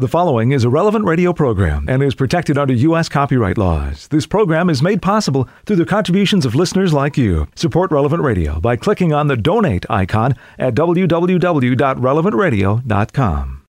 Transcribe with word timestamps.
The 0.00 0.06
following 0.06 0.52
is 0.52 0.62
a 0.62 0.68
relevant 0.68 1.06
radio 1.06 1.32
program 1.32 1.86
and 1.88 2.04
is 2.04 2.14
protected 2.14 2.56
under 2.56 2.72
U.S. 2.72 3.08
copyright 3.08 3.58
laws. 3.58 4.06
This 4.06 4.28
program 4.28 4.70
is 4.70 4.80
made 4.80 5.02
possible 5.02 5.48
through 5.66 5.74
the 5.74 5.84
contributions 5.84 6.46
of 6.46 6.54
listeners 6.54 6.92
like 6.92 7.16
you. 7.16 7.48
Support 7.56 7.90
Relevant 7.90 8.22
Radio 8.22 8.60
by 8.60 8.76
clicking 8.76 9.12
on 9.12 9.26
the 9.26 9.36
donate 9.36 9.84
icon 9.90 10.36
at 10.56 10.76
www.relevantradio.com. 10.76 13.62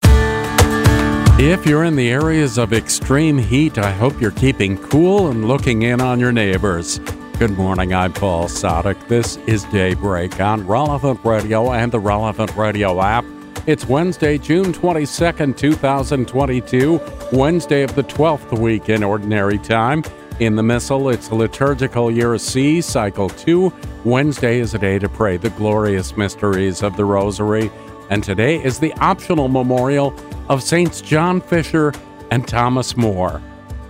If 1.39 1.65
you're 1.65 1.85
in 1.85 1.95
the 1.95 2.09
areas 2.09 2.57
of 2.57 2.73
extreme 2.73 3.37
heat, 3.37 3.77
I 3.77 3.91
hope 3.91 4.19
you're 4.19 4.31
keeping 4.31 4.77
cool 4.89 5.29
and 5.29 5.47
looking 5.47 5.83
in 5.83 6.01
on 6.01 6.19
your 6.19 6.33
neighbors. 6.33 6.99
Good 7.39 7.51
morning, 7.51 7.93
I'm 7.93 8.11
Paul 8.11 8.49
Sadek. 8.49 9.07
This 9.07 9.37
is 9.47 9.63
Daybreak 9.65 10.41
on 10.41 10.67
Relevant 10.67 11.23
Radio 11.23 11.71
and 11.71 11.89
the 11.89 12.01
Relevant 12.01 12.53
Radio 12.57 13.01
app. 13.01 13.23
It's 13.67 13.85
Wednesday, 13.85 14.37
June 14.37 14.71
22nd, 14.71 15.57
2022, 15.57 17.01
Wednesday 17.33 17.83
of 17.83 17.93
the 17.95 18.03
12th 18.03 18.57
week 18.57 18.87
in 18.87 19.03
Ordinary 19.03 19.57
Time. 19.57 20.05
In 20.39 20.55
the 20.55 20.63
Missal, 20.63 21.09
it's 21.09 21.33
liturgical 21.33 22.09
year 22.09 22.37
C, 22.37 22.79
cycle 22.79 23.27
2. 23.27 23.73
Wednesday 24.05 24.61
is 24.61 24.73
a 24.73 24.79
day 24.79 24.99
to 24.99 25.09
pray 25.09 25.35
the 25.35 25.49
glorious 25.49 26.15
mysteries 26.15 26.81
of 26.81 26.95
the 26.95 27.03
Rosary. 27.03 27.69
And 28.09 28.23
today 28.23 28.63
is 28.63 28.79
the 28.79 28.93
optional 29.01 29.49
memorial 29.49 30.17
of 30.47 30.63
Saints 30.63 31.01
John 31.01 31.41
Fisher 31.41 31.91
and 32.31 32.47
Thomas 32.47 32.95
More, 32.95 33.41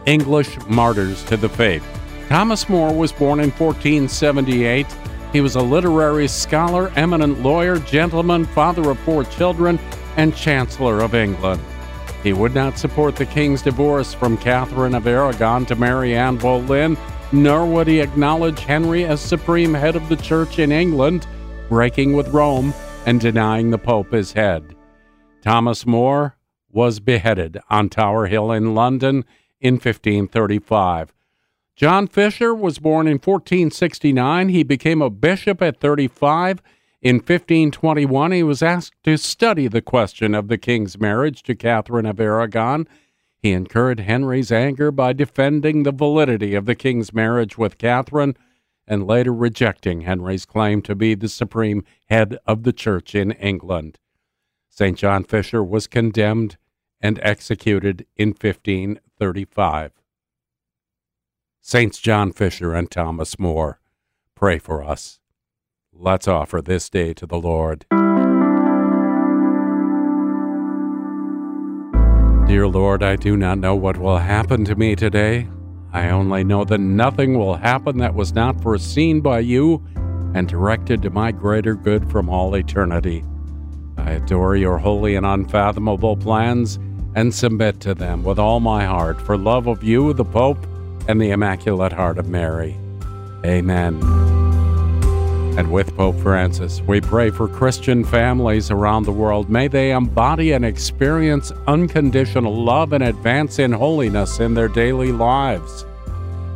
English 0.08 0.58
martyrs 0.66 1.23
to 1.25 1.38
the 1.38 1.50
faith. 1.50 1.86
Thomas 2.30 2.67
More 2.67 2.91
was 2.91 3.12
born 3.12 3.39
in 3.39 3.52
1478 3.52 4.88
he 5.38 5.41
was 5.41 5.55
a 5.55 5.62
literary 5.62 6.27
scholar, 6.27 6.91
eminent 6.96 7.44
lawyer, 7.44 7.78
gentleman, 7.78 8.44
father 8.44 8.90
of 8.90 8.98
four 9.02 9.23
children, 9.23 9.78
and 10.16 10.36
Chancellor 10.36 11.02
of 11.02 11.14
England. 11.14 11.62
He 12.23 12.34
would 12.34 12.55
not 12.55 12.80
support 12.80 13.16
the 13.16 13.28
king's 13.28 13.62
divorce 13.62 14.16
from 14.16 14.38
Catherine 14.38 14.95
of 14.95 15.05
Aragon 15.05 15.64
to 15.68 15.76
marry 15.76 16.16
Anne 16.16 16.38
Boleyn, 16.38 16.98
nor 17.31 17.67
would 17.67 17.86
he 17.86 18.00
acknowledge 18.00 18.61
Henry 18.61 19.06
as 19.06 19.22
supreme 19.22 19.76
head 19.76 19.95
of 19.95 20.09
the 20.09 20.16
church 20.16 20.58
in 20.58 20.72
England, 20.72 21.28
breaking 21.70 22.14
with 22.14 22.30
Rome 22.30 22.73
and 23.06 23.22
denying 23.22 23.70
the 23.70 23.78
Pope 23.78 24.11
his 24.11 24.33
head. 24.33 24.76
Thomas 25.44 25.86
More 25.86 26.36
was 26.72 27.00
beheaded 27.00 27.59
on 27.70 27.89
Tower 27.89 28.26
Hill 28.26 28.52
in 28.52 28.73
London 28.73 29.23
in 29.61 29.76
1535. 29.76 31.14
John 31.78 32.08
Fisher 32.08 32.56
was 32.56 32.80
born 32.80 33.06
in 33.06 33.20
1469. 33.20 34.50
He 34.50 34.64
became 34.64 35.00
a 35.00 35.11
bishop 35.11 35.61
at 35.61 35.80
35. 35.80 36.59
In 37.03 37.17
1521, 37.17 38.31
he 38.31 38.42
was 38.42 38.64
asked 38.64 38.95
to 39.03 39.16
study 39.16 39.67
the 39.67 39.83
question 39.83 40.33
of 40.33 40.48
the 40.48 40.58
king's 40.58 41.00
marriage 41.00 41.44
to 41.44 41.53
Catherine 41.53 42.08
of 42.08 42.20
Aragon. 42.20 42.88
He 43.38 43.52
incurred 43.52 44.00
Henry's 44.00 44.52
anger 44.52 44.89
by 44.89 45.14
defending 45.14 45.83
the 45.83 45.92
validity 45.92 46.55
of 46.55 46.66
the 46.66 46.73
king's 46.73 47.14
marriage 47.14 47.59
with 47.59 47.78
Catherine 47.78 48.36
and 48.88 49.05
later 49.05 49.31
rejecting 49.31 50.02
Henry's 50.02 50.45
claim 50.45 50.81
to 50.81 50.95
be 50.95 51.14
the 51.14 51.30
supreme 51.30 51.83
head 52.05 52.39
of 52.48 52.64
the 52.64 52.73
church 52.73 53.14
in 53.14 53.33
England. 53.33 54.00
St. 54.67 54.98
John 54.98 55.23
Fisher 55.23 55.64
was 55.64 55.86
condemned 55.86 56.58
and 57.00 57.20
executed 57.22 58.08
in 58.16 58.30
1535. 58.30 59.92
Saints 61.70 62.00
John 62.00 62.32
Fisher 62.32 62.73
and 62.73 62.90
Thomas 62.90 63.38
More, 63.38 63.82
pray 64.36 64.58
for 64.58 64.82
us. 64.82 65.20
Let's 65.92 66.26
offer 66.26 66.62
this 66.62 66.90
day 66.90 67.14
to 67.16 67.26
the 67.26 67.36
Lord. 67.36 67.86
Dear 72.48 72.70
Lord, 72.70 73.04
I 73.04 73.18
do 73.18 73.36
not 73.36 73.58
know 73.58 73.76
what 73.76 73.98
will 73.98 74.20
happen 74.20 74.64
to 74.64 74.78
me 74.78 74.95
today. 74.95 75.50
I 75.92 76.10
only 76.10 76.45
know 76.45 76.64
that 76.64 76.80
nothing 76.80 77.38
will 77.38 77.56
happen 77.56 77.98
that 77.98 78.16
was 78.16 78.32
not 78.32 78.62
foreseen 78.62 79.20
by 79.20 79.40
you 79.40 79.86
and 80.33 80.48
directed 80.48 81.02
to 81.02 81.10
my 81.10 81.33
greater 81.33 81.76
good 81.76 82.10
from 82.10 82.30
all 82.30 82.56
eternity. 82.56 83.26
I 83.98 84.11
adore 84.11 84.56
your 84.56 84.77
holy 84.77 85.16
and 85.16 85.26
unfathomable 85.26 86.16
plans 86.16 86.80
and 87.16 87.36
submit 87.36 87.82
to 87.82 87.94
them 87.94 88.23
with 88.23 88.39
all 88.39 88.61
my 88.61 88.86
heart 88.86 89.20
for 89.20 89.38
love 89.38 89.67
of 89.67 89.83
you, 89.83 90.14
the 90.14 90.23
Pope, 90.23 90.66
and 91.08 91.22
the 91.22 91.32
Immaculate 91.32 91.94
Heart 91.94 92.18
of 92.18 92.28
Mary. 92.28 92.78
Amen. 93.45 94.02
And 95.58 95.72
with 95.72 95.95
Pope 95.95 96.20
Francis, 96.20 96.82
we 96.82 97.02
pray 97.02 97.32
for 97.32 97.48
Christian 97.48 98.04
families 98.04 98.70
around 98.70 99.04
the 99.04 99.12
world. 99.12 99.50
May 99.50 99.68
they 99.68 99.92
embody 99.92 100.52
and 100.52 100.64
experience 100.64 101.52
unconditional 101.66 102.54
love 102.64 102.94
and 102.94 103.04
advance 103.04 103.58
in 103.58 103.72
holiness 103.72 104.40
in 104.40 104.54
their 104.54 104.68
daily 104.68 105.12
lives. 105.12 105.86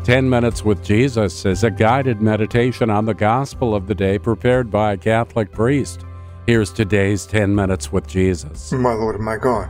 10 0.03 0.29
Minutes 0.29 0.63
with 0.63 0.83
Jesus 0.83 1.45
is 1.45 1.63
a 1.63 1.71
guided 1.71 2.21
meditation 2.21 2.89
on 2.89 3.05
the 3.05 3.13
gospel 3.13 3.73
of 3.73 3.87
the 3.87 3.95
day 3.95 4.19
prepared 4.19 4.69
by 4.69 4.93
a 4.93 4.97
Catholic 4.97 5.51
priest. 5.51 6.05
Here's 6.45 6.71
today's 6.71 7.25
10 7.25 7.55
Minutes 7.55 7.91
with 7.91 8.07
Jesus. 8.07 8.71
My 8.71 8.93
Lord 8.93 9.15
and 9.15 9.25
my 9.25 9.37
God, 9.37 9.69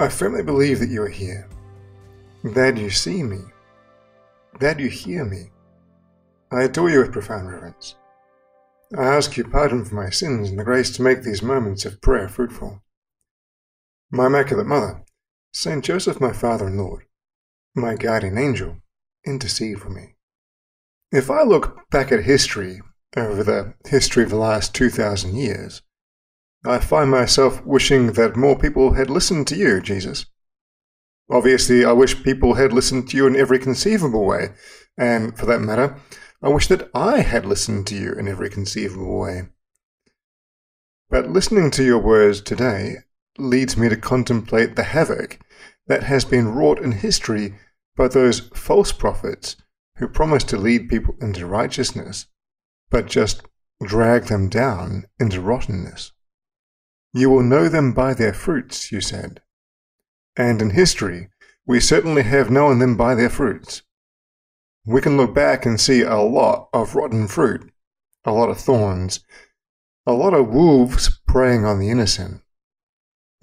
I 0.00 0.08
firmly 0.08 0.42
believe 0.42 0.80
that 0.80 0.90
you 0.90 1.02
are 1.02 1.08
here 1.08 1.48
that 2.44 2.76
you 2.76 2.90
see 2.90 3.22
me, 3.22 3.40
that 4.60 4.78
you 4.78 4.88
hear 4.88 5.24
me. 5.24 5.50
I 6.50 6.62
adore 6.62 6.90
you 6.90 7.00
with 7.00 7.12
profound 7.12 7.50
reverence. 7.50 7.96
I 8.96 9.04
ask 9.04 9.36
you 9.36 9.44
pardon 9.44 9.84
for 9.84 9.96
my 9.96 10.10
sins 10.10 10.48
and 10.48 10.58
the 10.58 10.64
grace 10.64 10.90
to 10.92 11.02
make 11.02 11.22
these 11.22 11.42
moments 11.42 11.84
of 11.84 12.00
prayer 12.00 12.28
fruitful. 12.28 12.82
My 14.12 14.26
Immaculate 14.26 14.66
Mother, 14.66 15.02
Saint 15.52 15.84
Joseph, 15.84 16.20
my 16.20 16.32
Father 16.32 16.68
and 16.68 16.78
Lord, 16.78 17.04
my 17.74 17.96
guardian 17.96 18.38
angel, 18.38 18.76
intercede 19.26 19.80
for 19.80 19.90
me. 19.90 20.14
If 21.10 21.30
I 21.30 21.42
look 21.42 21.90
back 21.90 22.12
at 22.12 22.24
history 22.24 22.80
over 23.16 23.42
the 23.42 23.74
history 23.86 24.22
of 24.22 24.30
the 24.30 24.36
last 24.36 24.74
2,000 24.74 25.34
years, 25.34 25.82
I 26.64 26.78
find 26.78 27.10
myself 27.10 27.64
wishing 27.64 28.12
that 28.12 28.36
more 28.36 28.58
people 28.58 28.94
had 28.94 29.10
listened 29.10 29.46
to 29.48 29.56
you, 29.56 29.80
Jesus. 29.80 30.26
Obviously, 31.28 31.84
I 31.84 31.92
wish 31.92 32.22
people 32.22 32.54
had 32.54 32.72
listened 32.72 33.08
to 33.08 33.16
you 33.16 33.26
in 33.26 33.34
every 33.34 33.58
conceivable 33.58 34.24
way, 34.24 34.50
and 34.96 35.36
for 35.36 35.44
that 35.46 35.60
matter, 35.60 35.96
I 36.40 36.48
wish 36.48 36.68
that 36.68 36.88
I 36.94 37.20
had 37.20 37.44
listened 37.44 37.86
to 37.88 37.96
you 37.96 38.12
in 38.12 38.28
every 38.28 38.48
conceivable 38.48 39.18
way. 39.18 39.48
But 41.10 41.30
listening 41.30 41.70
to 41.72 41.84
your 41.84 41.98
words 41.98 42.40
today 42.40 42.98
leads 43.38 43.76
me 43.76 43.88
to 43.88 43.96
contemplate 43.96 44.76
the 44.76 44.84
havoc 44.84 45.40
that 45.88 46.04
has 46.04 46.24
been 46.24 46.54
wrought 46.54 46.78
in 46.78 46.92
history 46.92 47.54
by 47.96 48.08
those 48.08 48.40
false 48.54 48.92
prophets 48.92 49.56
who 49.96 50.08
promise 50.08 50.44
to 50.44 50.56
lead 50.56 50.88
people 50.88 51.16
into 51.20 51.46
righteousness, 51.46 52.26
but 52.90 53.06
just 53.06 53.42
drag 53.82 54.24
them 54.26 54.48
down 54.48 55.06
into 55.18 55.40
rottenness. 55.40 56.12
You 57.12 57.30
will 57.30 57.42
know 57.42 57.68
them 57.68 57.92
by 57.92 58.14
their 58.14 58.32
fruits, 58.32 58.92
you 58.92 59.00
said 59.00 59.40
and 60.36 60.60
in 60.60 60.70
history, 60.70 61.28
we 61.66 61.80
certainly 61.80 62.22
have 62.22 62.50
known 62.50 62.78
them 62.78 62.96
by 62.96 63.14
their 63.14 63.30
fruits. 63.30 63.82
We 64.86 65.00
can 65.00 65.16
look 65.16 65.34
back 65.34 65.66
and 65.66 65.80
see 65.80 66.02
a 66.02 66.16
lot 66.16 66.68
of 66.72 66.94
rotten 66.94 67.26
fruit, 67.26 67.72
a 68.24 68.32
lot 68.32 68.50
of 68.50 68.58
thorns, 68.58 69.20
a 70.06 70.12
lot 70.12 70.34
of 70.34 70.48
wolves 70.48 71.20
preying 71.26 71.64
on 71.64 71.80
the 71.80 71.90
innocent. 71.90 72.42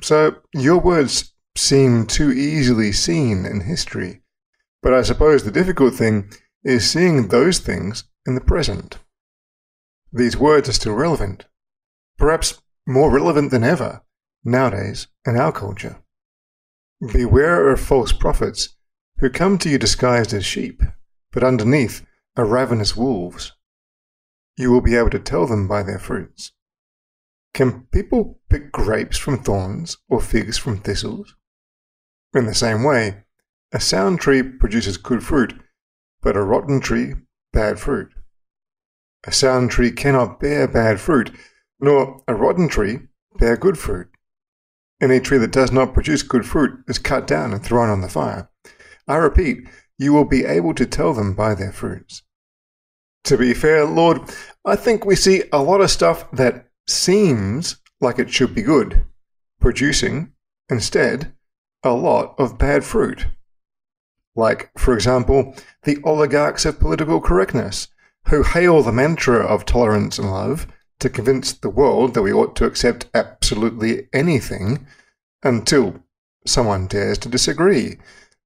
So 0.02 0.38
your 0.54 0.78
words 0.78 1.34
seem 1.58 2.06
too 2.06 2.32
easily 2.32 2.92
seen 2.92 3.46
in 3.46 3.62
history, 3.62 4.22
but 4.82 4.94
I 4.94 5.02
suppose 5.02 5.44
the 5.44 5.52
difficult 5.52 5.94
thing 5.94 6.32
is 6.64 6.90
seeing 6.90 7.28
those 7.28 7.60
things 7.60 8.06
in 8.26 8.36
the 8.36 8.42
present. 8.42 9.00
These 10.12 10.38
words 10.38 10.70
are 10.70 10.74
still 10.74 10.94
relevant, 10.94 11.46
perhaps 12.18 12.62
more 12.86 13.12
relevant 13.12 13.52
than 13.52 13.64
ever 13.64 14.04
nowadays 14.44 15.08
in 15.26 15.36
our 15.36 15.52
culture. 15.52 16.03
Beware 17.12 17.70
of 17.70 17.82
false 17.82 18.14
prophets 18.14 18.78
who 19.18 19.30
come 19.30 19.58
to 19.58 19.70
you 19.70 19.78
disguised 19.78 20.32
as 20.32 20.46
sheep, 20.46 20.82
but 21.34 21.44
underneath 21.44 22.06
are 22.38 22.46
ravenous 22.46 22.96
wolves. 22.96 23.52
You 24.56 24.72
will 24.72 24.80
be 24.80 24.96
able 24.96 25.10
to 25.10 25.20
tell 25.20 25.46
them 25.46 25.68
by 25.68 25.84
their 25.84 26.00
fruits. 26.00 26.54
Can 27.54 27.88
people 27.92 28.40
pick 28.50 28.72
grapes 28.72 29.18
from 29.18 29.44
thorns 29.44 29.98
or 30.08 30.22
figs 30.22 30.58
from 30.58 30.78
thistles? 30.78 31.36
In 32.34 32.46
the 32.46 32.56
same 32.56 32.84
way, 32.84 33.26
a 33.74 33.82
sound 33.82 34.22
tree 34.22 34.42
produces 34.42 34.96
good 34.96 35.24
fruit, 35.24 35.54
but 36.22 36.38
a 36.38 36.42
rotten 36.42 36.80
tree 36.80 37.16
bad 37.52 37.80
fruit. 37.80 38.14
A 39.26 39.32
sound 39.34 39.72
tree 39.72 39.92
cannot 39.92 40.40
bear 40.40 40.70
bad 40.70 41.02
fruit, 41.02 41.32
nor 41.82 42.24
a 42.30 42.34
rotten 42.34 42.70
tree 42.70 43.00
bear 43.38 43.58
good 43.58 43.78
fruit. 43.78 44.08
Any 45.02 45.20
tree 45.20 45.38
that 45.40 45.52
does 45.52 45.72
not 45.72 45.94
produce 45.94 46.24
good 46.24 46.46
fruit 46.46 46.80
is 46.88 46.98
cut 46.98 47.28
down 47.28 47.54
and 47.54 47.64
thrown 47.64 47.90
on 47.90 48.02
the 48.02 48.10
fire. 48.10 48.50
I 49.08 49.18
repeat, 49.18 49.68
you 49.98 50.14
will 50.14 50.26
be 50.26 50.46
able 50.46 50.74
to 50.76 50.86
tell 50.86 51.14
them 51.14 51.34
by 51.34 51.56
their 51.56 51.72
fruits. 51.72 52.24
To 53.26 53.38
be 53.38 53.54
fair, 53.54 53.86
Lord, 53.86 54.22
I 54.66 54.76
think 54.76 55.06
we 55.06 55.16
see 55.16 55.44
a 55.52 55.62
lot 55.62 55.82
of 55.82 55.92
stuff 55.92 56.30
that 56.32 56.68
seems 56.88 57.78
like 58.02 58.20
it 58.20 58.30
should 58.30 58.54
be 58.54 58.62
good, 58.62 59.06
producing 59.60 60.34
instead, 60.70 61.34
a 61.84 61.92
lot 61.92 62.36
of 62.38 62.58
bad 62.58 62.84
fruit. 62.84 63.28
Like, 64.36 64.72
for 64.78 64.94
example, 64.94 65.56
the 65.84 66.02
oligarchs 66.04 66.66
of 66.66 66.80
political 66.80 67.22
correctness, 67.22 67.88
who 68.30 68.44
hail 68.44 68.82
the 68.82 68.92
mantra 68.92 69.46
of 69.46 69.66
tolerance 69.66 70.18
and 70.18 70.32
love 70.32 70.68
to 71.04 71.10
convince 71.10 71.52
the 71.52 71.70
world 71.70 72.14
that 72.14 72.22
we 72.22 72.32
ought 72.32 72.56
to 72.56 72.66
accept 72.66 73.10
absolutely 73.14 74.08
anything 74.14 74.88
until 75.44 76.02
someone 76.48 76.88
dares 76.88 77.18
to 77.18 77.28
disagree. 77.28 77.98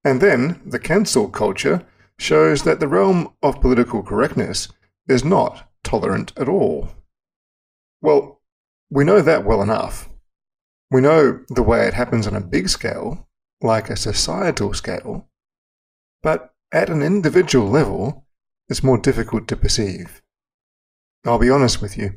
And 0.04 0.20
then 0.22 0.60
the 0.66 0.80
cancel 0.80 1.30
culture 1.30 1.86
shows 2.18 2.64
that 2.64 2.80
the 2.80 2.88
realm 2.88 3.32
of 3.44 3.62
political 3.62 4.02
correctness 4.02 4.70
is 5.08 5.24
not 5.24 5.70
tolerant 5.84 6.34
at 6.36 6.50
all. 6.50 6.90
Well, 8.02 8.42
we 8.90 9.04
know 9.04 9.22
that 9.22 9.46
well 9.46 9.62
enough. 9.62 10.10
We 10.90 11.02
know 11.02 11.42
the 11.50 11.62
way 11.62 11.88
it 11.88 11.94
happens 11.94 12.26
on 12.26 12.36
a 12.36 12.42
big 12.42 12.70
scale, 12.70 13.28
like 13.62 13.92
a 13.92 13.96
societal 13.96 14.74
scale, 14.74 15.30
but 16.24 16.56
at 16.72 16.90
an 16.90 17.04
individual 17.04 17.70
level, 17.70 18.26
it's 18.68 18.84
more 18.84 18.98
difficult 18.98 19.48
to 19.50 19.56
perceive. 19.56 20.24
I'll 21.28 21.40
be 21.40 21.50
honest 21.50 21.82
with 21.82 21.98
you. 21.98 22.14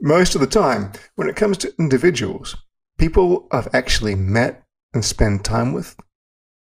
Most 0.00 0.34
of 0.34 0.40
the 0.40 0.46
time, 0.46 0.92
when 1.14 1.28
it 1.28 1.36
comes 1.36 1.58
to 1.58 1.74
individuals, 1.78 2.56
people 2.98 3.48
I've 3.52 3.68
actually 3.74 4.14
met 4.14 4.64
and 4.94 5.04
spent 5.04 5.44
time 5.44 5.72
with, 5.74 5.96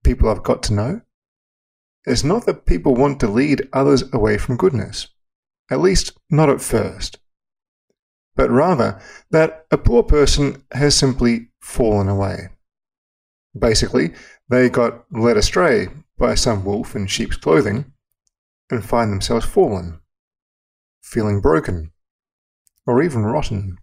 people 0.03 0.29
I've 0.29 0.43
got 0.43 0.63
to 0.63 0.73
know, 0.73 1.01
it's 2.05 2.23
not 2.23 2.45
that 2.47 2.65
people 2.65 2.95
want 2.95 3.19
to 3.19 3.27
lead 3.27 3.69
others 3.71 4.03
away 4.11 4.37
from 4.37 4.57
goodness, 4.57 5.07
at 5.69 5.81
least 5.81 6.17
not 6.29 6.49
at 6.49 6.61
first, 6.61 7.19
but 8.35 8.49
rather 8.49 8.99
that 9.29 9.65
a 9.71 9.77
poor 9.77 10.03
person 10.03 10.63
has 10.71 10.95
simply 10.95 11.49
fallen 11.61 12.09
away. 12.09 12.49
Basically, 13.57 14.13
they 14.49 14.67
got 14.67 15.05
led 15.11 15.37
astray 15.37 15.89
by 16.17 16.33
some 16.35 16.65
wolf 16.65 16.95
in 16.95 17.05
sheep's 17.05 17.37
clothing 17.37 17.93
and 18.71 18.83
find 18.83 19.11
themselves 19.11 19.45
fallen 19.45 19.99
feeling 21.03 21.41
broken, 21.41 21.91
or 22.87 23.03
even 23.03 23.23
rotten. 23.23 23.77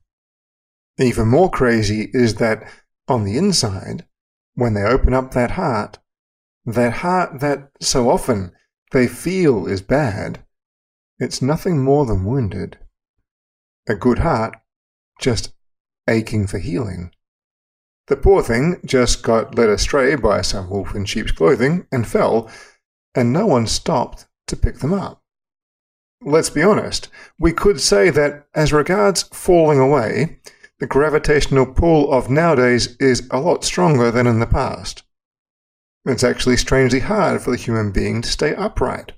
Even 0.99 1.29
more 1.29 1.51
crazy 1.51 2.11
is 2.13 2.37
that 2.37 2.69
on 3.07 3.25
the 3.25 3.37
inside, 3.37 4.07
when 4.55 4.75
they 4.75 4.83
open 4.83 5.15
up 5.15 5.33
that 5.33 5.53
heart, 5.53 5.99
that 6.65 6.95
heart 6.95 7.41
that 7.41 7.71
so 7.81 8.11
often 8.11 8.53
they 8.93 9.07
feel 9.07 9.67
is 9.67 9.83
bad, 9.83 10.45
it's 11.19 11.43
nothing 11.43 11.83
more 11.83 12.07
than 12.07 12.25
wounded. 12.25 12.79
A 13.89 13.95
good 13.95 14.21
heart 14.21 14.57
just 15.21 15.53
aching 16.09 16.47
for 16.47 16.59
healing. 16.59 17.13
The 18.09 18.17
poor 18.17 18.43
thing 18.43 18.81
just 18.85 19.23
got 19.23 19.55
led 19.55 19.69
astray 19.69 20.17
by 20.17 20.41
some 20.41 20.69
wolf 20.69 20.95
in 20.95 21.05
sheep's 21.05 21.33
clothing 21.33 21.87
and 21.93 22.09
fell, 22.09 22.51
and 23.15 23.33
no 23.33 23.47
one 23.47 23.67
stopped 23.67 24.27
to 24.47 24.57
pick 24.57 24.79
them 24.79 24.93
up 24.93 25.20
let's 26.23 26.51
be 26.51 26.63
honest, 26.63 27.09
we 27.39 27.53
could 27.53 27.81
say 27.81 28.11
that 28.11 28.47
as 28.55 28.73
regards 28.73 29.23
falling 29.25 29.79
away, 29.79 30.39
the 30.79 30.87
gravitational 30.87 31.67
pull 31.67 32.13
of 32.13 32.31
nowadays 32.31 32.97
is 32.99 33.29
a 33.31 33.41
lot 33.41 33.65
stronger 33.65 34.11
than 34.11 34.27
in 34.27 34.41
the 34.41 34.47
past. 34.47 35.03
It's 36.07 36.25
actually 36.25 36.57
strangely 36.57 37.01
hard 37.01 37.43
for 37.43 37.51
the 37.51 37.57
human 37.57 37.93
being 37.93 38.23
to 38.23 38.29
stay 38.29 38.55
upright. 38.55 39.13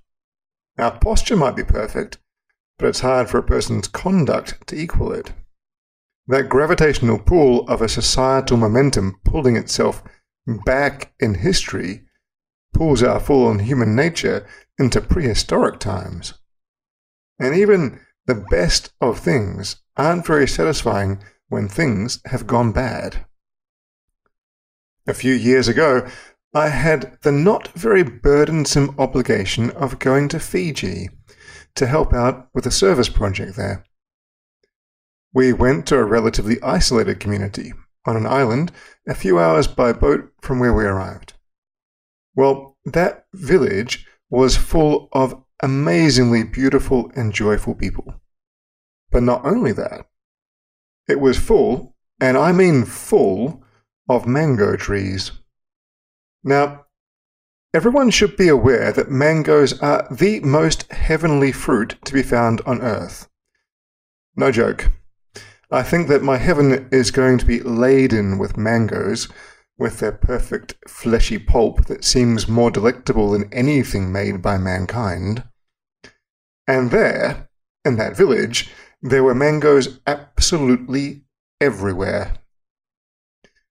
Our 0.79 0.99
posture 0.99 1.37
might 1.37 1.55
be 1.55 1.65
perfect, 1.65 2.19
but 2.79 2.89
it's 2.89 3.01
hard 3.01 3.29
for 3.29 3.39
a 3.39 3.43
person's 3.43 3.87
conduct 3.87 4.67
to 4.67 4.77
equal 4.77 5.13
it. 5.13 5.33
That 6.27 6.49
gravitational 6.49 7.19
pull 7.19 7.69
of 7.69 7.83
a 7.83 7.89
societal 7.89 8.57
momentum 8.57 9.21
pulling 9.25 9.57
itself 9.57 10.03
back 10.65 11.13
in 11.21 11.35
history 11.35 12.03
pulls 12.73 13.03
our 13.03 13.21
fallen 13.21 13.61
human 13.61 13.95
nature 13.95 14.47
into 14.79 15.01
prehistoric 15.01 15.79
times. 15.79 16.35
And 17.39 17.55
even 17.55 18.01
the 18.27 18.45
best 18.51 18.93
of 19.01 19.19
things 19.19 19.77
aren't 19.97 20.27
very 20.27 20.47
satisfying 20.47 21.23
when 21.49 21.69
things 21.69 22.21
have 22.27 22.47
gone 22.47 22.73
bad. 22.73 23.27
A 25.07 25.15
few 25.15 25.35
years 25.35 25.69
ago, 25.69 26.09
I 26.55 26.69
had 26.69 27.19
the 27.23 27.33
not 27.33 27.69
very 27.69 28.03
burdensome 28.03 28.95
obligation 28.99 29.71
of 29.71 29.99
going 29.99 30.29
to 30.29 30.39
Fiji 30.39 31.09
to 31.75 31.87
help 31.87 32.13
out 32.13 32.49
with 32.55 32.67
a 32.67 32.71
service 32.71 33.09
project 33.09 33.57
there. 33.57 33.85
We 35.35 35.53
went 35.53 35.87
to 35.87 35.97
a 35.97 36.05
relatively 36.05 36.63
isolated 36.63 37.21
community 37.21 37.73
on 38.05 38.17
an 38.17 38.27
island 38.27 38.71
a 39.09 39.15
few 39.15 39.39
hours 39.39 39.67
by 39.67 39.93
boat 39.93 40.31
from 40.43 40.59
where 40.59 40.75
we 40.75 40.85
arrived. 40.85 41.35
Well, 42.35 42.77
that 42.85 43.27
village 43.33 44.07
was 44.29 44.57
full 44.57 45.09
of 45.13 45.43
amazingly 45.63 46.43
beautiful 46.43 47.11
and 47.15 47.33
joyful 47.33 47.75
people. 47.75 48.15
But 49.11 49.23
not 49.23 49.45
only 49.45 49.73
that, 49.73 50.07
it 51.09 51.21
was 51.21 51.39
full, 51.39 51.95
and 52.21 52.37
I 52.37 52.53
mean 52.53 52.85
full, 52.85 53.63
of 54.09 54.27
mango 54.27 54.77
trees. 54.77 55.33
Now, 56.45 56.87
everyone 57.73 58.11
should 58.11 58.37
be 58.37 58.49
aware 58.49 58.93
that 58.93 59.11
mangoes 59.11 59.79
are 59.81 60.07
the 60.11 60.41
most 60.41 60.91
heavenly 60.93 61.53
fruit 61.53 61.97
to 62.05 62.13
be 62.13 62.23
found 62.23 62.61
on 62.67 62.83
earth. 62.83 63.29
No 64.37 64.51
joke. 64.51 64.91
I 65.71 65.83
think 65.83 66.09
that 66.09 66.23
my 66.23 66.37
heaven 66.37 66.89
is 66.93 67.11
going 67.11 67.39
to 67.39 67.47
be 67.47 67.61
laden 67.61 68.39
with 68.39 68.57
mangoes, 68.57 69.29
with 69.79 70.01
their 70.01 70.13
perfect 70.13 70.75
fleshy 70.87 71.39
pulp 71.39 71.87
that 71.87 72.05
seems 72.05 72.49
more 72.49 72.71
delectable 72.71 73.31
than 73.31 73.53
anything 73.53 74.13
made 74.13 74.43
by 74.43 74.59
mankind. 74.59 75.45
And 76.67 76.91
there, 76.91 77.49
in 77.85 77.97
that 77.97 78.17
village, 78.17 78.71
there 79.01 79.25
were 79.25 79.35
mangoes 79.35 79.99
absolutely 80.07 81.23
everywhere. 81.61 82.35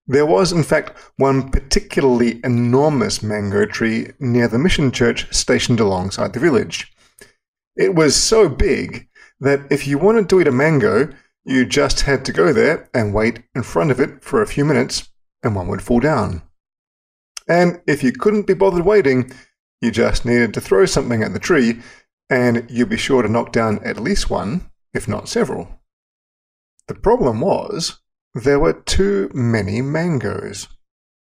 There 0.07 0.25
was, 0.25 0.51
in 0.51 0.63
fact, 0.63 0.97
one 1.15 1.51
particularly 1.51 2.41
enormous 2.43 3.23
mango 3.23 3.65
tree 3.65 4.11
near 4.19 4.47
the 4.47 4.59
mission 4.59 4.91
church 4.91 5.33
stationed 5.33 5.79
alongside 5.79 6.33
the 6.33 6.39
village. 6.39 6.91
It 7.77 7.95
was 7.95 8.15
so 8.15 8.49
big 8.49 9.07
that 9.39 9.61
if 9.71 9.87
you 9.87 9.97
wanted 9.97 10.27
to 10.29 10.41
eat 10.41 10.47
a 10.47 10.51
mango, 10.51 11.09
you 11.45 11.65
just 11.65 12.01
had 12.01 12.25
to 12.25 12.33
go 12.33 12.51
there 12.51 12.89
and 12.93 13.13
wait 13.13 13.43
in 13.55 13.63
front 13.63 13.91
of 13.91 13.99
it 13.99 14.23
for 14.23 14.41
a 14.41 14.47
few 14.47 14.65
minutes, 14.65 15.09
and 15.41 15.55
one 15.55 15.67
would 15.67 15.81
fall 15.81 15.99
down. 15.99 16.41
And 17.47 17.81
if 17.87 18.03
you 18.03 18.11
couldn't 18.11 18.47
be 18.47 18.53
bothered 18.53 18.85
waiting, 18.85 19.31
you 19.81 19.91
just 19.91 20.25
needed 20.25 20.53
to 20.53 20.61
throw 20.61 20.85
something 20.85 21.23
at 21.23 21.33
the 21.33 21.39
tree 21.39 21.79
and 22.31 22.65
you'd 22.71 22.89
be 22.89 22.97
sure 22.97 23.21
to 23.21 23.27
knock 23.27 23.51
down 23.51 23.83
at 23.83 23.99
least 23.99 24.29
one, 24.29 24.71
if 24.93 25.05
not 25.05 25.27
several. 25.27 25.81
The 26.87 26.95
problem 26.95 27.41
was, 27.41 27.99
there 28.33 28.59
were 28.59 28.81
too 28.81 29.29
many 29.33 29.81
mangoes. 29.81 30.69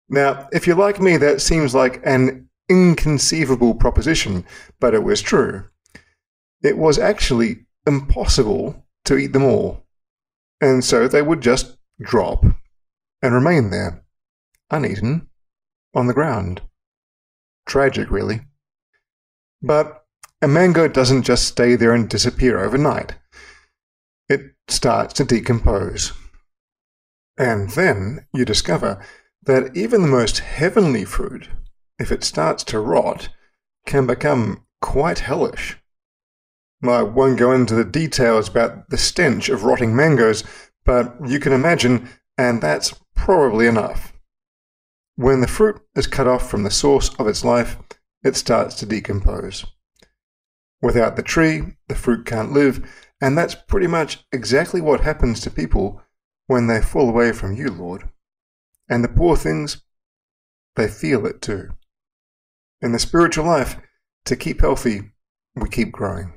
Now, 0.07 0.47
if 0.53 0.65
you're 0.65 0.77
like 0.77 1.01
me, 1.01 1.17
that 1.17 1.41
seems 1.41 1.75
like 1.75 2.01
an 2.05 2.47
inconceivable 2.69 3.75
proposition, 3.75 4.45
but 4.79 4.93
it 4.93 5.03
was 5.03 5.21
true. 5.21 5.65
It 6.63 6.77
was 6.77 6.97
actually 6.97 7.65
impossible 7.85 8.85
to 9.03 9.17
eat 9.17 9.33
them 9.33 9.43
all, 9.43 9.85
and 10.61 10.81
so 10.83 11.09
they 11.09 11.21
would 11.21 11.41
just 11.41 11.77
drop 11.99 12.45
and 13.21 13.33
remain 13.33 13.69
there, 13.69 14.05
uneaten, 14.71 15.27
on 15.93 16.07
the 16.07 16.13
ground. 16.13 16.61
Tragic, 17.65 18.09
really. 18.09 18.41
But 19.61 20.04
a 20.45 20.47
mango 20.47 20.87
doesn't 20.87 21.23
just 21.23 21.47
stay 21.47 21.75
there 21.75 21.91
and 21.91 22.07
disappear 22.07 22.63
overnight. 22.63 23.15
It 24.29 24.53
starts 24.67 25.15
to 25.15 25.25
decompose. 25.25 26.13
And 27.35 27.71
then 27.71 28.27
you 28.31 28.45
discover 28.45 29.03
that 29.47 29.75
even 29.75 30.03
the 30.03 30.07
most 30.07 30.37
heavenly 30.37 31.03
fruit, 31.03 31.49
if 31.97 32.11
it 32.11 32.23
starts 32.23 32.63
to 32.65 32.79
rot, 32.79 33.29
can 33.87 34.05
become 34.05 34.63
quite 34.83 35.17
hellish. 35.17 35.77
I 36.83 37.01
won't 37.01 37.39
go 37.39 37.51
into 37.51 37.73
the 37.73 37.83
details 37.83 38.47
about 38.47 38.91
the 38.91 38.99
stench 38.99 39.49
of 39.49 39.63
rotting 39.63 39.95
mangoes, 39.95 40.43
but 40.85 41.15
you 41.25 41.39
can 41.39 41.53
imagine, 41.53 42.07
and 42.37 42.61
that's 42.61 42.93
probably 43.15 43.65
enough. 43.65 44.13
When 45.15 45.41
the 45.41 45.47
fruit 45.47 45.81
is 45.95 46.05
cut 46.05 46.27
off 46.27 46.47
from 46.47 46.61
the 46.61 46.69
source 46.69 47.09
of 47.15 47.27
its 47.27 47.43
life, 47.43 47.77
it 48.23 48.35
starts 48.35 48.75
to 48.75 48.85
decompose. 48.85 49.65
Without 50.85 51.15
the 51.15 51.23
tree, 51.23 51.77
the 51.87 51.95
fruit 51.95 52.27
can't 52.27 52.51
live, 52.51 52.87
and 53.19 53.35
that's 53.35 53.55
pretty 53.55 53.87
much 53.87 54.23
exactly 54.31 54.81
what 54.81 55.01
happens 55.01 55.39
to 55.39 55.49
people 55.49 55.99
when 56.45 56.67
they 56.67 56.79
fall 56.79 57.09
away 57.09 57.31
from 57.31 57.55
you, 57.55 57.71
Lord. 57.71 58.07
And 58.87 59.03
the 59.03 59.07
poor 59.07 59.35
things, 59.35 59.81
they 60.75 60.87
feel 60.87 61.25
it 61.25 61.41
too. 61.41 61.69
In 62.83 62.91
the 62.91 62.99
spiritual 62.99 63.45
life, 63.45 63.77
to 64.25 64.35
keep 64.35 64.61
healthy, 64.61 65.09
we 65.55 65.69
keep 65.69 65.91
growing. 65.91 66.33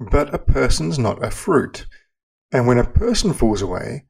But 0.00 0.34
a 0.34 0.38
person's 0.38 0.98
not 0.98 1.24
a 1.24 1.30
fruit, 1.30 1.86
and 2.50 2.66
when 2.66 2.78
a 2.78 2.90
person 2.90 3.34
falls 3.34 3.62
away, 3.62 4.06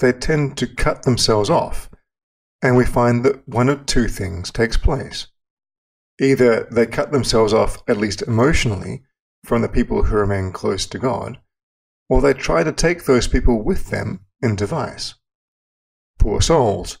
they 0.00 0.12
tend 0.12 0.56
to 0.56 0.66
cut 0.66 1.04
themselves 1.04 1.48
off, 1.48 1.88
and 2.60 2.76
we 2.76 2.84
find 2.84 3.24
that 3.24 3.46
one 3.46 3.68
of 3.68 3.86
two 3.86 4.08
things 4.08 4.50
takes 4.50 4.76
place. 4.76 5.28
Either 6.20 6.64
they 6.70 6.86
cut 6.86 7.12
themselves 7.12 7.52
off, 7.52 7.82
at 7.88 7.98
least 7.98 8.22
emotionally, 8.22 9.02
from 9.44 9.62
the 9.62 9.68
people 9.68 10.04
who 10.04 10.16
remain 10.16 10.52
close 10.52 10.86
to 10.86 10.98
God, 10.98 11.38
or 12.08 12.20
they 12.20 12.32
try 12.32 12.62
to 12.62 12.72
take 12.72 13.04
those 13.04 13.28
people 13.28 13.62
with 13.62 13.90
them 13.90 14.20
into 14.42 14.66
vice. 14.66 15.14
Poor 16.18 16.40
souls. 16.40 16.98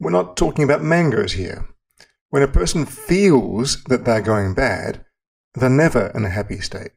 We're 0.00 0.10
not 0.10 0.36
talking 0.36 0.64
about 0.64 0.82
mangoes 0.82 1.32
here. 1.32 1.68
When 2.30 2.42
a 2.42 2.48
person 2.48 2.86
feels 2.86 3.82
that 3.84 4.04
they're 4.04 4.20
going 4.20 4.54
bad, 4.54 5.04
they're 5.54 5.70
never 5.70 6.10
in 6.14 6.24
a 6.24 6.30
happy 6.30 6.60
state. 6.60 6.92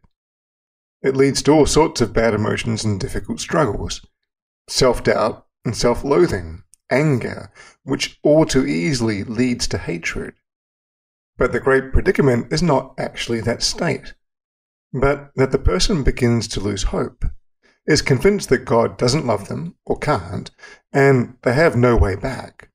It 1.01 1.15
leads 1.15 1.41
to 1.43 1.51
all 1.51 1.65
sorts 1.65 2.01
of 2.01 2.13
bad 2.13 2.33
emotions 2.33 2.83
and 2.83 2.99
difficult 2.99 3.39
struggles 3.39 4.01
self 4.67 5.03
doubt 5.03 5.45
and 5.65 5.75
self 5.75 6.03
loathing, 6.03 6.63
anger, 6.91 7.51
which 7.83 8.19
all 8.23 8.45
too 8.45 8.65
easily 8.65 9.23
leads 9.23 9.67
to 9.67 9.77
hatred. 9.77 10.33
But 11.39 11.53
the 11.53 11.62
great 11.62 11.93
predicament 11.93 12.51
is 12.51 12.62
not 12.62 12.93
actually 13.00 13.39
that 13.41 13.63
state, 13.63 14.13
but 14.91 15.31
that 15.38 15.53
the 15.53 15.58
person 15.58 16.03
begins 16.03 16.50
to 16.50 16.60
lose 16.60 16.84
hope, 16.84 17.24
is 17.88 18.01
convinced 18.01 18.50
that 18.50 18.65
God 18.65 18.98
doesn't 18.98 19.25
love 19.25 19.48
them 19.48 19.75
or 19.86 19.98
can't, 19.98 20.51
and 20.91 21.38
they 21.43 21.53
have 21.53 21.77
no 21.77 21.96
way 21.96 22.15
back. 22.15 22.72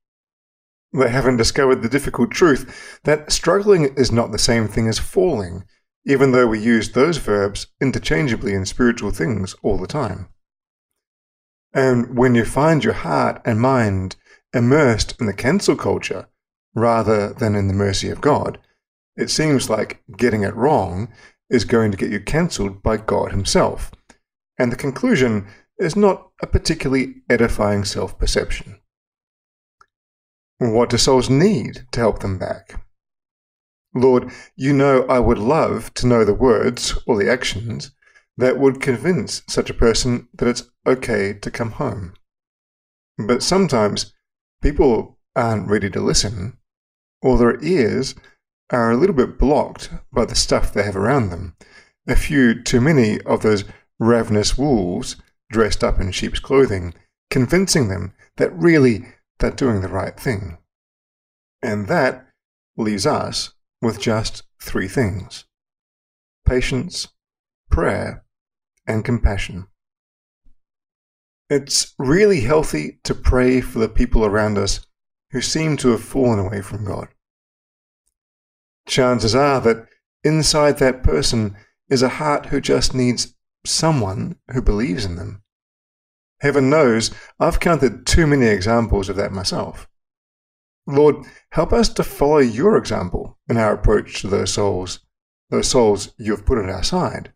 They 0.94 1.10
haven't 1.10 1.36
discovered 1.36 1.82
the 1.82 1.90
difficult 1.90 2.30
truth 2.30 3.00
that 3.04 3.30
struggling 3.30 3.94
is 3.96 4.10
not 4.10 4.32
the 4.32 4.38
same 4.38 4.66
thing 4.66 4.88
as 4.88 4.98
falling, 4.98 5.64
even 6.06 6.32
though 6.32 6.46
we 6.46 6.58
use 6.58 6.92
those 6.92 7.18
verbs 7.18 7.66
interchangeably 7.82 8.54
in 8.54 8.64
spiritual 8.64 9.10
things 9.10 9.54
all 9.62 9.76
the 9.76 9.86
time. 9.86 10.28
And 11.74 12.16
when 12.16 12.34
you 12.34 12.46
find 12.46 12.82
your 12.82 12.94
heart 12.94 13.42
and 13.44 13.60
mind 13.60 14.16
immersed 14.54 15.20
in 15.20 15.26
the 15.26 15.34
cancel 15.34 15.76
culture 15.76 16.28
rather 16.74 17.32
than 17.32 17.54
in 17.54 17.68
the 17.68 17.74
mercy 17.74 18.10
of 18.10 18.20
God, 18.20 18.58
it 19.16 19.30
seems 19.30 19.70
like 19.70 20.02
getting 20.16 20.42
it 20.42 20.54
wrong 20.54 21.12
is 21.48 21.64
going 21.64 21.90
to 21.90 21.96
get 21.96 22.10
you 22.10 22.20
cancelled 22.20 22.82
by 22.82 22.96
God 22.96 23.30
Himself. 23.30 23.92
And 24.58 24.72
the 24.72 24.76
conclusion 24.76 25.46
is 25.78 25.96
not 25.96 26.30
a 26.42 26.46
particularly 26.46 27.22
edifying 27.28 27.84
self 27.84 28.18
perception. 28.18 28.80
What 30.58 30.90
do 30.90 30.98
souls 30.98 31.28
need 31.28 31.86
to 31.92 32.00
help 32.00 32.20
them 32.20 32.38
back? 32.38 32.80
Lord, 33.94 34.30
you 34.56 34.72
know 34.72 35.04
I 35.08 35.18
would 35.20 35.38
love 35.38 35.92
to 35.94 36.06
know 36.06 36.24
the 36.24 36.34
words 36.34 36.98
or 37.06 37.16
the 37.16 37.30
actions 37.30 37.92
that 38.36 38.58
would 38.58 38.80
convince 38.80 39.42
such 39.48 39.70
a 39.70 39.74
person 39.74 40.28
that 40.34 40.48
it's 40.48 40.64
okay 40.86 41.32
to 41.34 41.50
come 41.50 41.72
home. 41.72 42.14
But 43.18 43.42
sometimes 43.42 44.12
people 44.60 45.18
aren't 45.36 45.68
ready 45.68 45.90
to 45.90 46.00
listen, 46.00 46.58
or 47.24 47.38
their 47.38 47.58
ears 47.64 48.14
are 48.70 48.90
a 48.90 48.96
little 48.96 49.16
bit 49.16 49.38
blocked 49.38 49.90
by 50.12 50.26
the 50.26 50.34
stuff 50.34 50.72
they 50.72 50.82
have 50.82 50.94
around 50.94 51.30
them. 51.30 51.56
A 52.06 52.14
few 52.14 52.62
too 52.62 52.82
many 52.82 53.18
of 53.22 53.42
those 53.42 53.64
ravenous 53.98 54.58
wolves 54.58 55.16
dressed 55.50 55.82
up 55.82 55.98
in 55.98 56.12
sheep's 56.12 56.38
clothing, 56.38 56.92
convincing 57.30 57.88
them 57.88 58.12
that 58.36 58.54
really 58.54 59.06
they're 59.38 59.50
doing 59.50 59.80
the 59.80 59.88
right 59.88 60.20
thing. 60.20 60.58
And 61.62 61.88
that 61.88 62.26
leaves 62.76 63.06
us 63.06 63.54
with 63.80 64.00
just 64.00 64.42
three 64.60 64.88
things 64.88 65.46
patience, 66.46 67.08
prayer, 67.70 68.22
and 68.86 69.02
compassion. 69.02 69.66
It's 71.48 71.94
really 71.98 72.42
healthy 72.42 72.98
to 73.04 73.14
pray 73.14 73.62
for 73.62 73.78
the 73.78 73.88
people 73.88 74.26
around 74.26 74.58
us 74.58 74.86
who 75.30 75.40
seem 75.40 75.78
to 75.78 75.88
have 75.88 76.04
fallen 76.04 76.38
away 76.38 76.60
from 76.60 76.84
God. 76.84 77.08
Chances 78.86 79.34
are 79.34 79.60
that 79.60 79.86
inside 80.22 80.78
that 80.78 81.02
person 81.02 81.56
is 81.88 82.02
a 82.02 82.08
heart 82.08 82.46
who 82.46 82.60
just 82.60 82.94
needs 82.94 83.34
someone 83.64 84.36
who 84.52 84.60
believes 84.60 85.04
in 85.04 85.16
them. 85.16 85.42
Heaven 86.40 86.68
knows 86.68 87.10
I've 87.40 87.60
counted 87.60 88.06
too 88.06 88.26
many 88.26 88.46
examples 88.46 89.08
of 89.08 89.16
that 89.16 89.32
myself. 89.32 89.88
Lord, 90.86 91.16
help 91.50 91.72
us 91.72 91.88
to 91.90 92.04
follow 92.04 92.38
your 92.38 92.76
example 92.76 93.38
in 93.48 93.56
our 93.56 93.72
approach 93.72 94.20
to 94.20 94.28
those 94.28 94.52
souls, 94.52 95.00
those 95.50 95.68
souls 95.68 96.12
you 96.18 96.32
have 96.32 96.44
put 96.44 96.58
at 96.58 96.68
our 96.68 96.82
side. 96.82 97.32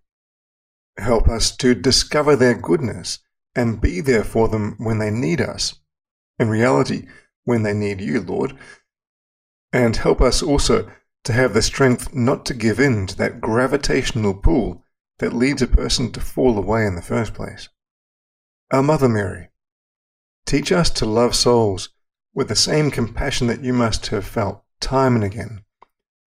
Help 0.99 1.29
us 1.29 1.57
to 1.57 1.75
discover 1.75 2.37
their 2.37 2.55
goodness 2.55 3.21
and 3.55 3.81
be 3.81 4.01
there 4.01 4.25
for 4.25 4.49
them 4.49 4.75
when 4.79 4.99
they 4.99 5.11
need 5.11 5.41
us. 5.41 5.81
In 6.39 6.51
reality, 6.51 7.07
when 7.45 7.63
they 7.63 7.73
need 7.73 8.01
you, 8.01 8.21
Lord. 8.21 8.57
And 9.73 9.97
help 9.97 10.21
us 10.21 10.43
also 10.43 10.91
to 11.29 11.35
have 11.35 11.53
the 11.53 11.61
strength 11.61 12.15
not 12.15 12.47
to 12.47 12.55
give 12.55 12.81
in 12.81 13.07
to 13.07 13.15
that 13.15 13.39
gravitational 13.39 14.33
pull 14.33 14.83
that 15.19 15.35
leads 15.35 15.61
a 15.61 15.67
person 15.67 16.11
to 16.11 16.19
fall 16.23 16.57
away 16.57 16.87
in 16.87 16.95
the 16.95 17.03
first 17.03 17.35
place. 17.35 17.69
Our 18.73 18.83
Mother 18.83 19.11
Mary, 19.11 19.51
teach 20.47 20.73
us 20.73 20.89
to 20.89 21.05
love 21.05 21.35
souls 21.35 21.91
with 22.33 22.49
the 22.49 22.57
same 22.57 22.91
compassion 22.91 23.47
that 23.49 23.63
you 23.63 23.75
must 23.75 24.07
have 24.07 24.25
felt 24.25 24.65
time 24.81 25.17
and 25.17 25.23
again, 25.23 25.67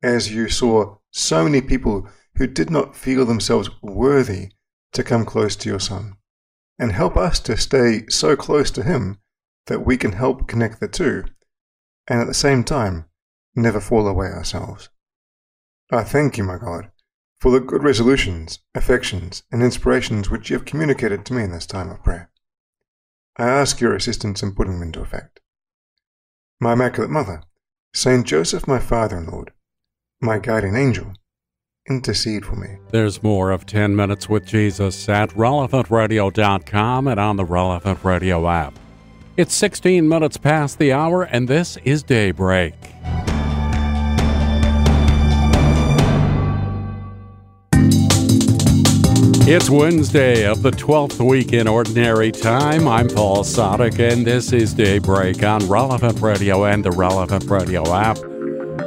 as 0.03 0.31
you 0.31 0.47
saw 0.49 0.97
so 1.09 1.45
many 1.45 1.61
people 1.61 2.07
who 2.35 2.45
did 2.45 2.69
not 2.69 2.95
feel 2.95 3.25
themselves 3.25 3.71
worthy 3.81 4.51
to 4.93 5.03
come 5.03 5.25
close 5.25 5.55
to 5.55 5.67
your 5.67 5.79
Son, 5.79 6.13
and 6.77 6.91
help 6.91 7.17
us 7.17 7.39
to 7.39 7.57
stay 7.57 8.05
so 8.07 8.35
close 8.35 8.69
to 8.69 8.83
Him 8.83 9.17
that 9.65 9.83
we 9.83 9.97
can 9.97 10.11
help 10.11 10.47
connect 10.47 10.79
the 10.79 10.87
two, 10.87 11.23
and 12.07 12.21
at 12.21 12.27
the 12.27 12.35
same 12.35 12.63
time, 12.63 13.05
never 13.55 13.81
fall 13.81 14.07
away 14.07 14.27
ourselves. 14.27 14.90
I 15.93 16.03
thank 16.03 16.37
you, 16.37 16.45
my 16.45 16.57
God, 16.57 16.89
for 17.41 17.51
the 17.51 17.59
good 17.59 17.83
resolutions, 17.83 18.59
affections, 18.73 19.43
and 19.51 19.61
inspirations 19.61 20.29
which 20.29 20.49
you 20.49 20.55
have 20.55 20.65
communicated 20.65 21.25
to 21.25 21.33
me 21.33 21.43
in 21.43 21.51
this 21.51 21.65
time 21.65 21.89
of 21.89 22.01
prayer. 22.01 22.31
I 23.35 23.49
ask 23.49 23.81
your 23.81 23.93
assistance 23.93 24.41
in 24.41 24.55
putting 24.55 24.73
them 24.73 24.83
into 24.83 25.01
effect. 25.01 25.41
My 26.61 26.73
Immaculate 26.73 27.11
Mother, 27.11 27.43
Saint 27.93 28.25
Joseph, 28.25 28.67
my 28.67 28.79
Father 28.79 29.17
and 29.17 29.27
Lord, 29.27 29.51
my 30.21 30.39
guardian 30.39 30.77
angel, 30.77 31.11
intercede 31.89 32.45
for 32.45 32.55
me. 32.55 32.77
There's 32.91 33.21
more 33.21 33.51
of 33.51 33.65
10 33.65 33.93
Minutes 33.93 34.29
with 34.29 34.45
Jesus 34.45 35.09
at 35.09 35.31
relevantradio.com 35.31 37.07
and 37.07 37.19
on 37.19 37.35
the 37.35 37.45
Relevant 37.45 37.99
Radio 38.05 38.47
app. 38.47 38.79
It's 39.35 39.53
16 39.55 40.07
minutes 40.07 40.37
past 40.37 40.77
the 40.79 40.93
hour, 40.93 41.23
and 41.23 41.47
this 41.47 41.77
is 41.83 42.03
Daybreak. 42.03 42.75
It's 49.43 49.71
Wednesday 49.71 50.45
of 50.45 50.61
the 50.61 50.69
12th 50.69 51.19
week 51.27 51.51
in 51.51 51.67
Ordinary 51.67 52.31
Time. 52.31 52.87
I'm 52.87 53.07
Paul 53.07 53.43
Sadek, 53.43 53.97
and 53.99 54.25
this 54.25 54.53
is 54.53 54.73
Daybreak 54.73 55.43
on 55.43 55.67
Relevant 55.67 56.21
Radio 56.21 56.65
and 56.65 56.85
the 56.85 56.91
Relevant 56.91 57.45
Radio 57.49 57.83
app. 57.91 58.19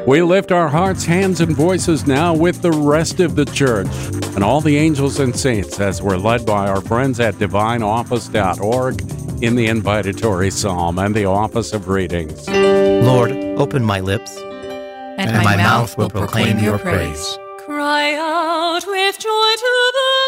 We 0.07 0.23
lift 0.23 0.53
our 0.53 0.69
hearts, 0.69 1.05
hands, 1.05 1.41
and 1.41 1.57
voices 1.57 2.07
now 2.07 2.35
with 2.35 2.63
the 2.63 2.71
rest 2.71 3.19
of 3.19 3.35
the 3.35 3.45
church 3.47 3.89
and 4.37 4.45
all 4.45 4.61
the 4.61 4.77
angels 4.77 5.19
and 5.19 5.35
saints 5.35 5.81
as 5.81 6.01
we're 6.01 6.17
led 6.17 6.47
by 6.47 6.69
our 6.69 6.81
friends 6.81 7.19
at 7.19 7.35
divineoffice.org 7.35 9.01
in 9.43 9.57
the 9.57 9.67
invitatory 9.67 10.53
psalm 10.53 11.01
and 11.01 11.17
the 11.17 11.25
office 11.25 11.73
of 11.73 11.89
readings. 11.89 12.49
Lord, 12.49 13.33
open 13.33 13.85
my 13.85 13.99
lips, 13.99 14.37
and, 14.37 15.21
and 15.21 15.33
my, 15.39 15.43
my, 15.43 15.57
mouth 15.57 15.99
will 15.99 16.11
proclaim 16.11 16.61
your 16.61 16.79
praise. 16.79 17.39
Cry 17.59 18.15
out 18.15 18.87
with 18.87 19.19
joy 19.19 19.53
to 19.57 19.93
the 19.93 20.24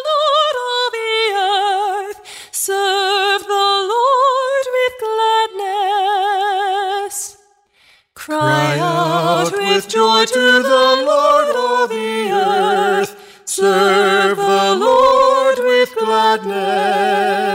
Cry 8.26 8.76
out 8.80 9.52
with 9.52 9.88
joy 9.88 10.24
to 10.24 10.34
the 10.34 11.04
Lord, 11.06 11.54
all 11.54 11.86
the 11.86 12.30
earth. 12.32 13.42
Serve 13.44 14.36
the 14.36 14.74
Lord 14.74 15.58
with 15.60 15.94
gladness. 15.96 17.46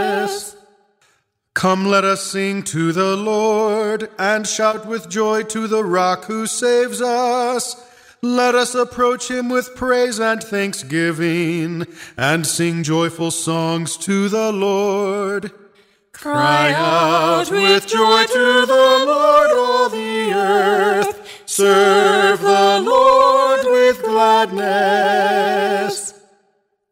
Come, 1.52 1.84
let 1.84 2.06
us 2.06 2.22
sing 2.22 2.62
to 2.62 2.92
the 2.92 3.18
Lord 3.18 4.08
and 4.18 4.46
shout 4.46 4.86
with 4.86 5.10
joy 5.10 5.42
to 5.42 5.68
the 5.68 5.84
rock 5.84 6.24
who 6.24 6.46
saves 6.46 7.02
us. 7.02 7.76
Let 8.22 8.54
us 8.54 8.74
approach 8.74 9.30
him 9.30 9.50
with 9.50 9.76
praise 9.76 10.18
and 10.18 10.42
thanksgiving 10.42 11.86
and 12.16 12.46
sing 12.46 12.82
joyful 12.82 13.30
songs 13.30 13.98
to 13.98 14.30
the 14.30 14.50
Lord. 14.50 15.52
Cry 16.22 16.70
out 16.72 17.50
with 17.50 17.88
joy 17.88 18.24
to 18.26 18.64
the 18.64 19.04
Lord, 19.06 19.50
all 19.50 19.88
the 19.88 20.32
earth. 20.32 21.42
Serve 21.46 22.40
the 22.40 22.80
Lord 22.80 23.64
with 23.64 24.00
gladness. 24.04 24.54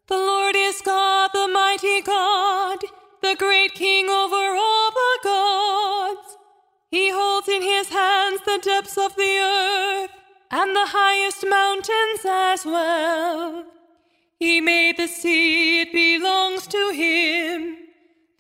The 0.09 0.17
Lord 0.17 0.57
is 0.57 0.83
God, 0.83 1.31
the 1.33 1.47
mighty 1.47 2.01
God, 2.01 2.81
the 3.23 3.37
great 3.39 3.75
King 3.75 4.09
over 4.09 4.57
all 4.59 4.91
the 4.91 5.19
gods. 5.23 6.37
He 6.89 7.11
holds 7.11 7.47
in 7.47 7.63
his 7.63 7.89
hands 7.89 8.41
the 8.45 8.59
depths 8.61 8.99
of 8.99 9.15
the 9.15 9.39
earth 9.39 10.11
and 10.51 10.75
the 10.75 10.87
highest 10.87 11.47
mountains 11.49 12.27
as 12.29 12.67
well. 12.67 13.65
He 14.41 14.61
made 14.61 14.97
the 14.97 15.07
sea, 15.07 15.83
it 15.83 15.93
belongs 15.93 16.67
to 16.67 16.91
him. 16.91 17.80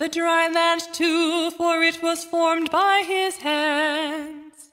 The 0.01 0.09
dry 0.09 0.49
land 0.49 0.81
too, 0.95 1.51
for 1.51 1.83
it 1.83 2.03
was 2.03 2.25
formed 2.25 2.71
by 2.71 3.05
his 3.07 3.37
hands. 3.37 4.71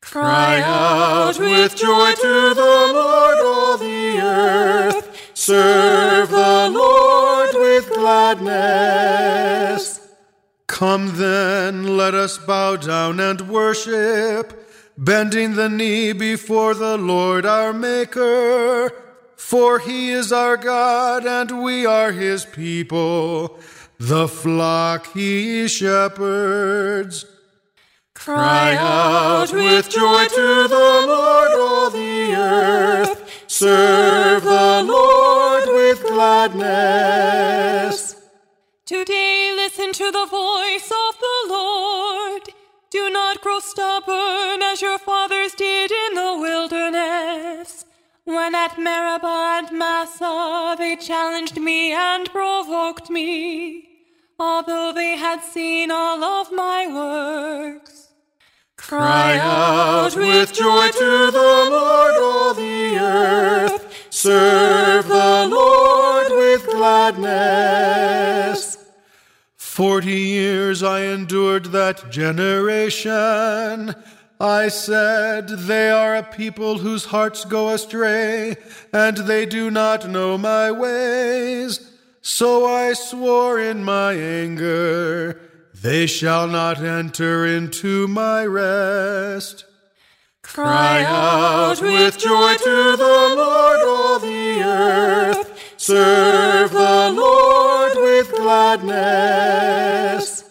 Cry 0.00 0.60
out 0.60 1.36
with 1.36 1.74
joy 1.74 2.12
to 2.12 2.54
the 2.54 2.92
Lord, 2.94 3.38
all 3.42 3.76
the 3.76 4.20
earth. 4.20 5.30
Serve 5.34 6.30
the 6.30 6.70
Lord 6.72 7.50
with 7.54 7.92
gladness. 7.92 9.98
Come 10.68 11.16
then, 11.16 11.96
let 11.96 12.14
us 12.14 12.38
bow 12.38 12.76
down 12.76 13.18
and 13.18 13.48
worship, 13.48 14.64
bending 14.96 15.56
the 15.56 15.68
knee 15.68 16.12
before 16.12 16.74
the 16.74 16.96
Lord 16.96 17.44
our 17.44 17.72
Maker. 17.72 18.92
For 19.34 19.80
he 19.80 20.12
is 20.12 20.30
our 20.30 20.56
God, 20.56 21.26
and 21.26 21.64
we 21.64 21.84
are 21.84 22.12
his 22.12 22.44
people, 22.44 23.58
the 24.08 24.26
flock 24.26 25.06
he 25.14 25.68
shepherds. 25.68 27.24
Cry 28.14 28.74
out 28.74 29.52
with 29.52 29.88
joy 29.90 30.26
to 30.26 30.66
the 30.68 31.04
Lord, 31.06 31.52
all 31.52 31.88
the 31.88 32.34
earth. 32.34 33.44
Serve 33.46 34.42
the 34.42 34.82
Lord 34.82 35.68
with 35.68 36.04
gladness. 36.08 38.16
Today 38.86 39.52
listen 39.54 39.92
to 39.92 40.10
the 40.10 40.26
voice 40.26 40.90
of 40.90 41.20
the 41.20 41.46
Lord. 41.48 42.42
Do 42.90 43.08
not 43.08 43.40
grow 43.40 43.60
stubborn 43.60 44.62
as 44.62 44.82
your 44.82 44.98
fathers 44.98 45.54
did 45.54 45.92
in 45.92 46.14
the 46.14 46.38
wilderness. 46.40 47.84
When 48.24 48.56
at 48.56 48.80
Meribah 48.80 49.58
and 49.58 49.70
Massah 49.78 50.74
they 50.76 50.96
challenged 50.96 51.60
me 51.60 51.92
and 51.92 52.28
provoked 52.30 53.08
me, 53.08 53.91
although 54.42 54.92
they 54.92 55.16
had 55.16 55.40
seen 55.42 55.90
all 55.90 56.22
of 56.24 56.50
my 56.52 56.80
works. 57.00 58.08
Cry 58.76 59.38
out 59.38 60.16
with 60.16 60.52
joy 60.52 60.88
to 60.90 61.30
the 61.30 61.68
Lord, 61.70 62.14
all 62.20 62.52
the 62.54 62.98
earth. 62.98 64.06
Serve 64.10 65.06
the 65.06 65.46
Lord 65.48 66.28
with 66.30 66.66
gladness. 66.66 68.62
Forty 69.56 70.20
years 70.38 70.82
I 70.82 71.02
endured 71.02 71.66
that 71.66 72.10
generation. 72.10 73.94
I 74.40 74.66
said, 74.68 75.48
They 75.48 75.88
are 75.90 76.16
a 76.16 76.24
people 76.24 76.78
whose 76.78 77.04
hearts 77.04 77.44
go 77.44 77.68
astray, 77.68 78.56
and 78.92 79.16
they 79.18 79.46
do 79.46 79.70
not 79.70 80.08
know 80.10 80.36
my 80.36 80.72
ways. 80.72 81.91
So 82.22 82.66
I 82.66 82.92
swore 82.92 83.58
in 83.58 83.82
my 83.82 84.14
anger, 84.14 85.40
They 85.74 86.06
shall 86.06 86.46
not 86.46 86.80
enter 86.80 87.44
into 87.44 88.06
my 88.06 88.46
rest. 88.46 89.64
Cry 90.42 91.02
out 91.02 91.82
with 91.82 92.18
joy 92.18 92.54
to 92.54 92.96
the 92.96 93.34
Lord, 93.36 93.80
all 93.84 94.20
the 94.20 94.62
earth. 94.62 95.74
Serve 95.76 96.70
the 96.70 97.10
Lord 97.12 97.96
with 97.96 98.32
gladness. 98.36 100.44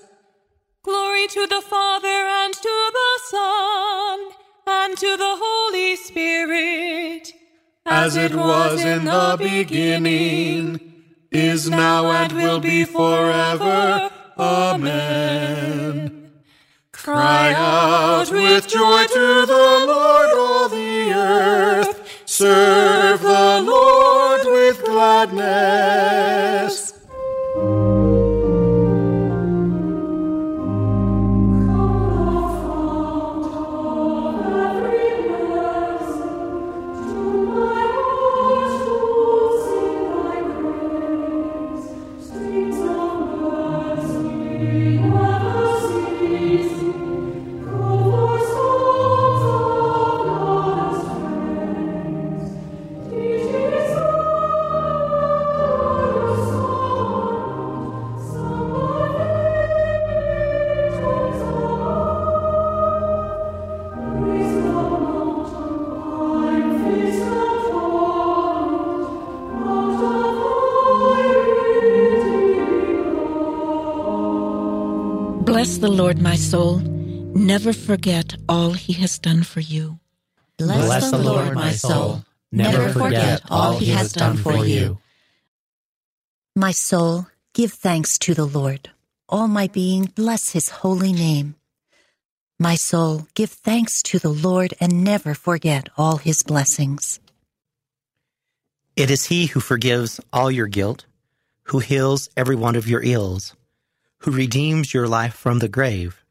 Glory 0.83 1.27
to 1.27 1.47
the 1.47 1.61
Father 1.61 2.07
and 2.07 2.53
to 2.53 2.91
the 2.93 3.19
Son 3.29 4.19
and 4.67 4.97
to 4.97 5.15
the 5.15 5.37
Holy 5.39 5.95
Spirit, 5.95 7.31
as 7.85 8.17
it 8.17 8.35
was 8.35 8.83
in 8.83 9.05
the 9.05 9.37
beginning, 9.39 10.90
is 11.31 11.69
now, 11.69 12.11
and 12.11 12.33
will 12.33 12.59
be 12.59 12.83
forever. 12.83 14.11
Amen. 14.37 16.31
Cry 16.91 17.53
out 17.53 18.29
with 18.31 18.67
joy 18.67 19.05
to 19.05 19.45
the 19.45 19.85
Lord, 19.87 20.29
all 20.37 20.69
the 20.69 21.13
earth. 21.13 21.97
Serve 22.25 23.21
the 23.21 23.61
Lord 23.65 24.45
with 24.45 24.83
gladness. 24.85 26.21
Bless 44.61 45.20
the 75.81 75.89
Lord, 75.89 76.21
my 76.21 76.35
soul. 76.35 76.77
Never 76.77 77.73
forget 77.73 78.35
all 78.47 78.73
he 78.73 78.93
has 78.93 79.17
done 79.17 79.41
for 79.41 79.59
you. 79.59 79.99
Bless, 80.57 80.85
Bless 80.85 81.11
the 81.11 81.17
Lord, 81.17 81.55
my 81.55 81.71
soul. 81.71 82.23
Never 82.51 82.89
forget 82.89 83.41
all 83.49 83.79
he 83.79 83.87
has 83.87 84.13
done 84.13 84.37
for 84.37 84.63
you. 84.63 84.99
My 86.55 86.71
soul, 86.71 87.25
give 87.55 87.73
thanks 87.73 88.19
to 88.19 88.35
the 88.35 88.45
Lord. 88.45 88.91
All 89.27 89.47
my 89.47 89.67
being, 89.67 90.05
bless 90.05 90.51
his 90.51 90.69
holy 90.69 91.13
name. 91.13 91.55
My 92.59 92.75
soul, 92.75 93.27
give 93.33 93.49
thanks 93.49 94.03
to 94.03 94.19
the 94.19 94.29
Lord 94.29 94.75
and 94.79 95.03
never 95.03 95.33
forget 95.33 95.89
all 95.97 96.17
his 96.17 96.43
blessings. 96.43 97.19
It 98.95 99.09
is 99.09 99.25
he 99.25 99.47
who 99.47 99.59
forgives 99.59 100.19
all 100.31 100.51
your 100.51 100.67
guilt, 100.67 101.05
who 101.63 101.79
heals 101.79 102.29
every 102.37 102.55
one 102.55 102.75
of 102.75 102.87
your 102.87 103.01
ills 103.03 103.55
who 104.21 104.31
redeems 104.31 104.93
your 104.93 105.07
life 105.07 105.33
from 105.33 105.59
the 105.59 105.67
grave, 105.67 106.23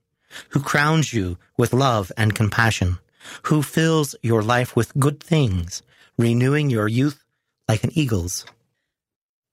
who 0.50 0.60
crowns 0.60 1.12
you 1.12 1.38
with 1.56 1.72
love 1.72 2.12
and 2.16 2.34
compassion, 2.34 2.98
who 3.44 3.62
fills 3.62 4.14
your 4.22 4.42
life 4.42 4.76
with 4.76 4.96
good 4.98 5.20
things, 5.20 5.82
renewing 6.16 6.70
your 6.70 6.88
youth 6.88 7.22
like 7.68 7.82
an 7.84 7.90
eagle's. 7.94 8.46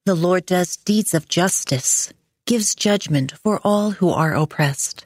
The 0.06 0.16
Lord 0.16 0.46
does 0.46 0.78
deeds 0.78 1.14
of 1.14 1.28
justice, 1.28 2.14
gives 2.46 2.76
judgment 2.76 3.34
for 3.44 3.60
all 3.64 3.92
who 3.92 4.10
are 4.10 4.36
oppressed. 4.36 5.06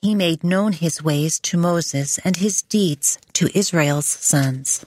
He 0.00 0.14
made 0.14 0.42
known 0.42 0.72
his 0.72 1.02
ways 1.02 1.38
to 1.40 1.58
Moses 1.58 2.18
and 2.18 2.36
his 2.36 2.62
deeds 2.62 3.18
to 3.34 3.56
Israel's 3.56 4.06
sons. 4.06 4.86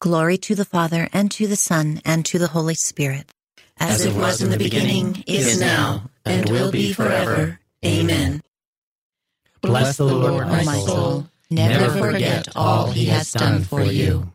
Glory 0.00 0.38
to 0.38 0.54
the 0.54 0.64
Father, 0.64 1.08
and 1.12 1.30
to 1.32 1.46
the 1.46 1.56
Son, 1.56 2.02
and 2.04 2.24
to 2.26 2.38
the 2.38 2.48
Holy 2.48 2.74
Spirit 2.74 3.32
as 3.78 4.04
it 4.04 4.14
was 4.14 4.42
in 4.42 4.50
the 4.50 4.58
beginning, 4.58 5.22
is 5.26 5.60
now, 5.60 6.08
and 6.26 6.50
will 6.50 6.70
be 6.70 6.92
forever. 6.92 7.58
Amen. 7.84 8.42
Bless 9.60 9.96
the 9.96 10.04
Lord, 10.04 10.46
my 10.46 10.78
soul. 10.78 11.28
Never 11.50 11.90
forget 11.98 12.48
all 12.56 12.90
he 12.90 13.06
has 13.06 13.32
done 13.32 13.62
for 13.62 13.82
you. 13.82 14.32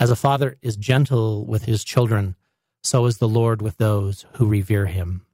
As 0.00 0.10
a 0.10 0.16
father 0.16 0.56
is 0.60 0.76
gentle 0.76 1.44
with 1.44 1.64
his 1.64 1.84
children, 1.84 2.34
so 2.82 3.06
is 3.06 3.18
the 3.18 3.28
Lord 3.28 3.62
with 3.62 3.76
those 3.76 4.26
who 4.34 4.46
revere 4.46 4.86
him. 4.86 5.24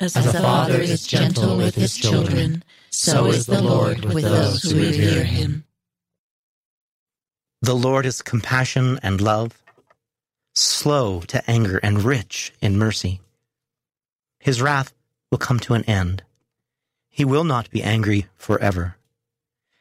As, 0.00 0.16
a 0.16 0.32
father 0.32 0.80
is 0.80 1.06
gentle 1.06 1.56
with 1.56 1.74
his 1.74 1.96
children, 1.96 2.64
so 2.90 3.26
is 3.26 3.46
the 3.46 3.62
Lord 3.62 4.04
with 4.04 4.24
those 4.24 4.62
who 4.62 4.80
revere 4.80 5.22
him. 5.24 5.64
The 7.60 7.76
Lord 7.76 8.06
is 8.06 8.22
compassion 8.22 8.98
and 9.02 9.20
love 9.20 9.62
slow 10.54 11.20
to 11.20 11.50
anger, 11.50 11.78
and 11.82 12.02
rich 12.02 12.52
in 12.60 12.76
mercy. 12.76 13.20
His 14.42 14.60
wrath 14.60 14.92
will 15.30 15.38
come 15.38 15.60
to 15.60 15.74
an 15.74 15.84
end. 15.84 16.24
He 17.08 17.24
will 17.24 17.44
not 17.44 17.70
be 17.70 17.80
angry 17.80 18.26
forever. 18.34 18.96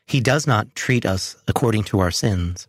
He 0.06 0.22
does 0.22 0.46
not 0.46 0.76
treat 0.76 1.04
us 1.04 1.36
according 1.48 1.86
to 1.86 2.00
our 2.00 2.12
sins, 2.12 2.68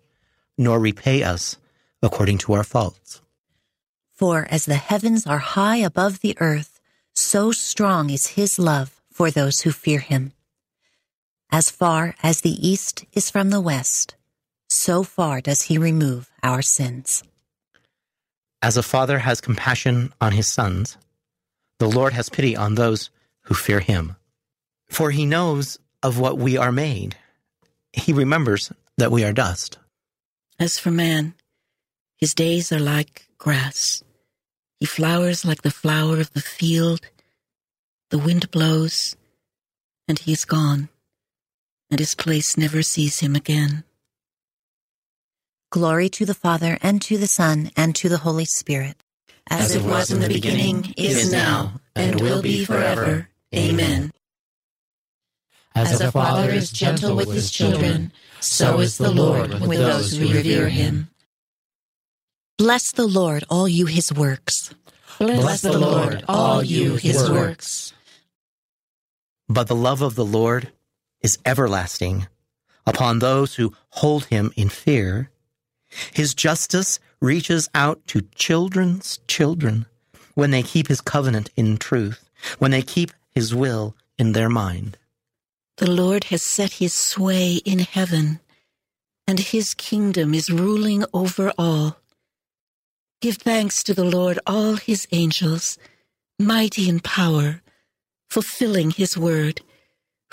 nor 0.56 0.80
repay 0.80 1.22
us 1.22 1.58
according 2.02 2.38
to 2.38 2.54
our 2.54 2.64
faults. 2.64 3.20
For 4.10 4.48
as 4.50 4.64
the 4.64 4.76
heavens 4.76 5.26
are 5.26 5.52
high 5.56 5.76
above 5.76 6.20
the 6.20 6.34
earth, 6.40 6.80
so 7.14 7.52
strong 7.52 8.08
is 8.08 8.38
his 8.38 8.58
love 8.58 9.02
for 9.12 9.30
those 9.30 9.60
who 9.60 9.70
fear 9.70 10.00
him. 10.00 10.32
As 11.50 11.68
far 11.68 12.14
as 12.22 12.40
the 12.40 12.56
east 12.66 13.04
is 13.12 13.28
from 13.28 13.50
the 13.50 13.60
west, 13.60 14.14
so 14.70 15.02
far 15.02 15.42
does 15.42 15.62
he 15.62 15.76
remove 15.76 16.30
our 16.42 16.62
sins. 16.62 17.22
As 18.62 18.78
a 18.78 18.82
father 18.82 19.18
has 19.18 19.42
compassion 19.42 20.14
on 20.22 20.32
his 20.32 20.50
sons, 20.50 20.96
the 21.82 21.90
Lord 21.90 22.12
has 22.12 22.28
pity 22.28 22.56
on 22.56 22.76
those 22.76 23.10
who 23.46 23.54
fear 23.54 23.80
him. 23.80 24.14
For 24.88 25.10
he 25.10 25.26
knows 25.26 25.80
of 26.00 26.16
what 26.16 26.38
we 26.38 26.56
are 26.56 26.70
made. 26.70 27.16
He 27.92 28.12
remembers 28.12 28.72
that 28.98 29.10
we 29.10 29.24
are 29.24 29.32
dust. 29.32 29.78
As 30.60 30.78
for 30.78 30.92
man, 30.92 31.34
his 32.16 32.34
days 32.34 32.70
are 32.70 32.78
like 32.78 33.26
grass. 33.36 34.04
He 34.78 34.86
flowers 34.86 35.44
like 35.44 35.62
the 35.62 35.72
flower 35.72 36.20
of 36.20 36.32
the 36.34 36.40
field. 36.40 37.00
The 38.10 38.18
wind 38.18 38.52
blows, 38.52 39.16
and 40.06 40.20
he 40.20 40.30
is 40.30 40.44
gone, 40.44 40.88
and 41.90 41.98
his 41.98 42.14
place 42.14 42.56
never 42.56 42.82
sees 42.82 43.18
him 43.18 43.34
again. 43.34 43.82
Glory 45.70 46.08
to 46.10 46.24
the 46.24 46.40
Father, 46.46 46.78
and 46.80 47.02
to 47.02 47.18
the 47.18 47.26
Son, 47.26 47.72
and 47.76 47.96
to 47.96 48.08
the 48.08 48.18
Holy 48.18 48.44
Spirit. 48.44 49.02
As 49.50 49.74
it 49.74 49.82
was 49.82 50.10
in 50.10 50.20
the 50.20 50.28
beginning, 50.28 50.94
is 50.96 51.30
now, 51.30 51.80
and 51.94 52.20
will 52.20 52.42
be 52.42 52.64
forever. 52.64 53.28
Amen. 53.54 54.12
As 55.74 56.00
a 56.00 56.12
father 56.12 56.50
is 56.50 56.70
gentle 56.70 57.16
with 57.16 57.32
his 57.32 57.50
children, 57.50 58.12
so 58.40 58.80
is 58.80 58.98
the 58.98 59.10
Lord 59.10 59.60
with 59.60 59.78
those 59.78 60.16
who 60.16 60.32
revere 60.32 60.68
him. 60.68 61.08
Bless 62.58 62.92
the 62.92 63.06
Lord, 63.06 63.44
all 63.48 63.68
you 63.68 63.86
his 63.86 64.12
works. 64.12 64.74
Bless 65.18 65.62
the 65.62 65.78
Lord, 65.78 66.24
all 66.28 66.62
you 66.62 66.96
his 66.96 67.30
works. 67.30 67.92
But 69.48 69.68
the 69.68 69.76
love 69.76 70.02
of 70.02 70.14
the 70.14 70.24
Lord 70.24 70.72
is 71.22 71.38
everlasting 71.44 72.26
upon 72.86 73.18
those 73.18 73.54
who 73.56 73.74
hold 73.90 74.26
him 74.26 74.52
in 74.56 74.68
fear. 74.68 75.30
His 76.12 76.34
justice 76.34 76.98
reaches 77.22 77.70
out 77.74 78.04
to 78.08 78.28
children's 78.34 79.20
children 79.28 79.86
when 80.34 80.50
they 80.50 80.62
keep 80.62 80.88
his 80.88 81.00
covenant 81.00 81.50
in 81.56 81.78
truth, 81.78 82.28
when 82.58 82.72
they 82.72 82.82
keep 82.82 83.12
his 83.30 83.54
will 83.54 83.94
in 84.18 84.32
their 84.32 84.48
mind. 84.48 84.98
The 85.76 85.90
Lord 85.90 86.24
has 86.24 86.42
set 86.42 86.74
his 86.74 86.92
sway 86.92 87.60
in 87.64 87.78
heaven, 87.78 88.40
and 89.26 89.38
his 89.38 89.72
kingdom 89.72 90.34
is 90.34 90.50
ruling 90.50 91.04
over 91.14 91.52
all. 91.56 91.96
Give 93.20 93.36
thanks 93.36 93.84
to 93.84 93.94
the 93.94 94.04
Lord, 94.04 94.40
all 94.46 94.74
his 94.74 95.06
angels, 95.12 95.78
mighty 96.38 96.88
in 96.88 96.98
power, 97.00 97.62
fulfilling 98.28 98.90
his 98.90 99.16
word, 99.16 99.62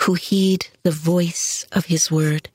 who 0.02 0.14
heed 0.14 0.66
the 0.82 0.90
voice 0.90 1.66
of 1.70 1.86
his 1.86 2.10
word. 2.10 2.50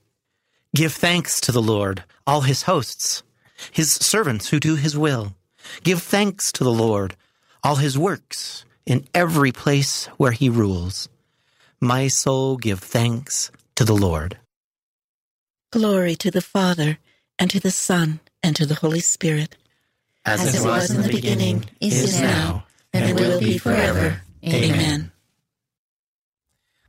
Give 0.75 0.91
thanks 0.91 1.39
to 1.41 1.53
the 1.53 1.61
Lord, 1.61 2.03
all 2.27 2.41
his 2.41 2.63
hosts, 2.63 3.23
his 3.71 3.93
servants 3.93 4.49
who 4.49 4.59
do 4.59 4.75
his 4.75 4.97
will. 4.97 5.35
Give 5.83 6.01
thanks 6.01 6.51
to 6.53 6.63
the 6.63 6.71
Lord, 6.71 7.15
all 7.63 7.75
his 7.75 7.97
works, 7.97 8.65
in 8.85 9.07
every 9.13 9.51
place 9.51 10.05
where 10.17 10.31
he 10.31 10.49
rules. 10.49 11.09
My 11.79 12.07
soul 12.07 12.57
give 12.57 12.79
thanks 12.79 13.51
to 13.75 13.83
the 13.83 13.95
Lord. 13.95 14.37
Glory 15.71 16.15
to 16.15 16.31
the 16.31 16.41
Father, 16.41 16.99
and 17.37 17.49
to 17.49 17.59
the 17.59 17.71
Son, 17.71 18.19
and 18.41 18.55
to 18.55 18.65
the 18.65 18.75
Holy 18.75 18.99
Spirit. 18.99 19.57
As, 20.25 20.41
As 20.41 20.61
it 20.61 20.67
was 20.67 20.91
in 20.91 21.01
the 21.01 21.09
beginning, 21.09 21.65
is 21.81 22.19
now, 22.21 22.65
and 22.93 23.19
will 23.19 23.39
be 23.39 23.57
forever. 23.57 24.21
Amen. 24.45 25.11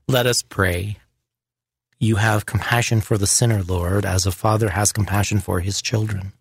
Let 0.09 0.27
us 0.27 0.43
pray. 0.43 0.99
You 1.99 2.17
have 2.17 2.47
compassion 2.47 3.01
for 3.01 3.19
the 3.19 3.27
sinner, 3.27 3.63
Lord, 3.63 4.05
as 4.05 4.27
a 4.27 4.31
father 4.31 4.71
has 4.71 4.93
compassion 4.93 5.41
for 5.41 5.61
his 5.61 5.83
children. 5.83 6.33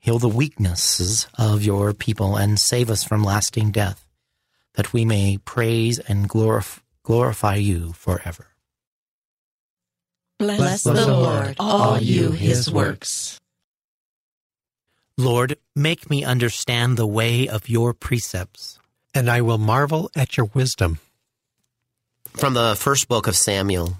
Heal 0.00 0.18
the 0.18 0.28
weaknesses 0.28 1.26
of 1.36 1.62
your 1.62 1.92
people 1.92 2.36
and 2.36 2.58
save 2.58 2.90
us 2.90 3.04
from 3.04 3.24
lasting 3.24 3.72
death, 3.72 4.06
that 4.74 4.92
we 4.92 5.04
may 5.04 5.38
praise 5.38 5.98
and 5.98 6.28
glorify, 6.28 6.80
glorify 7.02 7.54
you 7.56 7.92
forever. 7.94 8.46
Bless, 10.38 10.58
Bless 10.58 10.82
the 10.84 11.06
Lord, 11.08 11.56
all 11.58 11.98
you 11.98 12.30
his 12.30 12.70
works. 12.70 13.40
Lord, 15.16 15.56
make 15.74 16.08
me 16.08 16.22
understand 16.22 16.96
the 16.96 17.06
way 17.06 17.48
of 17.48 17.68
your 17.68 17.92
precepts, 17.92 18.78
and 19.12 19.28
I 19.28 19.40
will 19.40 19.58
marvel 19.58 20.12
at 20.14 20.36
your 20.36 20.46
wisdom. 20.54 21.00
From 22.36 22.54
the 22.54 22.76
first 22.78 23.08
book 23.08 23.26
of 23.26 23.36
Samuel. 23.36 23.96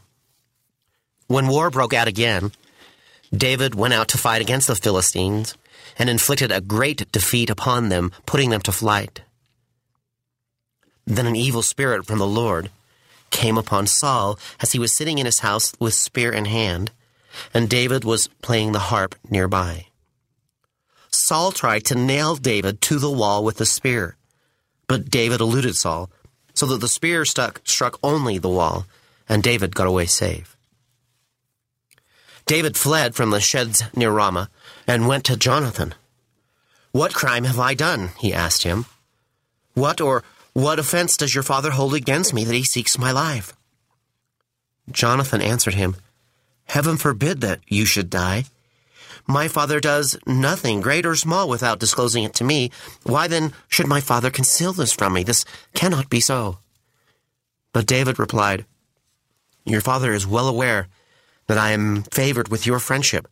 When 1.26 1.48
war 1.48 1.70
broke 1.70 1.92
out 1.92 2.06
again, 2.06 2.52
David 3.34 3.74
went 3.74 3.94
out 3.94 4.08
to 4.08 4.18
fight 4.18 4.40
against 4.40 4.68
the 4.68 4.76
Philistines 4.76 5.56
and 5.98 6.10
inflicted 6.10 6.50
a 6.50 6.60
great 6.60 7.10
defeat 7.12 7.50
upon 7.50 7.88
them, 7.88 8.12
putting 8.26 8.50
them 8.50 8.60
to 8.62 8.72
flight. 8.72 9.22
Then 11.06 11.26
an 11.26 11.36
evil 11.36 11.62
spirit 11.62 12.06
from 12.06 12.18
the 12.18 12.26
Lord 12.26 12.70
came 13.30 13.56
upon 13.56 13.86
Saul 13.86 14.38
as 14.60 14.72
he 14.72 14.78
was 14.78 14.96
sitting 14.96 15.18
in 15.18 15.26
his 15.26 15.40
house 15.40 15.72
with 15.78 15.94
spear 15.94 16.32
in 16.32 16.44
hand, 16.44 16.90
and 17.54 17.68
David 17.68 18.04
was 18.04 18.28
playing 18.42 18.72
the 18.72 18.90
harp 18.90 19.14
nearby. 19.30 19.86
Saul 21.10 21.52
tried 21.52 21.84
to 21.86 21.94
nail 21.94 22.36
David 22.36 22.80
to 22.82 22.98
the 22.98 23.10
wall 23.10 23.42
with 23.42 23.56
the 23.56 23.66
spear, 23.66 24.16
but 24.86 25.10
David 25.10 25.40
eluded 25.40 25.76
Saul, 25.76 26.10
so 26.54 26.66
that 26.66 26.80
the 26.80 26.88
spear 26.88 27.24
stuck, 27.24 27.60
struck 27.64 27.98
only 28.02 28.38
the 28.38 28.48
wall, 28.48 28.86
and 29.28 29.42
David 29.42 29.74
got 29.74 29.86
away 29.86 30.06
safe. 30.06 30.56
David 32.46 32.76
fled 32.76 33.14
from 33.14 33.30
the 33.30 33.40
sheds 33.40 33.82
near 33.94 34.10
Ramah 34.10 34.50
and 34.88 35.06
went 35.06 35.24
to 35.26 35.36
Jonathan. 35.36 35.94
What 36.90 37.14
crime 37.14 37.44
have 37.44 37.60
I 37.60 37.74
done? 37.74 38.10
he 38.18 38.32
asked 38.32 38.64
him. 38.64 38.86
What 39.74 40.00
or 40.00 40.24
what 40.54 40.78
offense 40.80 41.16
does 41.16 41.34
your 41.34 41.44
father 41.44 41.70
hold 41.70 41.94
against 41.94 42.34
me 42.34 42.44
that 42.44 42.54
he 42.54 42.64
seeks 42.64 42.98
my 42.98 43.12
life? 43.12 43.52
Jonathan 44.90 45.42
answered 45.42 45.74
him, 45.74 45.94
Heaven 46.64 46.96
forbid 46.96 47.42
that 47.42 47.60
you 47.68 47.84
should 47.84 48.10
die. 48.10 48.44
My 49.26 49.46
father 49.46 49.78
does 49.78 50.18
nothing, 50.26 50.80
great 50.80 51.04
or 51.04 51.14
small, 51.14 51.48
without 51.48 51.78
disclosing 51.78 52.24
it 52.24 52.32
to 52.34 52.44
me. 52.44 52.70
Why 53.04 53.28
then 53.28 53.52
should 53.68 53.86
my 53.86 54.00
father 54.00 54.30
conceal 54.30 54.72
this 54.72 54.92
from 54.92 55.12
me? 55.12 55.22
This 55.22 55.44
cannot 55.74 56.08
be 56.08 56.20
so. 56.20 56.58
But 57.74 57.86
David 57.86 58.18
replied, 58.18 58.64
Your 59.66 59.82
father 59.82 60.14
is 60.14 60.26
well 60.26 60.48
aware 60.48 60.88
that 61.46 61.58
I 61.58 61.72
am 61.72 62.04
favored 62.04 62.48
with 62.48 62.66
your 62.66 62.78
friendship, 62.78 63.28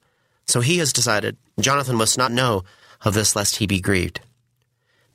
so 0.46 0.60
he 0.60 0.78
has 0.78 0.92
decided 0.92 1.36
Jonathan 1.58 1.96
must 1.96 2.18
not 2.18 2.32
know 2.32 2.64
of 3.04 3.14
this 3.14 3.34
lest 3.34 3.56
he 3.56 3.66
be 3.66 3.80
grieved. 3.80 4.20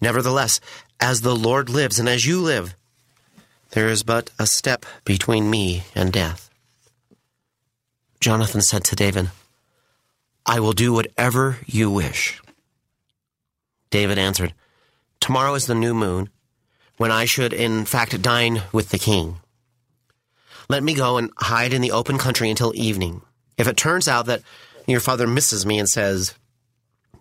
Nevertheless, 0.01 0.59
as 0.99 1.21
the 1.21 1.35
Lord 1.35 1.69
lives 1.69 1.99
and 1.99 2.09
as 2.09 2.25
you 2.25 2.41
live, 2.41 2.75
there 3.71 3.87
is 3.87 4.03
but 4.03 4.29
a 4.39 4.45
step 4.45 4.85
between 5.05 5.49
me 5.49 5.83
and 5.95 6.11
death. 6.11 6.49
Jonathan 8.19 8.61
said 8.61 8.83
to 8.85 8.95
David, 8.95 9.29
I 10.45 10.59
will 10.59 10.73
do 10.73 10.93
whatever 10.93 11.57
you 11.65 11.89
wish. 11.89 12.41
David 13.89 14.17
answered, 14.17 14.53
Tomorrow 15.19 15.53
is 15.53 15.67
the 15.67 15.75
new 15.75 15.93
moon, 15.93 16.29
when 16.97 17.11
I 17.11 17.25
should 17.25 17.53
in 17.53 17.85
fact 17.85 18.21
dine 18.21 18.63
with 18.71 18.89
the 18.89 18.97
king. 18.97 19.37
Let 20.69 20.83
me 20.83 20.93
go 20.93 21.17
and 21.17 21.31
hide 21.37 21.73
in 21.73 21.81
the 21.81 21.91
open 21.91 22.17
country 22.17 22.49
until 22.49 22.73
evening. 22.75 23.21
If 23.57 23.67
it 23.67 23.77
turns 23.77 24.07
out 24.07 24.25
that 24.27 24.41
your 24.91 25.01
father 25.01 25.27
misses 25.27 25.65
me 25.65 25.79
and 25.79 25.89
says, 25.89 26.35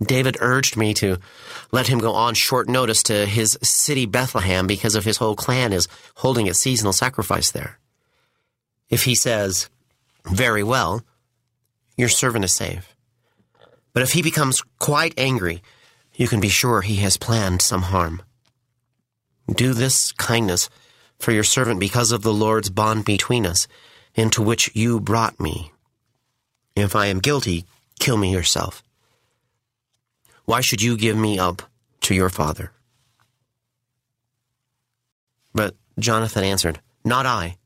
David 0.02 0.38
urged 0.40 0.76
me 0.76 0.94
to 0.94 1.18
let 1.72 1.88
him 1.88 1.98
go 1.98 2.12
on 2.12 2.34
short 2.34 2.68
notice 2.68 3.02
to 3.04 3.26
his 3.26 3.58
city 3.62 4.06
Bethlehem 4.06 4.66
because 4.66 4.94
of 4.94 5.04
his 5.04 5.18
whole 5.18 5.36
clan 5.36 5.72
is 5.72 5.88
holding 6.16 6.48
a 6.48 6.54
seasonal 6.54 6.92
sacrifice 6.92 7.50
there. 7.50 7.78
If 8.88 9.04
he 9.04 9.14
says, 9.14 9.68
Very 10.24 10.62
well, 10.62 11.02
your 11.96 12.08
servant 12.08 12.44
is 12.44 12.54
safe. 12.54 12.94
But 13.92 14.02
if 14.02 14.12
he 14.12 14.22
becomes 14.22 14.62
quite 14.78 15.14
angry, 15.18 15.62
you 16.14 16.28
can 16.28 16.40
be 16.40 16.48
sure 16.48 16.80
he 16.80 16.96
has 16.96 17.16
planned 17.16 17.60
some 17.60 17.82
harm. 17.82 18.22
Do 19.52 19.74
this 19.74 20.12
kindness 20.12 20.70
for 21.18 21.32
your 21.32 21.44
servant 21.44 21.80
because 21.80 22.12
of 22.12 22.22
the 22.22 22.32
Lord's 22.32 22.70
bond 22.70 23.04
between 23.04 23.44
us, 23.44 23.68
into 24.14 24.42
which 24.42 24.74
you 24.74 25.00
brought 25.00 25.38
me. 25.38 25.69
If 26.76 26.94
I 26.94 27.06
am 27.06 27.18
guilty, 27.18 27.64
kill 27.98 28.16
me 28.16 28.32
yourself. 28.32 28.82
Why 30.44 30.60
should 30.60 30.82
you 30.82 30.96
give 30.96 31.16
me 31.16 31.38
up 31.38 31.62
to 32.02 32.14
your 32.14 32.30
father? 32.30 32.72
But 35.54 35.74
Jonathan 35.98 36.44
answered, 36.44 36.80
Not 37.04 37.26
I. 37.26 37.56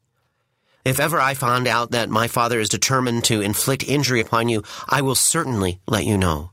If 0.84 1.00
ever 1.00 1.18
I 1.18 1.34
find 1.34 1.66
out 1.66 1.92
that 1.92 2.10
my 2.10 2.28
father 2.28 2.60
is 2.60 2.68
determined 2.68 3.24
to 3.24 3.40
inflict 3.40 3.88
injury 3.88 4.20
upon 4.20 4.48
you, 4.48 4.62
I 4.86 5.00
will 5.00 5.14
certainly 5.14 5.80
let 5.86 6.04
you 6.04 6.18
know. 6.18 6.50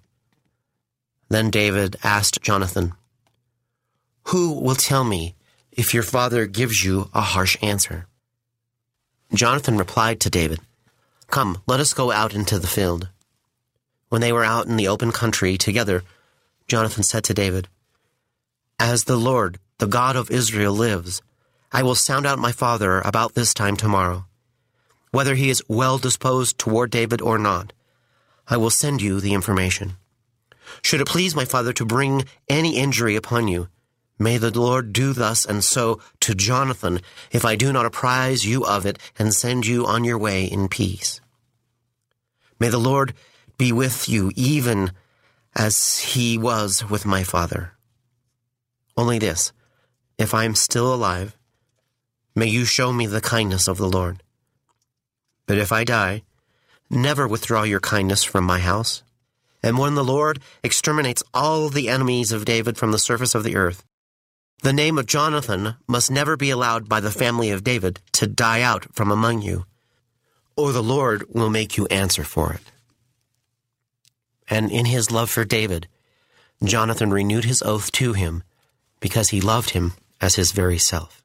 Then 1.29 1.49
David 1.49 1.97
asked 2.03 2.41
Jonathan, 2.41 2.93
Who 4.27 4.59
will 4.61 4.75
tell 4.75 5.03
me 5.03 5.35
if 5.71 5.93
your 5.93 6.03
father 6.03 6.45
gives 6.45 6.83
you 6.83 7.09
a 7.13 7.21
harsh 7.21 7.57
answer? 7.61 8.07
Jonathan 9.33 9.77
replied 9.77 10.19
to 10.21 10.29
David, 10.29 10.59
Come, 11.31 11.61
let 11.65 11.79
us 11.79 11.93
go 11.93 12.11
out 12.11 12.33
into 12.33 12.59
the 12.59 12.67
field. 12.67 13.07
When 14.09 14.19
they 14.19 14.33
were 14.33 14.43
out 14.43 14.67
in 14.67 14.75
the 14.75 14.89
open 14.89 15.13
country 15.13 15.57
together, 15.57 16.03
Jonathan 16.67 17.03
said 17.03 17.23
to 17.23 17.33
David, 17.33 17.69
As 18.77 19.05
the 19.05 19.15
Lord, 19.15 19.57
the 19.77 19.87
God 19.87 20.17
of 20.17 20.29
Israel, 20.29 20.73
lives, 20.73 21.21
I 21.71 21.83
will 21.83 21.95
sound 21.95 22.25
out 22.25 22.37
my 22.37 22.51
father 22.51 22.99
about 22.99 23.33
this 23.33 23.53
time 23.53 23.77
tomorrow. 23.77 24.25
Whether 25.11 25.35
he 25.35 25.49
is 25.49 25.63
well 25.69 25.97
disposed 25.97 26.57
toward 26.57 26.91
David 26.91 27.21
or 27.21 27.39
not, 27.39 27.71
I 28.49 28.57
will 28.57 28.69
send 28.69 29.01
you 29.01 29.21
the 29.21 29.33
information. 29.33 29.95
Should 30.81 30.99
it 30.99 31.07
please 31.07 31.33
my 31.33 31.45
father 31.45 31.71
to 31.73 31.85
bring 31.85 32.25
any 32.49 32.77
injury 32.77 33.15
upon 33.15 33.47
you, 33.47 33.69
may 34.21 34.37
the 34.37 34.57
Lord 34.57 34.93
do 34.93 35.13
thus 35.13 35.45
and 35.45 35.63
so 35.63 35.99
to 36.19 36.35
Jonathan 36.35 37.01
if 37.31 37.43
I 37.43 37.55
do 37.55 37.73
not 37.73 37.87
apprise 37.87 38.45
you 38.45 38.63
of 38.63 38.85
it 38.85 38.99
and 39.17 39.33
send 39.33 39.65
you 39.65 39.85
on 39.87 40.03
your 40.03 40.17
way 40.17 40.45
in 40.45 40.67
peace. 40.69 41.19
May 42.59 42.69
the 42.69 42.77
Lord 42.77 43.15
be 43.57 43.71
with 43.71 44.07
you 44.07 44.31
even 44.35 44.91
as 45.55 45.99
he 45.99 46.37
was 46.37 46.87
with 46.87 47.03
my 47.03 47.23
father. 47.23 47.73
Only 48.95 49.17
this, 49.17 49.51
if 50.19 50.35
I 50.35 50.45
am 50.45 50.53
still 50.53 50.93
alive, 50.93 51.35
may 52.35 52.45
you 52.45 52.63
show 52.65 52.93
me 52.93 53.07
the 53.07 53.21
kindness 53.21 53.67
of 53.67 53.79
the 53.79 53.89
Lord. 53.89 54.21
But 55.47 55.57
if 55.57 55.71
I 55.71 55.83
die, 55.83 56.21
never 56.91 57.27
withdraw 57.27 57.63
your 57.63 57.79
kindness 57.79 58.23
from 58.23 58.43
my 58.43 58.59
house. 58.59 59.01
And 59.63 59.77
when 59.77 59.95
the 59.95 60.03
Lord 60.03 60.39
exterminates 60.63 61.23
all 61.33 61.69
the 61.69 61.89
enemies 61.89 62.31
of 62.31 62.45
David 62.45 62.77
from 62.77 62.91
the 62.91 62.99
surface 62.99 63.33
of 63.33 63.43
the 63.43 63.55
earth, 63.55 63.83
the 64.61 64.73
name 64.73 64.97
of 64.97 65.05
Jonathan 65.05 65.75
must 65.87 66.11
never 66.11 66.37
be 66.37 66.49
allowed 66.49 66.87
by 66.87 66.99
the 66.99 67.11
family 67.11 67.51
of 67.51 67.63
David 67.63 67.99
to 68.13 68.27
die 68.27 68.61
out 68.61 68.93
from 68.93 69.11
among 69.11 69.41
you, 69.41 69.65
or 70.55 70.71
the 70.71 70.83
Lord 70.83 71.25
will 71.29 71.49
make 71.49 71.77
you 71.77 71.87
answer 71.87 72.23
for 72.23 72.53
it 72.53 72.71
and 74.51 74.69
in 74.69 74.85
his 74.85 75.09
love 75.09 75.31
for 75.31 75.45
David, 75.45 75.87
Jonathan 76.63 77.09
renewed 77.09 77.45
his 77.45 77.63
oath 77.63 77.91
to 77.93 78.13
him 78.13 78.43
because 78.99 79.29
he 79.29 79.41
loved 79.41 79.71
him 79.71 79.93
as 80.19 80.35
his 80.35 80.51
very 80.51 80.77
self. 80.77 81.23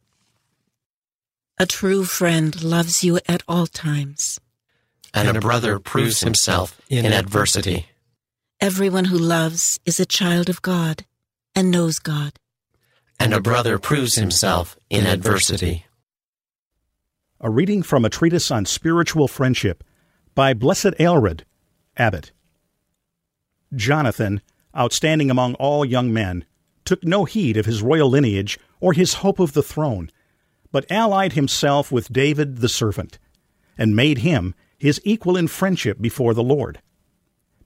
A 1.59 1.66
true 1.66 2.05
friend 2.05 2.62
loves 2.62 3.03
you 3.03 3.18
at 3.29 3.42
all 3.49 3.66
times. 3.66 4.38
And, 5.12 5.29
and 5.29 5.37
a 5.37 5.40
brother 5.40 5.79
proves 5.79 6.20
himself 6.20 6.81
in 6.88 7.05
adversity. 7.07 7.87
Everyone 8.61 9.07
who 9.07 9.18
loves 9.18 9.81
is 9.85 9.99
a 9.99 10.07
child 10.07 10.49
of 10.49 10.62
God 10.62 11.05
and 11.55 11.70
knows 11.70 11.99
God. 11.99 12.38
And 13.18 13.33
a 13.33 13.40
brother 13.40 13.79
proves 13.79 14.14
himself 14.14 14.76
in 14.90 15.07
adversity. 15.07 15.87
A 17.40 17.50
reading 17.50 17.83
from 17.83 18.05
a 18.05 18.11
treatise 18.11 18.50
on 18.50 18.66
spiritual 18.66 19.29
friendship 19.29 19.83
by 20.35 20.55
Blessed 20.55 20.94
Aelred, 20.98 21.42
Abbot. 21.96 22.33
Jonathan, 23.74 24.42
outstanding 24.76 25.31
among 25.31 25.55
all 25.55 25.85
young 25.85 26.12
men, 26.12 26.44
took 26.85 27.05
no 27.05 27.24
heed 27.24 27.57
of 27.57 27.66
his 27.66 27.83
royal 27.83 28.09
lineage 28.09 28.59
or 28.81 28.92
his 28.92 29.14
hope 29.14 29.40
of 29.40 29.55
the 29.55 29.62
throne, 29.62 30.11
but 30.70 30.90
allied 30.90 31.33
himself 31.33 31.90
with 31.90 32.12
David 32.12 32.59
the 32.59 32.68
servant, 32.68 33.18
and 33.76 33.96
made 33.96 34.18
him 34.18 34.55
his 34.79 35.00
equal 35.05 35.37
in 35.37 35.48
friendship 35.48 36.00
before 36.00 36.35
the 36.35 36.42
Lord. 36.42 36.81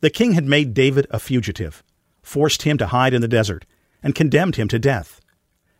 The 0.00 0.10
king 0.10 0.32
had 0.32 0.46
made 0.46 0.74
David 0.74 1.06
a 1.10 1.18
fugitive, 1.18 1.82
forced 2.22 2.62
him 2.62 2.78
to 2.78 2.86
hide 2.86 3.12
in 3.12 3.20
the 3.20 3.28
desert, 3.28 3.66
and 4.02 4.14
condemned 4.14 4.56
him 4.56 4.68
to 4.68 4.78
death. 4.78 5.19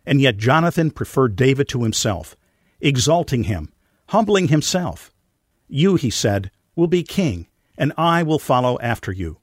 And 0.05 0.19
yet 0.19 0.37
Jonathan 0.37 0.91
preferred 0.91 1.35
David 1.35 1.67
to 1.69 1.83
himself, 1.83 2.35
exalting 2.79 3.43
him, 3.45 3.71
humbling 4.09 4.47
himself. 4.47 5.11
You, 5.67 5.95
he 5.95 6.09
said, 6.09 6.51
will 6.75 6.87
be 6.87 7.03
king, 7.03 7.47
and 7.77 7.93
I 7.97 8.23
will 8.23 8.39
follow 8.39 8.79
after 8.79 9.11
you. 9.11 9.37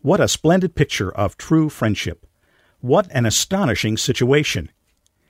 What 0.00 0.20
a 0.20 0.28
splendid 0.28 0.74
picture 0.74 1.10
of 1.10 1.36
true 1.36 1.68
friendship. 1.68 2.26
What 2.80 3.08
an 3.10 3.26
astonishing 3.26 3.96
situation. 3.96 4.70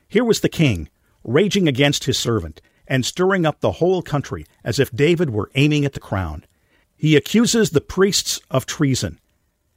Here 0.09 0.25
was 0.25 0.41
the 0.41 0.49
king, 0.49 0.89
raging 1.25 1.67
against 1.67 2.05
his 2.05 2.19
servant, 2.19 2.61
and 2.87 3.05
stirring 3.05 3.47
up 3.47 3.61
the 3.61 3.73
whole 3.73 4.03
country 4.03 4.47
as 4.63 4.79
if 4.79 4.91
David 4.91 5.31
were 5.31 5.51
aiming 5.55 5.85
at 5.85 5.95
the 5.95 6.01
crown. 6.01 6.45
He 6.97 7.17
accuses 7.17 7.71
the 7.71 7.81
priests 7.81 8.41
of 8.51 8.67
treason 8.67 9.19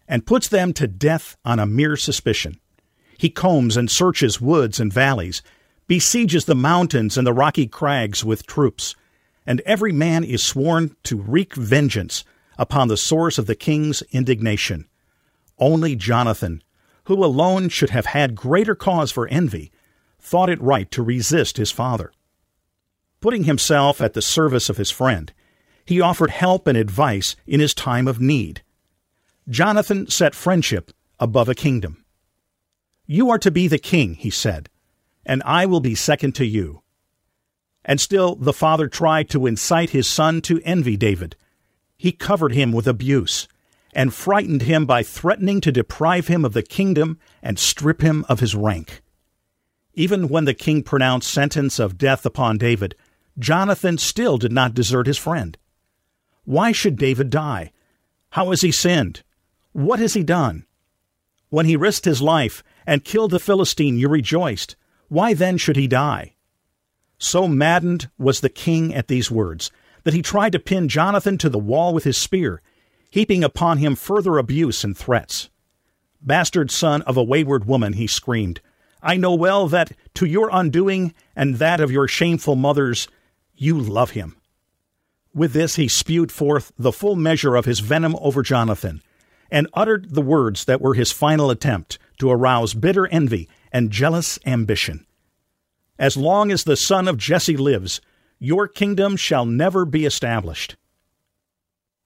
and 0.08 0.26
puts 0.26 0.48
them 0.48 0.74
to 0.74 0.88
death 0.88 1.38
on 1.46 1.60
a 1.60 1.66
mere 1.66 1.96
suspicion. 1.96 2.60
He 3.20 3.30
combs 3.30 3.76
and 3.76 3.92
searches 3.92 4.40
woods 4.40 4.80
and 4.80 4.94
valleys, 4.94 5.42
besieges 5.88 6.46
the 6.46 6.56
mountains 6.56 7.18
and 7.18 7.28
the 7.28 7.34
rocky 7.34 7.68
crags 7.68 8.24
with 8.24 8.48
troops, 8.48 8.96
and 9.46 9.60
every 9.66 9.92
man 9.92 10.24
is 10.24 10.42
sworn 10.42 10.96
to 11.04 11.20
wreak 11.20 11.54
vengeance 11.54 12.24
upon 12.58 12.88
the 12.88 12.96
source 12.96 13.38
of 13.38 13.46
the 13.46 13.56
king's 13.56 14.02
indignation. 14.14 14.88
Only 15.58 15.98
Jonathan, 15.98 16.64
who 17.04 17.22
alone 17.26 17.68
should 17.68 17.90
have 17.90 18.06
had 18.06 18.36
greater 18.36 18.74
cause 18.74 19.12
for 19.12 19.28
envy, 19.28 19.70
thought 20.22 20.50
it 20.50 20.62
right 20.62 20.90
to 20.92 21.04
resist 21.04 21.58
his 21.58 21.72
father. 21.72 22.14
Putting 23.20 23.44
himself 23.44 24.00
at 24.00 24.14
the 24.14 24.22
service 24.22 24.70
of 24.70 24.78
his 24.78 24.92
friend, 24.92 25.34
he 25.84 26.00
offered 26.00 26.30
help 26.30 26.68
and 26.68 26.78
advice 26.78 27.36
in 27.46 27.60
his 27.60 27.74
time 27.74 28.08
of 28.08 28.22
need. 28.22 28.62
Jonathan 29.50 30.10
set 30.10 30.34
friendship 30.34 30.94
above 31.20 31.50
a 31.50 31.56
kingdom. 31.56 32.06
You 33.12 33.32
are 33.32 33.40
to 33.40 33.50
be 33.50 33.68
the 33.68 33.80
king, 33.80 34.14
he 34.14 34.30
said, 34.30 34.70
and 35.26 35.42
I 35.44 35.66
will 35.66 35.80
be 35.80 35.96
second 35.96 36.36
to 36.36 36.46
you. 36.46 36.84
And 37.84 38.00
still 38.00 38.36
the 38.36 38.54
father 38.54 38.88
tried 38.88 39.32
to 39.32 39.48
incite 39.48 39.90
his 39.90 40.08
son 40.08 40.42
to 40.42 40.62
envy 40.64 40.96
David. 40.96 41.36
He 41.98 42.12
covered 42.12 42.52
him 42.52 42.72
with 42.72 42.88
abuse 42.88 43.48
and 43.96 44.14
frightened 44.14 44.62
him 44.62 44.86
by 44.86 45.02
threatening 45.02 45.60
to 45.62 45.72
deprive 45.72 46.28
him 46.28 46.46
of 46.46 46.54
the 46.54 46.62
kingdom 46.62 47.18
and 47.42 47.58
strip 47.58 48.02
him 48.02 48.26
of 48.30 48.42
his 48.42 48.54
rank. 48.54 49.02
Even 49.96 50.28
when 50.28 50.46
the 50.46 50.54
king 50.54 50.84
pronounced 50.84 51.34
sentence 51.34 51.80
of 51.80 51.98
death 51.98 52.28
upon 52.28 52.60
David, 52.60 52.94
Jonathan 53.40 53.98
still 53.98 54.38
did 54.38 54.52
not 54.52 54.76
desert 54.76 55.08
his 55.08 55.18
friend. 55.18 55.58
Why 56.44 56.72
should 56.72 56.96
David 56.96 57.32
die? 57.32 57.72
How 58.30 58.52
has 58.52 58.62
he 58.62 58.72
sinned? 58.72 59.24
What 59.72 59.98
has 59.98 60.14
he 60.14 60.22
done? 60.22 60.68
When 61.50 61.66
he 61.66 61.76
risked 61.76 62.06
his 62.06 62.22
life 62.22 62.64
and 62.90 63.06
killed 63.06 63.30
the 63.30 63.40
Philistine, 63.40 64.00
you 64.00 64.10
rejoiced. 64.10 64.76
Why 65.10 65.36
then 65.36 65.58
should 65.58 65.76
he 65.76 65.88
die? 65.88 66.34
So 67.20 67.48
maddened 67.48 68.10
was 68.18 68.40
the 68.40 68.50
king 68.50 68.96
at 68.96 69.08
these 69.08 69.30
words 69.30 69.70
that 70.06 70.16
he 70.16 70.24
tried 70.24 70.54
to 70.54 70.60
pin 70.60 70.90
Jonathan 70.90 71.38
to 71.38 71.50
the 71.50 71.60
wall 71.60 71.94
with 71.94 72.04
his 72.04 72.18
spear 72.18 72.64
heaping 73.12 73.44
upon 73.44 73.78
him 73.78 73.96
further 73.96 74.40
abuse 74.40 74.84
and 74.84 74.98
threats. 74.98 75.50
Bastard 76.20 76.72
son 76.72 77.04
of 77.04 77.16
a 77.16 77.24
wayward 77.24 77.66
woman, 77.66 77.94
he 77.94 78.08
screamed, 78.08 78.60
I 79.04 79.18
know 79.18 79.36
well 79.36 79.68
that 79.68 79.92
to 80.16 80.26
your 80.26 80.50
undoing 80.52 81.14
and 81.36 81.56
that 81.56 81.80
of 81.80 81.92
your 81.92 82.08
shameful 82.08 82.56
mothers, 82.56 83.08
you 83.56 83.80
love 83.80 84.12
him. 84.12 84.36
With 85.34 85.54
this, 85.54 85.76
he 85.76 85.88
spewed 85.88 86.32
forth 86.32 86.72
the 86.78 86.92
full 86.92 87.16
measure 87.16 87.56
of 87.56 87.66
his 87.66 87.82
venom 87.82 88.16
over 88.20 88.42
Jonathan, 88.42 89.02
and 89.52 89.68
uttered 89.74 90.14
the 90.14 90.22
words 90.22 90.66
that 90.66 90.82
were 90.82 90.96
his 90.96 91.12
final 91.12 91.50
attempt 91.50 91.98
to 92.20 92.30
arouse 92.30 92.74
bitter 92.74 93.08
envy 93.08 93.50
and 93.72 93.92
jealous 93.92 94.40
ambition. 94.46 95.06
As 95.98 96.16
long 96.16 96.52
as 96.52 96.64
the 96.64 96.78
son 96.78 97.08
of 97.08 97.18
Jesse 97.18 97.58
lives, 97.58 98.00
your 98.40 98.68
kingdom 98.68 99.18
shall 99.18 99.46
never 99.46 99.84
be 99.86 100.06
established. 100.06 100.78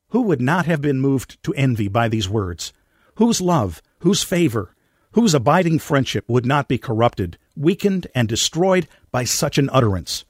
Who 0.09 0.21
would 0.21 0.41
not 0.41 0.65
have 0.65 0.81
been 0.81 0.99
moved 0.99 1.41
to 1.43 1.53
envy 1.53 1.87
by 1.87 2.07
these 2.07 2.29
words? 2.29 2.73
Whose 3.15 3.41
love, 3.41 3.81
whose 3.99 4.23
favor, 4.23 4.75
whose 5.11 5.33
abiding 5.33 5.79
friendship 5.79 6.25
would 6.27 6.45
not 6.45 6.67
be 6.67 6.77
corrupted, 6.77 7.37
weakened, 7.55 8.07
and 8.15 8.27
destroyed 8.27 8.87
by 9.11 9.23
such 9.23 9.57
an 9.57 9.69
utterance? 9.71 10.25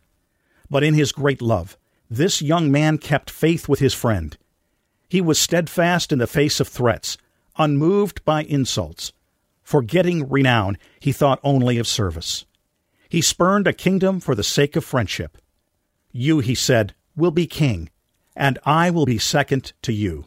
But 0.69 0.84
in 0.84 0.93
his 0.93 1.12
great 1.12 1.41
love, 1.41 1.78
this 2.10 2.41
young 2.41 2.72
man 2.72 2.98
kept 2.98 3.30
faith 3.30 3.69
with 3.69 3.80
his 3.80 3.93
friend. 3.93 4.38
He 5.08 5.22
was 5.22 5.39
steadfast 5.39 6.12
in 6.12 6.19
the 6.19 6.28
face 6.28 6.60
of 6.60 6.67
threats, 6.67 7.17
unmoved 7.58 8.24
by 8.26 8.43
insults. 8.43 9.13
Forgetting 9.63 10.30
renown, 10.30 10.78
he 10.99 11.12
thought 11.12 11.39
only 11.43 11.78
of 11.78 11.88
service. 11.88 12.45
He 13.10 13.21
spurned 13.21 13.67
a 13.67 13.73
kingdom 13.73 14.19
for 14.19 14.36
the 14.36 14.43
sake 14.43 14.76
of 14.76 14.84
friendship. 14.84 15.38
You, 16.12 16.39
he 16.39 16.56
said, 16.56 16.93
will 17.15 17.32
be 17.32 17.47
king, 17.47 17.89
and 18.36 18.60
I 18.65 18.89
will 18.89 19.06
be 19.06 19.17
second 19.17 19.73
to 19.84 19.93
you. 19.93 20.26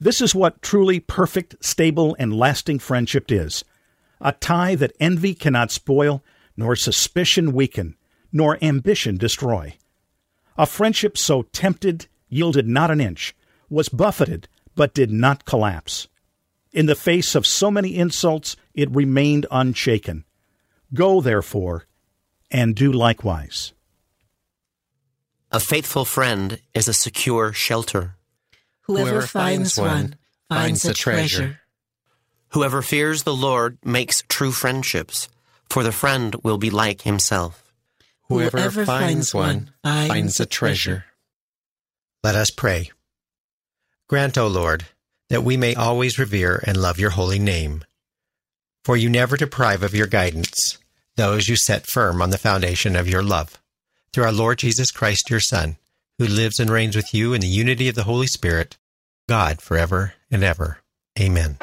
This 0.00 0.20
is 0.20 0.34
what 0.34 0.62
truly 0.62 1.00
perfect, 1.00 1.56
stable, 1.64 2.14
and 2.18 2.36
lasting 2.36 2.78
friendship 2.78 3.32
is 3.32 3.64
a 4.20 4.32
tie 4.32 4.74
that 4.74 4.96
envy 4.98 5.34
cannot 5.34 5.70
spoil, 5.70 6.24
nor 6.56 6.74
suspicion 6.74 7.52
weaken, 7.52 7.96
nor 8.32 8.58
ambition 8.62 9.16
destroy. 9.16 9.76
A 10.56 10.66
friendship 10.66 11.16
so 11.16 11.42
tempted, 11.52 12.06
yielded 12.28 12.66
not 12.66 12.90
an 12.90 13.00
inch, 13.00 13.34
was 13.70 13.88
buffeted, 13.88 14.48
but 14.74 14.94
did 14.94 15.10
not 15.10 15.44
collapse. 15.44 16.08
In 16.78 16.86
the 16.86 16.94
face 16.94 17.34
of 17.34 17.44
so 17.44 17.72
many 17.72 17.96
insults, 17.96 18.54
it 18.72 18.88
remained 18.92 19.46
unshaken. 19.50 20.24
Go, 20.94 21.20
therefore, 21.20 21.86
and 22.52 22.76
do 22.76 22.92
likewise. 22.92 23.72
A 25.50 25.58
faithful 25.58 26.04
friend 26.04 26.60
is 26.74 26.86
a 26.86 26.94
secure 26.94 27.52
shelter. 27.52 28.14
Whoever 28.82 29.22
finds 29.22 29.76
one 29.76 30.14
finds 30.48 30.84
a 30.84 30.94
treasure. 30.94 31.58
Whoever 32.50 32.80
fears 32.80 33.24
the 33.24 33.34
Lord 33.34 33.78
makes 33.84 34.22
true 34.28 34.52
friendships, 34.52 35.28
for 35.68 35.82
the 35.82 35.90
friend 35.90 36.36
will 36.44 36.58
be 36.58 36.70
like 36.70 37.02
himself. 37.02 37.72
Whoever 38.28 38.84
finds 38.84 39.34
one 39.34 39.72
finds 39.82 40.38
a 40.38 40.46
treasure. 40.46 41.06
Let 42.22 42.36
us 42.36 42.52
pray. 42.52 42.92
Grant, 44.06 44.38
O 44.38 44.46
Lord, 44.46 44.86
that 45.30 45.44
we 45.44 45.56
may 45.56 45.74
always 45.74 46.18
revere 46.18 46.62
and 46.66 46.76
love 46.76 46.98
your 46.98 47.10
holy 47.10 47.38
name. 47.38 47.84
For 48.84 48.96
you 48.96 49.08
never 49.08 49.36
deprive 49.36 49.82
of 49.82 49.94
your 49.94 50.06
guidance 50.06 50.78
those 51.18 51.48
you 51.48 51.56
set 51.56 51.84
firm 51.86 52.22
on 52.22 52.30
the 52.30 52.38
foundation 52.38 52.96
of 52.96 53.08
your 53.08 53.22
love. 53.22 53.60
Through 54.12 54.24
our 54.24 54.32
Lord 54.32 54.58
Jesus 54.58 54.92
Christ, 54.92 55.28
your 55.28 55.40
Son, 55.40 55.76
who 56.18 56.26
lives 56.26 56.58
and 56.58 56.70
reigns 56.70 56.96
with 56.96 57.12
you 57.12 57.34
in 57.34 57.40
the 57.40 57.48
unity 57.48 57.88
of 57.88 57.96
the 57.96 58.04
Holy 58.04 58.28
Spirit, 58.28 58.78
God 59.28 59.60
forever 59.60 60.14
and 60.30 60.44
ever. 60.44 60.78
Amen. 61.18 61.56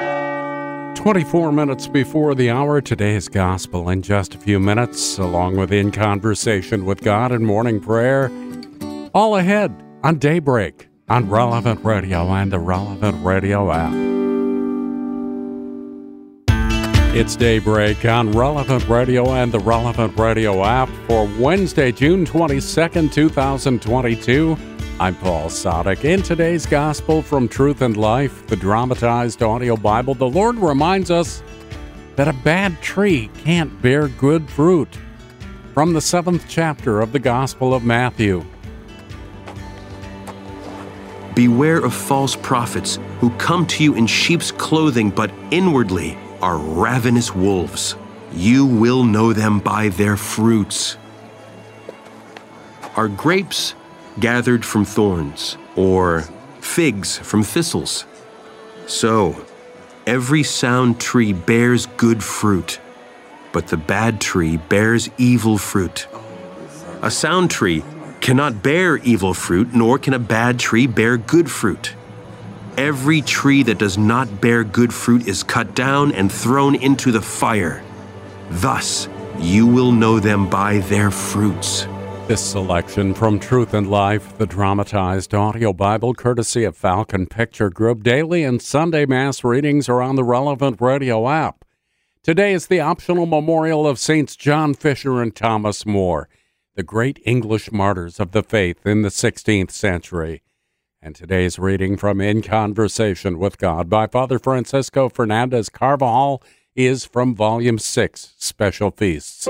24 0.96 1.54
minutes 1.54 1.88
before 1.88 2.36
the 2.36 2.50
hour, 2.50 2.82
today's 2.82 3.30
gospel 3.30 3.90
in 3.90 4.02
just 4.02 4.36
a 4.36 4.40
few 4.40 4.60
minutes, 4.60 5.18
along 5.18 5.56
with 5.56 5.72
In 5.72 5.90
Conversation 5.92 6.84
with 6.84 7.02
God 7.02 7.32
and 7.32 7.46
morning 7.46 7.80
prayer. 7.80 8.30
All 9.14 9.38
ahead 9.38 9.74
on 10.04 10.18
Daybreak 10.18 10.90
on 11.08 11.30
Relevant 11.30 11.84
Radio 11.86 12.34
and 12.34 12.52
the 12.52 12.58
Relevant 12.58 13.24
Radio 13.24 13.72
app. 13.72 13.94
It's 17.16 17.36
Daybreak 17.36 18.04
on 18.06 18.32
Relevant 18.32 18.88
Radio 18.90 19.30
and 19.34 19.52
the 19.52 19.60
Relevant 19.60 20.18
Radio 20.18 20.64
app 20.66 20.90
for 21.08 21.30
Wednesday, 21.40 21.92
June 21.92 22.26
22nd, 22.26 23.12
2022. 23.12 24.58
I'm 25.00 25.16
Paul 25.16 25.50
Sadek. 25.50 26.04
In 26.06 26.24
today's 26.24 26.66
Gospel 26.66 27.22
from 27.22 27.48
Truth 27.48 27.84
and 27.84 27.96
Life, 27.96 28.48
the 28.48 28.56
dramatized 28.56 29.44
audio 29.44 29.78
Bible, 29.78 30.16
the 30.16 30.28
Lord 30.28 30.56
reminds 30.58 31.12
us 31.12 31.44
that 32.16 32.28
a 32.28 32.34
bad 32.34 32.82
tree 32.82 33.30
can't 33.44 33.80
bear 33.82 34.08
good 34.08 34.50
fruit. 34.50 34.98
From 35.76 35.94
the 35.94 36.02
seventh 36.02 36.46
chapter 36.48 37.00
of 37.00 37.12
the 37.12 37.20
Gospel 37.20 37.74
of 37.76 37.84
Matthew. 37.84 38.44
Beware 41.36 41.84
of 41.84 41.94
false 41.94 42.36
prophets 42.36 42.98
who 43.20 43.30
come 43.32 43.68
to 43.68 43.84
you 43.84 43.96
in 43.96 44.08
sheep's 44.08 44.52
clothing, 44.52 45.10
but 45.10 45.32
inwardly 45.52 46.18
are 46.42 46.58
ravenous 46.58 47.36
wolves. 47.36 47.96
You 48.32 48.66
will 48.66 49.04
know 49.04 49.34
them 49.34 49.60
by 49.60 49.90
their 49.90 50.16
fruits. 50.16 50.96
Are 52.96 53.10
grapes 53.10 53.76
gathered 54.18 54.64
from 54.64 54.86
thorns, 54.86 55.58
or 55.76 56.22
figs 56.62 57.18
from 57.18 57.44
thistles? 57.44 58.06
So, 58.88 59.46
every 60.08 60.44
sound 60.44 61.02
tree 61.02 61.34
bears 61.34 61.86
good 61.98 62.24
fruit, 62.24 62.80
but 63.52 63.68
the 63.68 63.78
bad 63.78 64.22
tree 64.22 64.56
bears 64.56 65.10
evil 65.18 65.58
fruit. 65.58 66.08
A 67.02 67.12
sound 67.12 67.52
tree 67.52 67.84
cannot 68.22 68.64
bear 68.64 68.98
evil 68.98 69.34
fruit, 69.34 69.74
nor 69.74 70.00
can 70.00 70.14
a 70.14 70.20
bad 70.20 70.60
tree 70.60 70.88
bear 70.88 71.18
good 71.18 71.50
fruit. 71.50 71.96
Every 72.78 73.22
tree 73.22 73.64
that 73.64 73.78
does 73.78 73.98
not 73.98 74.42
bear 74.42 74.64
good 74.64 74.94
fruit 74.94 75.28
is 75.28 75.44
cut 75.44 75.76
down 75.76 76.12
and 76.12 76.32
thrown 76.32 76.76
into 76.76 77.12
the 77.12 77.22
fire. 77.22 77.84
Thus, 78.50 79.08
you 79.40 79.66
will 79.66 79.92
know 79.92 80.20
them 80.20 80.50
by 80.50 80.80
their 80.80 81.12
fruits. 81.12 81.88
This 82.28 82.44
selection 82.44 83.14
from 83.14 83.40
Truth 83.40 83.74
and 83.74 83.90
Life, 83.90 84.38
the 84.38 84.48
dramatized 84.48 85.34
audio 85.36 85.74
Bible, 85.74 86.14
courtesy 86.16 86.64
of 86.64 86.76
Falcon 86.76 87.28
Picture 87.28 87.70
Group. 87.70 88.02
Daily 88.02 88.44
and 88.44 88.62
Sunday 88.62 89.06
Mass 89.06 89.44
readings 89.44 89.88
are 89.88 90.02
on 90.02 90.16
the 90.16 90.24
relevant 90.24 90.82
radio 90.82 91.30
app. 91.30 91.64
Today 92.24 92.54
is 92.54 92.66
the 92.66 92.80
optional 92.80 93.28
memorial 93.28 93.88
of 93.88 94.00
Saints 94.00 94.36
John 94.36 94.74
Fisher 94.74 95.22
and 95.22 95.36
Thomas 95.36 95.86
More, 95.86 96.28
the 96.76 96.84
great 96.84 97.20
English 97.26 97.72
martyrs 97.72 98.20
of 98.20 98.32
the 98.32 98.44
faith 98.44 98.86
in 98.86 99.02
the 99.02 99.10
16th 99.10 99.72
century. 99.72 100.44
And 101.02 101.16
today's 101.16 101.58
reading 101.58 101.96
from 101.96 102.20
In 102.20 102.42
Conversation 102.42 103.40
with 103.40 103.58
God 103.58 103.90
by 103.90 104.08
Father 104.08 104.40
Francisco 104.40 105.08
Fernandez 105.08 105.70
Carvajal 105.70 106.44
is 106.76 107.06
from 107.06 107.34
Volume 107.34 107.80
6, 107.80 108.34
Special 108.38 108.92
Feasts. 108.92 109.48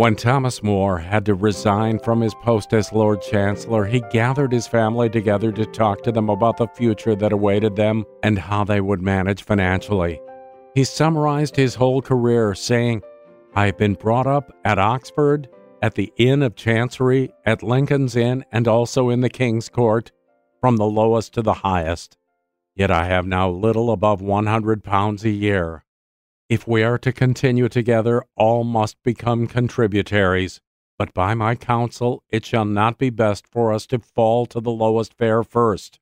When 0.00 0.16
Thomas 0.16 0.64
More 0.64 0.98
had 0.98 1.24
to 1.26 1.34
resign 1.34 2.00
from 2.00 2.22
his 2.22 2.34
post 2.42 2.72
as 2.72 2.92
Lord 2.92 3.22
Chancellor, 3.22 3.84
he 3.84 4.02
gathered 4.10 4.50
his 4.50 4.66
family 4.66 5.08
together 5.08 5.52
to 5.52 5.64
talk 5.64 6.02
to 6.02 6.10
them 6.10 6.28
about 6.28 6.56
the 6.56 6.66
future 6.66 7.14
that 7.14 7.30
awaited 7.30 7.76
them 7.76 8.04
and 8.24 8.36
how 8.36 8.64
they 8.64 8.80
would 8.80 9.00
manage 9.00 9.44
financially. 9.44 10.20
He 10.74 10.84
summarized 10.84 11.56
his 11.56 11.74
whole 11.74 12.00
career, 12.00 12.54
saying, 12.54 13.02
I've 13.54 13.76
been 13.76 13.94
brought 13.94 14.26
up 14.26 14.56
at 14.64 14.78
Oxford, 14.78 15.48
at 15.82 15.96
the 15.96 16.12
Inn 16.16 16.42
of 16.42 16.56
Chancery, 16.56 17.30
at 17.44 17.62
Lincoln's 17.62 18.16
Inn, 18.16 18.44
and 18.50 18.66
also 18.66 19.10
in 19.10 19.20
the 19.20 19.28
King's 19.28 19.68
Court, 19.68 20.12
from 20.60 20.76
the 20.76 20.86
lowest 20.86 21.34
to 21.34 21.42
the 21.42 21.54
highest. 21.54 22.16
Yet 22.74 22.90
I 22.90 23.04
have 23.04 23.26
now 23.26 23.50
little 23.50 23.90
above 23.90 24.22
100 24.22 24.82
pounds 24.82 25.24
a 25.24 25.30
year. 25.30 25.84
If 26.48 26.66
we 26.66 26.82
are 26.82 26.98
to 26.98 27.12
continue 27.12 27.68
together, 27.68 28.22
all 28.36 28.64
must 28.64 29.02
become 29.02 29.46
contributaries. 29.46 30.60
But 30.98 31.12
by 31.12 31.34
my 31.34 31.54
counsel, 31.54 32.22
it 32.30 32.46
shall 32.46 32.64
not 32.64 32.96
be 32.96 33.10
best 33.10 33.46
for 33.46 33.72
us 33.72 33.86
to 33.88 33.98
fall 33.98 34.46
to 34.46 34.60
the 34.60 34.70
lowest 34.70 35.14
fare 35.18 35.42
first. 35.42 35.98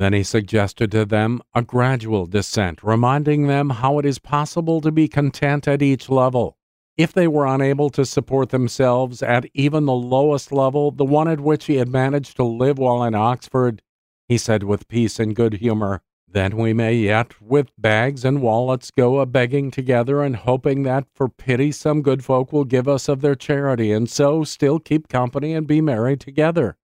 Then 0.00 0.14
he 0.14 0.22
suggested 0.22 0.90
to 0.92 1.04
them 1.04 1.42
a 1.54 1.60
gradual 1.60 2.24
descent, 2.24 2.82
reminding 2.82 3.48
them 3.48 3.68
how 3.68 3.98
it 3.98 4.06
is 4.06 4.18
possible 4.18 4.80
to 4.80 4.90
be 4.90 5.08
content 5.08 5.68
at 5.68 5.82
each 5.82 6.08
level. 6.08 6.56
If 6.96 7.12
they 7.12 7.28
were 7.28 7.44
unable 7.44 7.90
to 7.90 8.06
support 8.06 8.48
themselves 8.48 9.22
at 9.22 9.44
even 9.52 9.84
the 9.84 9.92
lowest 9.92 10.52
level, 10.52 10.90
the 10.90 11.04
one 11.04 11.28
at 11.28 11.40
which 11.40 11.66
he 11.66 11.76
had 11.76 11.90
managed 11.90 12.36
to 12.36 12.44
live 12.44 12.78
while 12.78 13.04
in 13.04 13.14
Oxford, 13.14 13.82
he 14.26 14.38
said 14.38 14.62
with 14.62 14.88
peace 14.88 15.20
and 15.20 15.36
good 15.36 15.52
humor, 15.54 16.00
then 16.26 16.56
we 16.56 16.72
may 16.72 16.94
yet, 16.94 17.38
with 17.38 17.70
bags 17.76 18.24
and 18.24 18.40
wallets, 18.40 18.90
go 18.90 19.18
a 19.18 19.26
begging 19.26 19.70
together 19.70 20.22
and 20.22 20.34
hoping 20.34 20.82
that 20.84 21.04
for 21.12 21.28
pity 21.28 21.70
some 21.72 22.00
good 22.00 22.24
folk 22.24 22.54
will 22.54 22.64
give 22.64 22.88
us 22.88 23.06
of 23.06 23.20
their 23.20 23.34
charity, 23.34 23.92
and 23.92 24.08
so 24.08 24.44
still 24.44 24.78
keep 24.78 25.08
company 25.08 25.52
and 25.52 25.66
be 25.66 25.82
merry 25.82 26.16
together. 26.16 26.78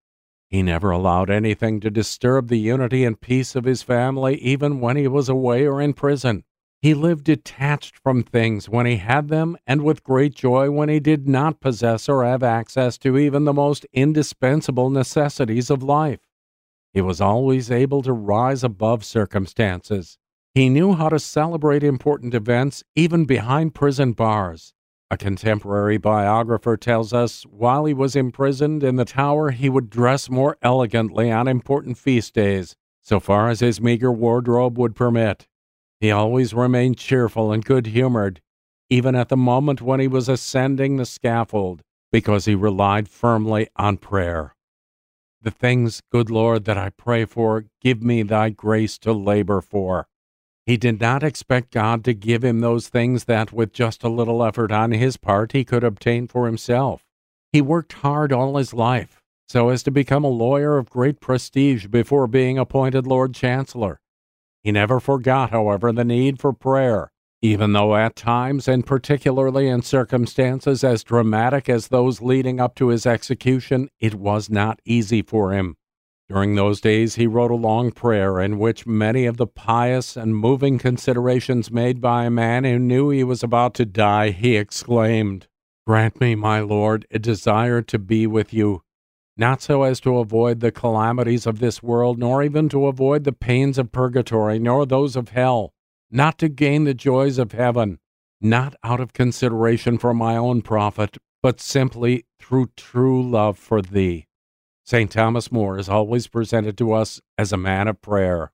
He 0.48 0.62
never 0.62 0.90
allowed 0.90 1.28
anything 1.28 1.80
to 1.80 1.90
disturb 1.90 2.48
the 2.48 2.59
unity 2.59 3.04
and 3.04 3.20
peace 3.20 3.56
of 3.56 3.64
his 3.64 3.82
family, 3.82 4.37
even 4.37 4.80
when 4.80 4.96
he 4.96 5.09
was 5.09 5.28
away 5.28 5.66
or 5.66 5.80
in 5.80 5.92
prison. 5.92 6.44
He 6.80 6.94
lived 6.94 7.24
detached 7.24 7.98
from 7.98 8.22
things 8.22 8.68
when 8.68 8.87
he 8.87 8.96
had 8.96 9.28
them, 9.28 9.56
and 9.66 9.82
with 9.82 10.04
great 10.04 10.35
joy 10.35 10.70
when 10.70 10.88
he 10.88 11.00
did 11.00 11.26
not 11.26 11.61
possess 11.61 12.09
or 12.09 12.24
have 12.24 12.44
access 12.44 12.96
to 12.98 13.18
even 13.18 13.44
the 13.44 13.52
most 13.52 13.87
indispensable 13.92 14.88
necessities 14.90 15.68
of 15.68 15.82
life. 15.82 16.20
He 16.92 17.00
was 17.00 17.20
always 17.20 17.70
able 17.70 18.02
to 18.02 18.12
rise 18.12 18.62
above 18.62 19.04
circumstances. 19.04 20.16
He 20.54 20.68
knew 20.68 20.94
how 20.94 21.09
to 21.09 21.18
celebrate 21.18 21.82
important 21.82 22.35
events 22.35 22.85
even 22.94 23.24
behind 23.24 23.74
prison 23.74 24.12
bars. 24.12 24.72
A 25.08 25.16
contemporary 25.16 25.98
biographer 25.98 26.76
tells 26.76 27.12
us 27.12 27.44
while 27.44 27.84
he 27.84 27.94
was 27.94 28.16
imprisoned 28.16 28.82
in 28.82 28.96
the 28.96 29.04
tower, 29.04 29.52
he 29.52 29.68
would 29.68 29.88
dress 29.88 30.28
more 30.28 30.56
elegantly 30.62 31.30
on 31.30 31.46
important 31.46 31.96
feast 31.96 32.34
days, 32.34 32.74
so 33.02 33.20
far 33.20 33.48
as 33.48 33.61
his 33.61 33.80
meager 33.80 34.11
wardrobe 34.11 34.76
would 34.76 34.96
permit. 34.96 35.46
He 36.00 36.11
always 36.11 36.52
remained 36.52 36.98
cheerful 36.98 37.52
and 37.52 37.64
good 37.64 37.86
humored, 37.86 38.40
even 38.90 39.14
at 39.14 39.28
the 39.28 39.36
moment 39.36 39.80
when 39.80 40.00
he 40.00 40.09
was 40.09 40.28
ascending 40.28 40.96
the 40.96 41.07
scaffold, 41.07 41.82
because 42.11 42.46
he 42.46 42.57
relied 42.57 43.09
firmly 43.09 43.68
on 43.76 43.98
prayer. 43.98 44.57
The 45.40 45.52
things, 45.52 46.02
good 46.11 46.30
Lord, 46.30 46.64
that 46.64 46.76
I 46.76 46.90
pray 46.90 47.26
for, 47.26 47.66
give 47.80 48.02
me 48.02 48.24
thy 48.24 48.50
grace 48.50 48.98
to 48.98 49.12
labor 49.12 49.61
for. 49.61 50.09
He 50.66 50.76
did 50.76 51.00
not 51.00 51.22
expect 51.22 51.72
God 51.72 52.04
to 52.04 52.12
give 52.12 52.44
him 52.44 52.58
those 52.58 52.88
things 52.88 53.24
that, 53.24 53.52
with 53.52 53.72
just 53.72 54.02
a 54.02 54.08
little 54.08 54.42
effort 54.42 54.72
on 54.72 54.90
his 54.90 55.16
part, 55.16 55.52
he 55.52 55.64
could 55.64 55.84
obtain 55.84 56.26
for 56.26 56.46
himself. 56.46 57.04
He 57.52 57.60
worked 57.60 57.92
hard 57.92 58.32
all 58.32 58.56
his 58.56 58.74
life, 58.74 59.22
so 59.48 59.68
as 59.68 59.84
to 59.84 59.92
become 59.92 60.24
a 60.24 60.28
lawyer 60.28 60.76
of 60.76 60.90
great 60.90 61.20
prestige 61.20 61.86
before 61.86 62.26
being 62.26 62.58
appointed 62.58 63.06
Lord 63.06 63.32
Chancellor. 63.32 64.00
He 64.64 64.72
never 64.72 64.98
forgot, 64.98 65.50
however, 65.50 65.92
the 65.92 66.04
need 66.04 66.40
for 66.40 66.52
prayer, 66.52 67.12
even 67.40 67.72
though 67.72 67.94
at 67.94 68.16
times, 68.16 68.66
and 68.66 68.84
particularly 68.84 69.68
in 69.68 69.82
circumstances 69.82 70.82
as 70.82 71.04
dramatic 71.04 71.68
as 71.68 71.88
those 71.88 72.20
leading 72.20 72.58
up 72.58 72.74
to 72.74 72.88
his 72.88 73.06
execution, 73.06 73.88
it 74.00 74.16
was 74.16 74.50
not 74.50 74.80
easy 74.84 75.22
for 75.22 75.52
him. 75.52 75.76
During 76.29 76.57
those 76.57 76.81
days, 76.81 77.14
he 77.14 77.29
wrote 77.29 77.53
a 77.53 77.57
long 77.57 77.93
prayer 77.93 78.41
in 78.41 78.59
which 78.59 78.85
many 78.85 79.27
of 79.27 79.37
the 79.37 79.47
pious 79.47 80.16
and 80.16 80.37
moving 80.37 80.77
considerations 80.77 81.70
made 81.70 82.01
by 82.01 82.24
a 82.24 82.31
man 82.31 82.64
who 82.64 82.81
knew 82.81 83.11
he 83.11 83.22
was 83.22 83.45
about 83.45 83.74
to 83.74 83.85
die, 83.85 84.31
he 84.31 84.57
exclaimed, 84.57 85.47
Grant 85.87 86.20
me, 86.20 86.35
my 86.35 86.59
Lord, 86.59 87.07
a 87.12 87.20
desire 87.20 87.81
to 87.83 87.99
be 88.01 88.27
with 88.27 88.53
you, 88.53 88.83
not 89.37 89.62
so 89.62 89.85
as 89.85 90.01
to 90.01 90.18
avoid 90.18 90.59
the 90.59 90.72
calamities 90.72 91.47
of 91.47 91.61
this 91.61 91.81
world, 91.81 92.18
nor 92.18 92.43
even 92.43 92.68
to 92.70 92.89
avoid 92.89 93.22
the 93.22 93.33
pains 93.33 93.79
of 93.79 93.93
purgatory, 93.93 94.59
nor 94.59 94.85
those 94.85 95.14
of 95.14 95.29
hell, 95.29 95.74
not 96.11 96.39
to 96.39 96.49
gain 96.49 96.83
the 96.83 96.95
joys 96.95 97.39
of 97.39 97.53
heaven, 97.53 98.01
not 98.41 98.74
out 98.83 98.99
of 98.99 99.12
consideration 99.12 99.97
for 99.97 100.12
my 100.12 100.37
own 100.37 100.61
profit, 100.61 101.18
but 101.41 101.61
simply 101.61 102.24
through 102.41 102.68
true 102.77 103.22
love 103.22 103.57
for 103.57 103.81
thee. 103.81 104.27
St. 104.87 105.11
Thomas 105.11 105.51
More 105.51 105.76
is 105.78 105.89
always 105.89 106.28
presented 106.28 106.78
to 106.78 106.93
us 106.93 107.20
as 107.37 107.53
a 107.53 107.57
man 107.57 107.89
of 107.89 108.01
prayer. 108.01 108.53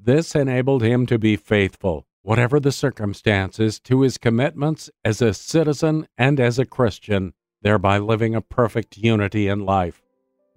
This 0.00 0.34
enabled 0.34 0.82
him 0.82 1.04
to 1.04 1.18
be 1.18 1.36
faithful, 1.36 2.06
whatever 2.22 2.58
the 2.58 2.72
circumstances, 2.72 3.78
to 3.80 4.00
his 4.00 4.16
commitments 4.16 4.88
as 5.04 5.20
a 5.20 5.34
citizen 5.34 6.08
and 6.16 6.40
as 6.40 6.58
a 6.58 6.64
Christian, 6.64 7.34
thereby 7.60 7.98
living 7.98 8.34
a 8.34 8.40
perfect 8.40 8.96
unity 8.96 9.48
in 9.48 9.66
life. 9.66 10.02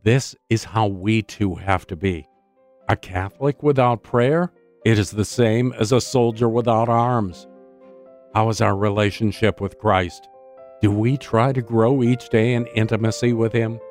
This 0.03 0.37
is 0.49 0.63
how 0.63 0.87
we 0.87 1.21
too 1.21 1.55
have 1.55 1.85
to 1.87 1.97
be. 1.97 2.25
A 2.87 2.95
Catholic 2.95 3.61
without 3.61 4.03
prayer? 4.03 4.53
It 4.85 4.97
is 4.97 5.11
the 5.11 5.25
same 5.25 5.73
as 5.73 5.91
a 5.91 5.99
soldier 5.99 6.47
without 6.47 6.87
arms. 6.87 7.45
How 8.33 8.47
is 8.47 8.61
our 8.61 8.77
relationship 8.77 9.59
with 9.59 9.79
Christ? 9.79 10.29
Do 10.81 10.91
we 10.91 11.17
try 11.17 11.51
to 11.51 11.61
grow 11.61 12.03
each 12.03 12.29
day 12.29 12.53
in 12.53 12.67
intimacy 12.67 13.33
with 13.33 13.51
Him? 13.51 13.81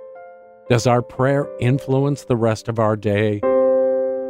Does 0.69 0.87
our 0.87 1.01
prayer 1.01 1.49
influence 1.61 2.25
the 2.25 2.37
rest 2.37 2.69
of 2.69 2.79
our 2.79 2.95
day? 2.95 3.41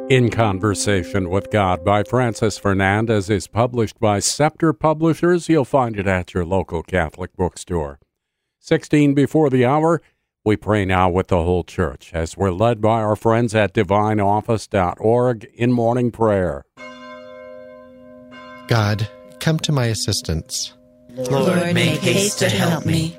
In 0.09 0.31
Conversation 0.31 1.31
with 1.31 1.51
God 1.51 1.85
by 1.85 2.05
Francis 2.05 2.57
Fernandez 2.57 3.29
is 3.29 3.49
published 3.49 3.99
by 3.99 4.21
Scepter 4.21 4.73
Publishers. 4.73 5.49
You'll 5.49 5.65
find 5.65 5.99
it 5.99 6.07
at 6.07 6.35
your 6.35 6.45
local 6.45 6.85
Catholic 6.85 7.35
bookstore. 7.35 7.99
16 8.61 9.15
before 9.15 9.51
the 9.51 9.65
hour, 9.65 10.01
we 10.45 10.57
pray 10.57 10.85
now 10.85 11.11
with 11.11 11.27
the 11.27 11.43
whole 11.43 11.65
church 11.65 12.13
as 12.15 12.37
we're 12.37 12.53
led 12.53 12.81
by 12.81 13.01
our 13.01 13.17
friends 13.17 13.53
at 13.53 13.75
divineoffice.org 13.75 15.45
in 15.55 15.73
morning 15.73 16.13
prayer. 16.13 16.65
God, 18.69 19.09
come 19.41 19.59
to 19.59 19.73
my 19.73 19.87
assistance. 19.87 20.73
Lord, 21.17 21.75
make 21.75 21.99
haste 21.99 22.39
to 22.39 22.49
help 22.49 22.87
me. 22.87 23.19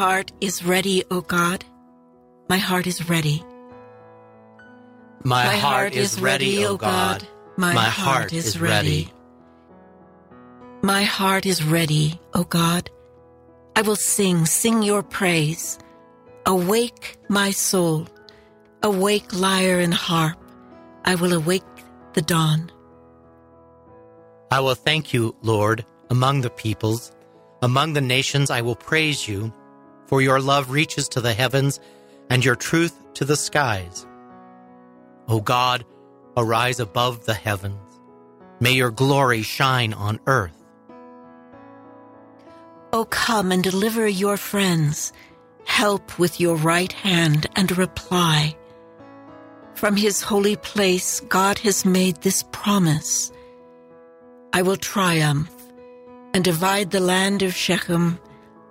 Heart 0.00 0.32
is 0.40 0.64
ready, 0.64 1.04
O 1.10 1.20
God. 1.20 1.62
My 2.48 2.56
heart 2.56 2.86
is 2.86 3.10
ready. 3.10 3.44
My, 5.24 5.44
heart 5.56 5.94
is 5.94 6.18
ready, 6.18 6.64
O 6.64 6.78
God. 6.78 7.28
My, 7.58 7.74
heart 7.84 8.32
is 8.32 8.58
ready. 8.58 9.12
My 10.80 11.02
heart 11.02 11.44
is 11.44 11.62
ready, 11.62 12.18
O 12.32 12.44
God. 12.44 12.88
I 13.76 13.82
will 13.82 14.00
sing, 14.16 14.46
sing 14.46 14.82
your 14.82 15.02
praise. 15.02 15.78
Awake, 16.46 17.18
my 17.28 17.50
soul. 17.50 18.08
Awake, 18.82 19.34
lyre 19.34 19.80
and 19.80 19.92
harp. 19.92 20.38
I 21.04 21.14
will 21.16 21.34
awake 21.34 21.72
the 22.14 22.22
dawn. 22.22 22.72
I 24.50 24.60
will 24.60 24.80
thank 24.88 25.12
you, 25.12 25.36
Lord, 25.42 25.84
among 26.08 26.40
the 26.40 26.48
peoples. 26.48 27.12
Among 27.60 27.92
the 27.92 28.00
nations 28.00 28.50
I 28.50 28.62
will 28.62 28.76
praise 28.76 29.28
you, 29.28 29.52
for 30.10 30.20
your 30.20 30.40
love 30.40 30.72
reaches 30.72 31.08
to 31.08 31.20
the 31.20 31.32
heavens 31.32 31.78
and 32.30 32.44
your 32.44 32.56
truth 32.56 32.98
to 33.14 33.24
the 33.24 33.36
skies. 33.36 34.04
O 35.28 35.40
God, 35.40 35.84
arise 36.36 36.80
above 36.80 37.26
the 37.26 37.34
heavens. 37.34 37.78
May 38.58 38.72
your 38.72 38.90
glory 38.90 39.42
shine 39.42 39.92
on 39.92 40.18
earth. 40.26 40.64
O 42.92 43.04
come 43.04 43.52
and 43.52 43.62
deliver 43.62 44.08
your 44.08 44.36
friends. 44.36 45.12
Help 45.64 46.18
with 46.18 46.40
your 46.40 46.56
right 46.56 46.92
hand 46.92 47.46
and 47.54 47.78
reply. 47.78 48.56
From 49.74 49.94
his 49.94 50.22
holy 50.22 50.56
place, 50.56 51.20
God 51.20 51.60
has 51.60 51.84
made 51.84 52.16
this 52.16 52.42
promise. 52.50 53.30
I 54.52 54.62
will 54.62 54.76
triumph 54.76 55.54
and 56.34 56.42
divide 56.42 56.90
the 56.90 56.98
land 56.98 57.42
of 57.42 57.54
Shechem. 57.54 58.18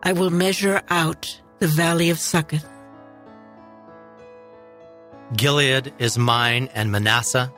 I 0.02 0.14
will 0.14 0.30
measure 0.30 0.82
out 0.90 1.42
the 1.60 1.68
valley 1.68 2.10
of 2.10 2.20
Succoth. 2.20 2.66
Gilead 5.36 5.94
is 6.00 6.18
mine 6.18 6.70
and 6.74 6.92
Manasseh. 6.92 7.52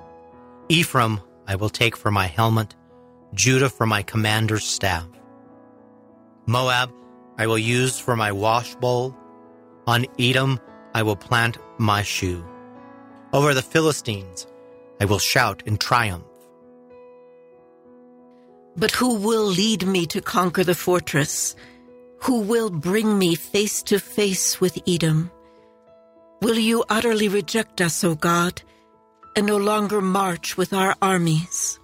Ephraim 0.67 1.21
I 1.47 1.55
will 1.55 1.69
take 1.69 1.95
for 1.95 2.11
my 2.11 2.27
helmet, 2.27 2.75
Judah 3.33 3.69
for 3.69 3.85
my 3.85 4.01
commander's 4.03 4.63
staff. 4.63 5.07
Moab 6.47 6.91
I 7.37 7.47
will 7.47 7.57
use 7.59 7.99
for 7.99 8.15
my 8.15 8.31
washbowl. 8.31 9.15
On 9.87 10.05
Edom 10.19 10.59
I 10.93 11.03
will 11.03 11.15
plant 11.15 11.57
my 11.77 12.01
shoe. 12.01 12.43
Over 13.33 13.53
the 13.53 13.61
Philistines 13.61 14.47
I 14.99 15.05
will 15.05 15.19
shout 15.19 15.63
in 15.65 15.77
triumph. 15.77 16.25
But 18.75 18.91
who 18.91 19.15
will 19.15 19.45
lead 19.45 19.85
me 19.85 20.05
to 20.07 20.21
conquer 20.21 20.63
the 20.63 20.75
fortress? 20.75 21.55
Who 22.23 22.41
will 22.41 22.69
bring 22.69 23.17
me 23.17 23.33
face 23.33 23.81
to 23.83 23.97
face 23.97 24.61
with 24.61 24.77
Edom? 24.87 25.31
Will 26.41 26.57
you 26.57 26.83
utterly 26.87 27.27
reject 27.27 27.81
us, 27.81 28.03
O 28.03 28.13
God, 28.13 28.61
and 29.35 29.47
no 29.47 29.57
longer 29.57 30.01
march 30.01 30.55
with 30.55 30.71
our 30.71 30.95
armies? 31.01 31.79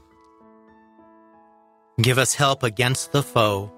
Give 1.99 2.19
us 2.19 2.35
help 2.35 2.61
against 2.61 3.11
the 3.11 3.23
foe, 3.23 3.71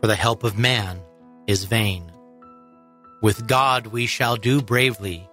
for 0.00 0.06
the 0.06 0.16
help 0.16 0.42
of 0.42 0.58
man 0.58 1.00
is 1.46 1.64
vain. 1.64 2.10
With 3.20 3.46
God 3.46 3.88
we 3.88 4.06
shall 4.06 4.36
do 4.36 4.62
bravely, 4.62 5.28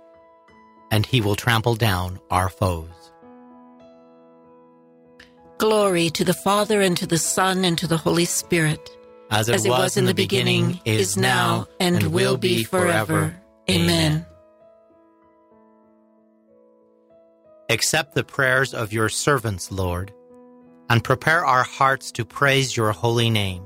and 0.91 1.05
he 1.05 1.21
will 1.21 1.35
trample 1.35 1.75
down 1.75 2.19
our 2.29 2.49
foes. 2.49 3.13
Glory 5.57 6.09
to 6.09 6.25
the 6.25 6.33
Father, 6.33 6.81
and 6.81 6.97
to 6.97 7.07
the 7.07 7.17
Son, 7.17 7.63
and 7.63 7.77
to 7.77 7.87
the 7.87 7.97
Holy 7.97 8.25
Spirit. 8.25 8.97
As 9.31 9.47
it, 9.47 9.55
As 9.55 9.65
it 9.65 9.69
was 9.69 9.95
in 9.95 10.03
the 10.03 10.13
beginning, 10.13 10.81
is 10.83 11.15
now, 11.15 11.65
and 11.79 12.11
will 12.11 12.35
be 12.35 12.65
forever. 12.65 13.33
Amen. 13.69 14.25
Accept 17.69 18.13
the 18.13 18.25
prayers 18.25 18.73
of 18.73 18.91
your 18.91 19.07
servants, 19.07 19.71
Lord, 19.71 20.13
and 20.89 21.01
prepare 21.01 21.45
our 21.45 21.63
hearts 21.63 22.11
to 22.11 22.25
praise 22.25 22.75
your 22.75 22.91
holy 22.91 23.29
name. 23.29 23.63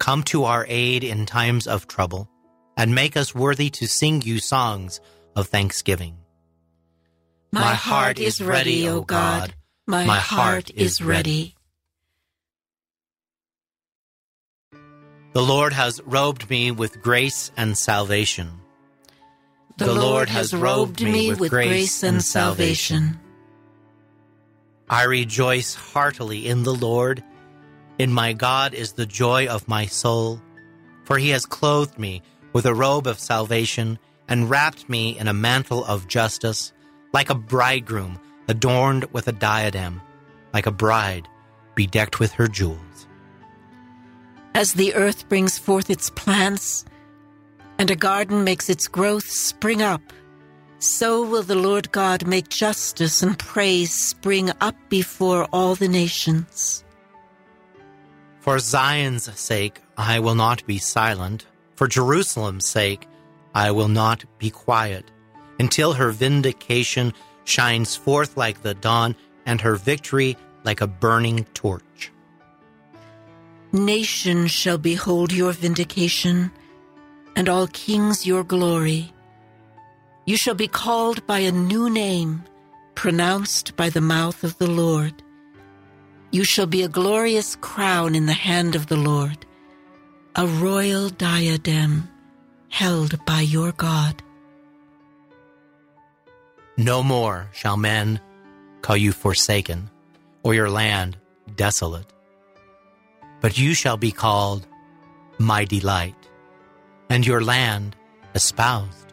Come 0.00 0.24
to 0.24 0.42
our 0.42 0.66
aid 0.68 1.04
in 1.04 1.24
times 1.24 1.68
of 1.68 1.86
trouble, 1.86 2.28
and 2.76 2.92
make 2.92 3.16
us 3.16 3.36
worthy 3.36 3.70
to 3.70 3.86
sing 3.86 4.22
you 4.22 4.40
songs 4.40 5.00
of 5.36 5.46
thanksgiving. 5.46 6.16
My 7.52 7.74
heart 7.74 8.18
is 8.18 8.42
ready, 8.42 8.88
O 8.88 9.02
God. 9.02 9.54
My 9.86 10.16
heart 10.16 10.72
is 10.74 11.00
ready. 11.00 11.54
The 15.32 15.42
Lord 15.42 15.72
has 15.72 16.00
robed 16.04 16.50
me 16.50 16.70
with 16.70 17.00
grace 17.00 17.50
and 17.56 17.76
salvation. 17.76 18.60
The 19.78 19.94
Lord 19.94 20.28
has 20.28 20.52
robed 20.52 21.02
me 21.02 21.32
with 21.32 21.48
grace 21.48 22.02
and 22.02 22.22
salvation. 22.22 23.18
I 24.90 25.04
rejoice 25.04 25.74
heartily 25.74 26.46
in 26.46 26.64
the 26.64 26.74
Lord. 26.74 27.24
In 27.98 28.12
my 28.12 28.34
God 28.34 28.74
is 28.74 28.92
the 28.92 29.06
joy 29.06 29.46
of 29.46 29.66
my 29.66 29.86
soul, 29.86 30.38
for 31.04 31.16
he 31.16 31.30
has 31.30 31.46
clothed 31.46 31.98
me 31.98 32.20
with 32.52 32.66
a 32.66 32.74
robe 32.74 33.06
of 33.06 33.18
salvation 33.18 33.98
and 34.28 34.50
wrapped 34.50 34.90
me 34.90 35.18
in 35.18 35.28
a 35.28 35.32
mantle 35.32 35.82
of 35.86 36.08
justice, 36.08 36.74
like 37.14 37.30
a 37.30 37.34
bridegroom 37.34 38.20
adorned 38.48 39.04
with 39.14 39.28
a 39.28 39.32
diadem, 39.32 40.02
like 40.52 40.66
a 40.66 40.70
bride 40.70 41.26
bedecked 41.74 42.20
with 42.20 42.32
her 42.32 42.48
jewels. 42.48 42.91
As 44.54 44.74
the 44.74 44.94
earth 44.94 45.28
brings 45.28 45.58
forth 45.58 45.88
its 45.90 46.10
plants, 46.10 46.84
and 47.78 47.90
a 47.90 47.96
garden 47.96 48.44
makes 48.44 48.68
its 48.68 48.86
growth 48.86 49.28
spring 49.28 49.82
up, 49.82 50.02
so 50.78 51.24
will 51.24 51.42
the 51.42 51.54
Lord 51.54 51.90
God 51.92 52.26
make 52.26 52.48
justice 52.48 53.22
and 53.22 53.38
praise 53.38 53.94
spring 53.94 54.50
up 54.60 54.76
before 54.88 55.44
all 55.52 55.74
the 55.74 55.88
nations. 55.88 56.84
For 58.40 58.58
Zion's 58.58 59.32
sake, 59.38 59.80
I 59.96 60.18
will 60.18 60.34
not 60.34 60.66
be 60.66 60.78
silent. 60.78 61.46
For 61.76 61.86
Jerusalem's 61.88 62.66
sake, 62.66 63.06
I 63.54 63.70
will 63.70 63.88
not 63.88 64.24
be 64.38 64.50
quiet, 64.50 65.10
until 65.58 65.92
her 65.92 66.10
vindication 66.10 67.12
shines 67.44 67.96
forth 67.96 68.36
like 68.36 68.62
the 68.62 68.74
dawn 68.74 69.14
and 69.46 69.60
her 69.60 69.76
victory 69.76 70.36
like 70.64 70.80
a 70.80 70.86
burning 70.86 71.44
torch. 71.54 71.82
Nation 73.72 74.48
shall 74.48 74.76
behold 74.76 75.32
your 75.32 75.52
vindication, 75.52 76.50
and 77.34 77.48
all 77.48 77.66
kings 77.68 78.26
your 78.26 78.44
glory. 78.44 79.12
You 80.26 80.36
shall 80.36 80.54
be 80.54 80.68
called 80.68 81.26
by 81.26 81.38
a 81.38 81.50
new 81.50 81.88
name, 81.88 82.44
pronounced 82.94 83.74
by 83.74 83.88
the 83.88 84.02
mouth 84.02 84.44
of 84.44 84.58
the 84.58 84.70
Lord. 84.70 85.22
You 86.32 86.44
shall 86.44 86.66
be 86.66 86.82
a 86.82 86.88
glorious 86.88 87.56
crown 87.56 88.14
in 88.14 88.26
the 88.26 88.34
hand 88.34 88.74
of 88.74 88.88
the 88.88 88.96
Lord, 88.96 89.46
a 90.36 90.46
royal 90.46 91.08
diadem 91.08 92.10
held 92.68 93.24
by 93.24 93.40
your 93.40 93.72
God. 93.72 94.22
No 96.76 97.02
more 97.02 97.48
shall 97.52 97.78
men 97.78 98.20
call 98.82 98.98
you 98.98 99.12
forsaken, 99.12 99.88
or 100.42 100.54
your 100.54 100.68
land 100.68 101.16
desolate. 101.56 102.12
But 103.42 103.58
you 103.58 103.74
shall 103.74 103.98
be 103.98 104.12
called 104.12 104.66
my 105.38 105.64
delight, 105.64 106.14
and 107.10 107.26
your 107.26 107.42
land 107.42 107.96
espoused. 108.34 109.12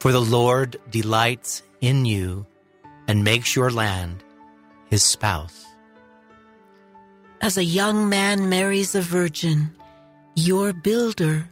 For 0.00 0.12
the 0.12 0.20
Lord 0.20 0.76
delights 0.90 1.62
in 1.80 2.04
you 2.04 2.44
and 3.06 3.24
makes 3.24 3.56
your 3.56 3.70
land 3.70 4.22
his 4.90 5.02
spouse. 5.02 5.64
As 7.40 7.56
a 7.56 7.64
young 7.64 8.08
man 8.08 8.48
marries 8.48 8.94
a 8.94 9.00
virgin, 9.00 9.70
your 10.34 10.72
builder 10.72 11.48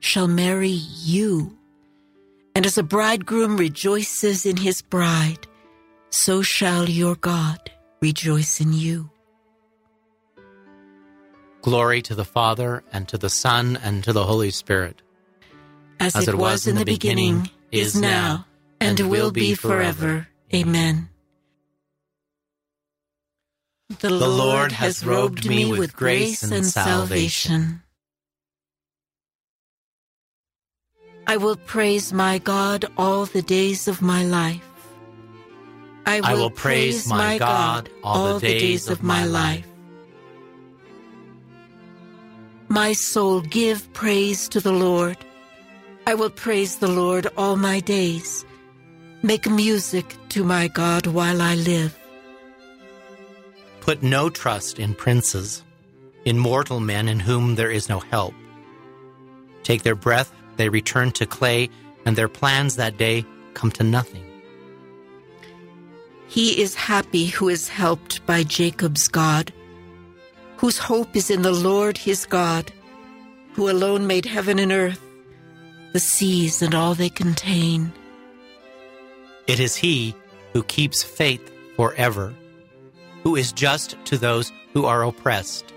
shall 0.00 0.28
marry 0.28 0.78
you. 1.02 1.58
And 2.54 2.64
as 2.64 2.78
a 2.78 2.82
bridegroom 2.82 3.56
rejoices 3.56 4.46
in 4.46 4.56
his 4.56 4.82
bride, 4.82 5.46
so 6.10 6.42
shall 6.42 6.88
your 6.88 7.16
God 7.16 7.58
rejoice 8.00 8.60
in 8.60 8.72
you. 8.72 9.10
Glory 11.66 12.00
to 12.00 12.14
the 12.14 12.24
Father, 12.24 12.84
and 12.92 13.08
to 13.08 13.18
the 13.18 13.28
Son, 13.28 13.76
and 13.82 14.04
to 14.04 14.12
the 14.12 14.22
Holy 14.22 14.52
Spirit. 14.52 15.02
As, 15.98 16.14
it, 16.28 16.36
was, 16.36 16.68
in 16.68 16.76
the 16.76 16.84
beginning, 16.84 17.50
is 17.72 18.00
now, 18.00 18.46
and 18.80 19.00
will 19.00 19.32
be 19.32 19.56
forever. 19.56 20.28
Amen. 20.54 21.08
The 23.98 24.10
Lord 24.10 24.70
has 24.70 25.04
robed 25.04 25.44
me 25.48 25.72
with 25.72 25.96
grace 25.96 26.44
and 26.44 26.64
salvation. 26.64 27.82
I 31.26 31.36
will 31.36 31.56
praise 31.56 32.12
my 32.12 32.38
God 32.38 32.84
all 32.96 33.26
the 33.26 33.42
days 33.42 33.88
of 33.88 34.00
my 34.00 34.22
life. 34.22 34.62
I 36.06 36.20
will, 36.20 36.26
I 36.28 36.34
will 36.34 36.50
praise 36.50 37.08
my 37.08 37.38
God 37.38 37.90
all 38.04 38.38
the 38.38 38.46
days 38.46 38.88
of 38.88 39.02
my 39.02 39.24
life. 39.24 39.66
My 42.68 42.92
soul, 42.92 43.40
give 43.40 43.92
praise 43.92 44.48
to 44.48 44.60
the 44.60 44.72
Lord. 44.72 45.16
I 46.06 46.14
will 46.14 46.30
praise 46.30 46.76
the 46.76 46.88
Lord 46.88 47.28
all 47.36 47.56
my 47.56 47.80
days. 47.80 48.44
Make 49.22 49.48
music 49.48 50.16
to 50.30 50.44
my 50.44 50.68
God 50.68 51.06
while 51.06 51.40
I 51.40 51.54
live. 51.54 51.96
Put 53.80 54.02
no 54.02 54.28
trust 54.30 54.78
in 54.80 54.94
princes, 54.94 55.62
in 56.24 56.38
mortal 56.38 56.80
men 56.80 57.08
in 57.08 57.20
whom 57.20 57.54
there 57.54 57.70
is 57.70 57.88
no 57.88 58.00
help. 58.00 58.34
Take 59.62 59.84
their 59.84 59.94
breath, 59.94 60.32
they 60.56 60.68
return 60.68 61.12
to 61.12 61.26
clay, 61.26 61.70
and 62.04 62.16
their 62.16 62.28
plans 62.28 62.76
that 62.76 62.96
day 62.96 63.24
come 63.54 63.70
to 63.72 63.84
nothing. 63.84 64.24
He 66.28 66.60
is 66.60 66.74
happy 66.74 67.26
who 67.26 67.48
is 67.48 67.68
helped 67.68 68.26
by 68.26 68.42
Jacob's 68.42 69.06
God, 69.06 69.52
whose 70.56 70.78
hope 70.78 71.14
is 71.14 71.30
in 71.30 71.42
the 71.42 71.52
Lord 71.52 71.98
his 71.98 72.26
God, 72.26 72.72
who 73.52 73.70
alone 73.70 74.06
made 74.06 74.24
heaven 74.24 74.58
and 74.58 74.72
earth, 74.72 75.00
the 75.92 76.00
seas 76.00 76.62
and 76.62 76.74
all 76.74 76.94
they 76.94 77.08
contain. 77.08 77.92
It 79.46 79.60
is 79.60 79.76
he 79.76 80.14
who 80.52 80.62
keeps 80.64 81.02
faith 81.02 81.52
forever, 81.76 82.34
who 83.22 83.36
is 83.36 83.52
just 83.52 83.96
to 84.06 84.18
those 84.18 84.52
who 84.72 84.86
are 84.86 85.04
oppressed. 85.04 85.72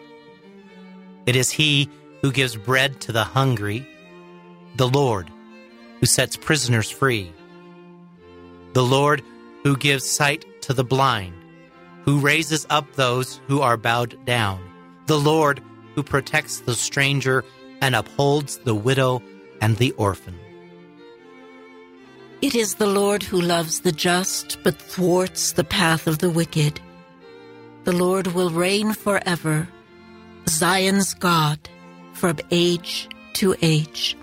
It 1.26 1.36
is 1.36 1.52
he 1.52 1.90
who 2.22 2.32
gives 2.32 2.56
bread 2.56 3.00
to 3.02 3.12
the 3.12 3.24
hungry, 3.24 3.88
the 4.76 4.88
Lord 4.88 5.30
who 6.00 6.06
sets 6.06 6.38
prisoners 6.38 6.90
free, 6.90 7.32
the 8.74 8.84
Lord 8.84 9.22
who 9.64 9.76
gives 9.76 10.06
sight 10.10 10.46
to 10.64 10.74
the 10.74 10.84
blind, 10.84 11.34
who 12.04 12.20
raises 12.20 12.66
up 12.70 12.86
those 12.94 13.42
who 13.48 13.62
are 13.62 13.78
bowed 13.78 14.26
down, 14.26 14.60
the 15.10 15.20
Lord 15.20 15.60
who 15.96 16.04
protects 16.04 16.60
the 16.60 16.76
stranger 16.76 17.44
and 17.82 17.96
upholds 17.96 18.60
the 18.60 18.76
widow 18.76 19.24
and 19.60 19.76
the 19.78 19.92
orphan. 19.94 20.38
It 22.44 22.54
is 22.54 22.76
the 22.76 22.86
Lord 22.86 23.24
who 23.24 23.42
loves 23.42 23.80
the 23.80 23.92
just, 23.92 24.60
but 24.64 24.76
thwarts 24.76 25.54
the 25.54 25.64
path 25.64 26.06
of 26.06 26.20
the 26.20 26.30
wicked. 26.30 26.80
The 27.86 27.92
Lord 27.92 28.28
will 28.28 28.52
reign 28.52 28.94
forever, 28.94 29.68
Zion's 30.48 31.16
God, 31.16 31.58
from 32.14 32.38
age 32.52 33.10
to 33.34 33.56
age. 33.64 34.16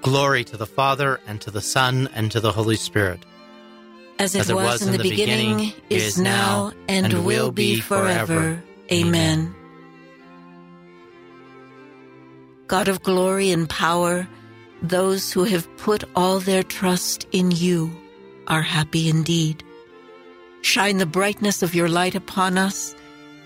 Glory 0.00 0.42
to 0.44 0.56
the 0.56 0.66
Father, 0.66 1.20
and 1.26 1.38
to 1.42 1.50
the 1.50 1.60
Son, 1.60 2.08
and 2.14 2.32
to 2.32 2.40
the 2.40 2.52
Holy 2.52 2.76
Spirit. 2.76 3.26
As 4.18 4.34
it, 4.34 4.50
was, 4.54 4.80
in 4.80 4.92
the, 4.92 4.98
beginning, 4.98 5.74
is 5.90 6.18
now, 6.18 6.72
and, 6.88 7.26
will 7.26 7.52
be 7.52 7.78
forever. 7.78 8.62
Amen. 8.92 9.54
God 12.66 12.88
of 12.88 13.02
glory 13.02 13.50
and 13.50 13.68
power, 13.68 14.26
Those 14.82 15.32
who 15.32 15.44
have 15.44 15.74
put 15.78 16.04
all 16.14 16.38
their 16.38 16.62
trust 16.62 17.26
in 17.32 17.50
you 17.50 17.90
are 18.46 18.62
happy 18.62 19.08
indeed. 19.08 19.64
Shine 20.60 20.98
the 20.98 21.06
brightness 21.06 21.62
of 21.62 21.74
your 21.74 21.88
light 21.88 22.14
upon 22.14 22.58
us, 22.58 22.94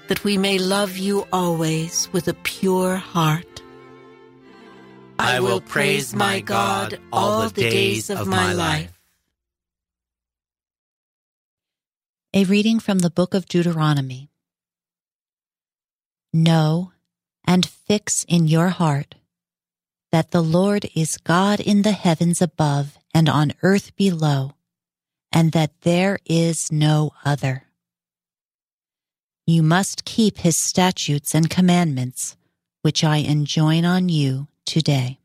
that 0.09 0.25
we 0.25 0.37
may 0.37 0.59
love 0.59 0.97
you 0.97 1.27
always 1.33 2.09
with 2.13 2.27
a 2.29 2.35
pure 2.35 2.97
heart. 2.97 3.63
I 5.19 5.39
will 5.41 5.61
praise 5.61 6.15
my 6.15 6.41
God 6.41 6.99
all 7.13 7.49
the 7.49 7.63
days 7.63 8.11
of 8.11 8.27
my 8.27 8.53
life. 8.53 8.93
A 12.33 12.45
reading 12.45 12.81
from 12.81 13.01
the 13.01 13.11
book 13.11 13.35
of 13.35 13.47
Deuteronomy. 13.47 14.30
Know 16.33 16.93
and 17.45 17.67
fix 17.67 18.25
in 18.29 18.47
your 18.47 18.69
heart 18.69 19.17
that 20.13 20.31
the 20.31 20.43
Lord 20.43 20.89
is 20.95 21.17
God 21.19 21.61
in 21.61 21.83
the 21.83 21.93
heavens 21.93 22.43
above 22.43 22.99
and 23.15 23.29
on 23.29 23.53
earth 23.63 23.95
below, 23.97 24.55
and 25.33 25.53
that 25.53 25.81
there 25.83 26.19
is 26.25 26.71
no 26.73 27.13
other. 27.25 27.65
You 29.47 29.63
must 29.63 30.05
keep 30.05 30.39
his 30.39 30.57
statutes 30.57 31.35
and 31.35 31.51
commandments, 31.51 32.37
which 32.83 33.03
I 33.03 33.17
enjoin 33.17 33.85
on 33.85 34.09
you 34.09 34.49
today. 34.65 35.19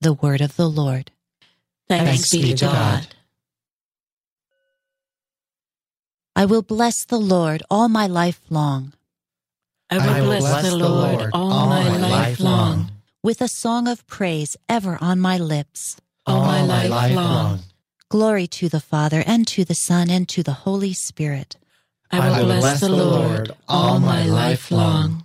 The 0.00 0.14
word 0.14 0.40
of 0.40 0.56
the 0.56 0.68
Lord. 0.68 1.10
Thanks, 1.88 2.30
be 2.30 2.54
to 2.54 2.64
God. 2.64 3.06
I 6.34 6.46
will 6.46 6.62
bless 6.62 7.04
the 7.04 7.18
Lord 7.18 7.62
all 7.70 7.88
my 7.88 8.06
life 8.06 8.40
long. 8.48 8.94
I 9.90 9.98
will, 9.98 10.02
I 10.02 10.20
will 10.20 10.26
bless, 10.28 10.42
bless 10.42 10.62
the 10.70 10.76
Lord 10.76 11.30
all 11.32 11.68
my 11.68 11.96
life 11.96 12.38
long. 12.40 12.92
with 13.22 13.40
a 13.40 13.48
song 13.48 13.88
of 13.88 14.06
praise 14.06 14.56
ever 14.68 14.96
on 15.00 15.18
my 15.18 15.36
lips. 15.36 15.96
All 16.26 16.42
my 16.44 16.86
life 16.86 17.14
long. 17.16 17.60
Glory 18.08 18.46
to 18.46 18.68
the 18.68 18.80
Father, 18.80 19.22
and 19.26 19.46
to 19.48 19.64
the 19.64 19.74
Son, 19.74 20.10
and 20.10 20.28
to 20.28 20.42
the 20.42 20.52
Holy 20.52 20.92
Spirit. 20.92 21.56
I 22.10 22.40
will 22.40 22.46
bless 22.46 22.80
the 22.80 22.88
Lord 22.88 23.52
all 23.68 24.00
my 24.00 24.24
life 24.26 24.70
long. 24.70 25.24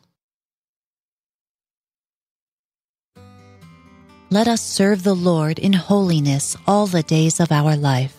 Let 4.29 4.47
us 4.47 4.61
serve 4.61 5.03
the 5.03 5.15
Lord 5.15 5.59
in 5.59 5.73
holiness 5.73 6.57
all 6.67 6.87
the 6.87 7.03
days 7.03 7.39
of 7.39 7.51
our 7.51 7.75
life. 7.75 8.15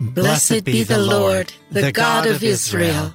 Blessed 0.00 0.64
be 0.64 0.82
the 0.82 0.98
Lord, 0.98 1.52
the 1.70 1.92
God 1.92 2.26
of 2.26 2.42
Israel. 2.42 3.14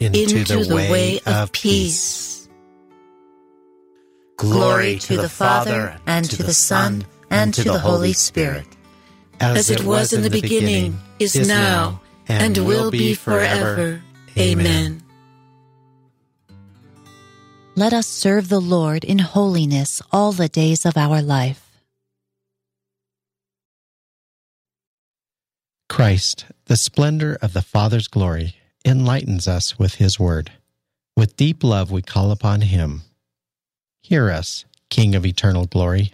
into 0.00 0.44
the 0.44 0.74
way 0.74 1.20
of 1.26 1.52
peace. 1.52 2.48
Glory 4.36 4.98
to 5.00 5.16
the 5.16 5.28
Father, 5.28 5.98
and 6.06 6.24
to 6.30 6.42
the 6.42 6.54
Son, 6.54 7.04
and 7.30 7.52
to 7.54 7.64
the 7.64 7.78
Holy 7.78 8.12
Spirit. 8.12 8.66
As 9.40 9.70
it 9.70 9.84
was 9.84 10.12
in 10.12 10.22
the 10.22 10.30
beginning, 10.30 10.98
is 11.18 11.48
now, 11.48 12.00
and 12.28 12.56
will 12.58 12.90
be 12.90 13.14
forever. 13.14 14.02
Amen. 14.36 15.02
Let 17.74 17.92
us 17.92 18.06
serve 18.06 18.48
the 18.48 18.60
Lord 18.60 19.04
in 19.04 19.20
holiness 19.20 20.02
all 20.10 20.32
the 20.32 20.48
days 20.48 20.84
of 20.84 20.96
our 20.96 21.22
life. 21.22 21.64
Christ, 25.88 26.46
the 26.66 26.76
splendor 26.76 27.38
of 27.40 27.52
the 27.52 27.62
Father's 27.62 28.08
glory, 28.08 28.56
enlightens 28.88 29.46
us 29.46 29.78
with 29.78 29.96
his 29.96 30.18
word. 30.18 30.52
With 31.16 31.36
deep 31.36 31.62
love 31.62 31.90
we 31.90 32.02
call 32.02 32.30
upon 32.30 32.62
him. 32.62 33.02
Hear 34.00 34.30
us, 34.30 34.64
King 34.90 35.14
of 35.14 35.26
eternal 35.26 35.66
glory. 35.66 36.12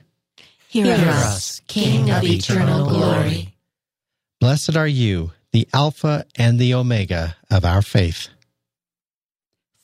Hear 0.69 0.95
us, 0.95 1.61
King 1.69 2.11
of 2.11 2.25
eternal 2.25 2.89
glory. 2.89 3.55
Blessed 4.41 4.77
are 4.77 4.89
you, 4.89 5.33
the 5.53 5.69
Alpha 5.73 6.27
and 6.37 6.59
the 6.59 6.75
Omega 6.75 7.37
of 7.51 7.65
our 7.65 7.81
faith. 7.81 8.29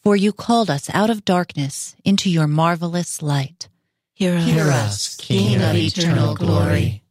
For 0.03 0.17
you 0.17 0.33
called 0.33 0.71
us 0.71 0.91
out 0.93 1.11
of 1.11 1.25
darkness 1.25 1.95
into 2.05 2.29
your 2.31 2.47
marvelous 2.47 3.23
light. 3.23 3.69
Hear 4.15 4.35
us, 4.35 4.47
Hear 4.47 4.69
us, 4.69 5.17
King 5.17 5.63
of 5.63 5.77
eternal 5.77 6.35
glory. 6.35 7.03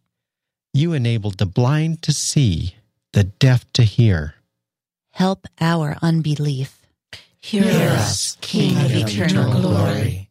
You 0.73 0.93
enabled 0.93 1.37
the 1.37 1.45
blind 1.45 2.01
to 2.03 2.11
see, 2.11 2.75
the 3.13 3.23
deaf 3.23 3.71
to 3.73 3.83
hear. 3.83 4.35
Help 5.19 5.47
our 5.59 5.97
unbelief. 6.01 6.87
Hear 7.41 7.65
us, 7.65 8.37
King 8.39 8.77
of 8.77 8.89
eternal 8.89 9.51
glory. 9.51 10.29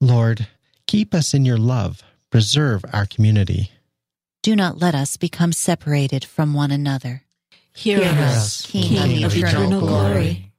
Lord, 0.00 0.46
keep 0.86 1.12
us 1.12 1.34
in 1.34 1.44
your 1.44 1.58
love, 1.58 2.02
preserve 2.30 2.86
our 2.94 3.04
community. 3.04 3.72
Do 4.42 4.56
not 4.56 4.78
let 4.78 4.94
us 4.94 5.18
become 5.18 5.52
separated 5.52 6.24
from 6.24 6.54
one 6.54 6.70
another. 6.70 7.24
Hear 7.74 8.00
us, 8.00 8.64
King 8.64 9.24
of 9.24 9.36
eternal 9.36 9.80
glory. 9.80 10.52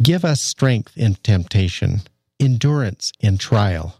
Give 0.00 0.24
us 0.24 0.42
strength 0.42 0.96
in 0.96 1.16
temptation, 1.24 2.02
endurance 2.38 3.10
in 3.18 3.36
trial. 3.36 3.96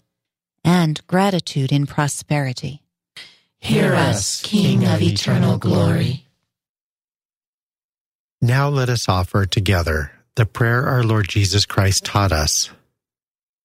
And 0.63 1.05
gratitude 1.09 1.73
in 1.73 1.89
prosperity. 1.89 2.83
Hear 3.59 3.95
us, 3.97 4.41
King 4.43 4.87
of 4.87 5.03
eternal 5.03 5.59
glory. 5.59 6.24
Now 8.41 8.69
let 8.69 8.89
us 8.89 9.09
offer 9.09 9.47
together 9.47 10.13
the 10.37 10.47
prayer 10.47 10.87
our 10.87 11.03
Lord 11.03 11.29
Jesus 11.29 11.65
Christ 11.65 12.05
taught 12.05 12.33
us. 12.33 12.71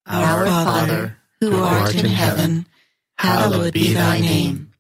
Our 0.06 0.46
Father, 0.46 1.18
who 1.40 1.62
art 1.62 1.96
in 1.96 2.06
heaven, 2.06 2.68
hallowed 3.18 3.74
be 3.74 3.94
thy 3.94 4.20
name. 4.20 4.72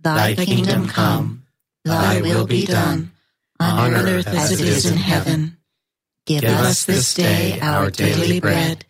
Thy 0.00 0.34
kingdom 0.34 0.88
come, 0.88 1.44
thy 1.84 2.20
will 2.20 2.46
be 2.46 2.64
done, 2.64 3.12
on 3.58 3.94
earth 3.94 4.28
as 4.28 4.52
it 4.52 4.60
is 4.60 4.86
in 4.90 4.98
heaven. 4.98 5.56
Give 6.26 6.44
us 6.44 6.84
this 6.84 7.14
day 7.14 7.58
our 7.60 7.90
daily 7.90 8.40
bread, 8.40 8.84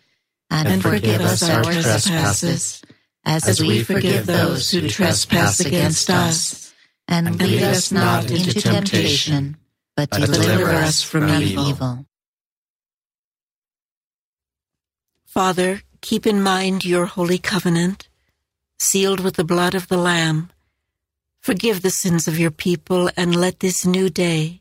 and 0.51 0.83
forgive 0.83 1.21
us 1.21 1.43
our 1.49 1.63
trespasses, 1.65 2.83
as 3.25 3.61
we 3.61 3.83
forgive 3.83 4.27
those 4.27 4.71
who 4.71 4.89
trespass 4.89 5.61
against 5.61 6.11
us. 6.11 6.75
And 7.09 7.39
lead 7.39 7.63
us 7.63 7.93
not 7.93 8.31
into 8.31 8.61
temptation, 8.61 9.57
but 9.97 10.11
but 10.11 10.27
deliver 10.27 10.71
us 10.71 11.03
from 11.03 11.29
evil. 11.43 11.69
evil. 11.69 12.07
Father, 15.25 15.83
keep 16.01 16.27
in 16.27 16.43
mind 16.43 16.85
your 16.85 17.07
holy 17.07 17.39
covenant, 17.39 18.09
sealed 18.79 19.21
with 19.21 19.37
the 19.37 19.45
blood 19.45 19.75
of 19.75 19.89
the 19.89 19.97
Lamb. 19.97 20.51
Forgive 21.41 21.83
the 21.83 21.91
sins 21.91 22.29
of 22.29 22.39
your 22.39 22.51
people 22.51 23.11
and 23.17 23.35
let 23.35 23.61
this 23.61 23.87
new 23.87 24.09
day 24.11 24.61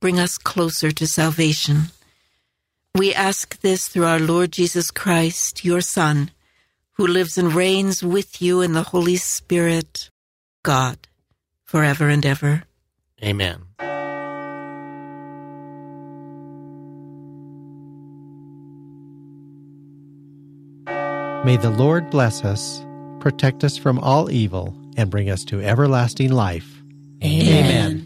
bring 0.00 0.18
us 0.18 0.38
closer 0.38 0.90
to 0.92 1.06
salvation. 1.06 1.90
We 2.94 3.12
ask 3.12 3.60
this 3.60 3.88
through 3.88 4.06
our 4.06 4.20
Lord 4.20 4.52
Jesus 4.52 4.90
Christ, 4.90 5.64
your 5.64 5.80
Son, 5.80 6.30
who 6.92 7.06
lives 7.06 7.36
and 7.36 7.52
reigns 7.52 8.02
with 8.02 8.40
you 8.40 8.62
in 8.62 8.72
the 8.72 8.84
Holy 8.84 9.16
Spirit, 9.16 10.10
God, 10.62 10.98
forever 11.64 12.08
and 12.08 12.24
ever. 12.24 12.64
Amen. 13.22 13.66
May 21.46 21.56
the 21.56 21.70
Lord 21.70 22.10
bless 22.10 22.44
us, 22.44 22.84
protect 23.20 23.62
us 23.62 23.76
from 23.76 24.00
all 24.00 24.32
evil, 24.32 24.74
and 24.96 25.08
bring 25.08 25.30
us 25.30 25.44
to 25.44 25.62
everlasting 25.62 26.32
life. 26.32 26.82
Amen. 27.22 28.04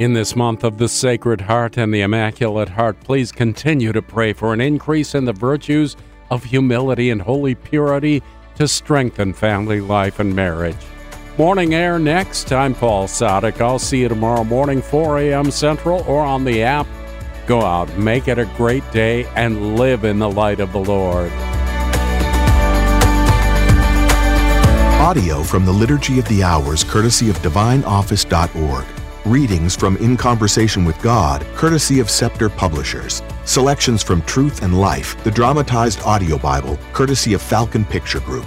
In 0.00 0.14
this 0.14 0.34
month 0.34 0.64
of 0.64 0.78
the 0.78 0.88
Sacred 0.88 1.42
Heart 1.42 1.76
and 1.76 1.94
the 1.94 2.00
Immaculate 2.00 2.70
Heart, 2.70 2.98
please 3.02 3.30
continue 3.30 3.92
to 3.92 4.02
pray 4.02 4.32
for 4.32 4.52
an 4.52 4.60
increase 4.60 5.14
in 5.14 5.24
the 5.24 5.32
virtues 5.32 5.96
of 6.32 6.42
humility 6.42 7.10
and 7.10 7.22
holy 7.22 7.54
purity 7.54 8.24
to 8.56 8.66
strengthen 8.66 9.32
family 9.32 9.80
life 9.80 10.18
and 10.18 10.34
marriage. 10.34 10.74
Morning 11.38 11.74
air 11.74 11.98
next. 11.98 12.50
I'm 12.50 12.74
Paul 12.74 13.06
Sadek. 13.06 13.60
I'll 13.60 13.78
see 13.78 14.00
you 14.00 14.08
tomorrow 14.08 14.42
morning, 14.42 14.80
4 14.80 15.18
a.m. 15.18 15.50
Central, 15.50 16.02
or 16.08 16.22
on 16.22 16.44
the 16.44 16.62
app. 16.62 16.86
Go 17.46 17.60
out, 17.60 17.94
make 17.98 18.26
it 18.26 18.38
a 18.38 18.46
great 18.56 18.90
day, 18.90 19.26
and 19.36 19.76
live 19.76 20.04
in 20.04 20.18
the 20.18 20.30
light 20.30 20.60
of 20.60 20.72
the 20.72 20.78
Lord. 20.78 21.30
Audio 24.98 25.42
from 25.42 25.66
the 25.66 25.72
Liturgy 25.72 26.18
of 26.18 26.26
the 26.28 26.42
Hours, 26.42 26.82
courtesy 26.82 27.28
of 27.28 27.36
DivineOffice.org. 27.40 28.86
Readings 29.26 29.76
from 29.76 29.98
In 29.98 30.16
Conversation 30.16 30.86
with 30.86 30.98
God, 31.02 31.46
courtesy 31.54 32.00
of 32.00 32.08
Scepter 32.08 32.48
Publishers. 32.48 33.22
Selections 33.44 34.02
from 34.02 34.22
Truth 34.22 34.62
and 34.62 34.80
Life, 34.80 35.22
the 35.22 35.30
dramatized 35.30 36.00
audio 36.00 36.38
Bible, 36.38 36.78
courtesy 36.94 37.34
of 37.34 37.42
Falcon 37.42 37.84
Picture 37.84 38.20
Group. 38.20 38.46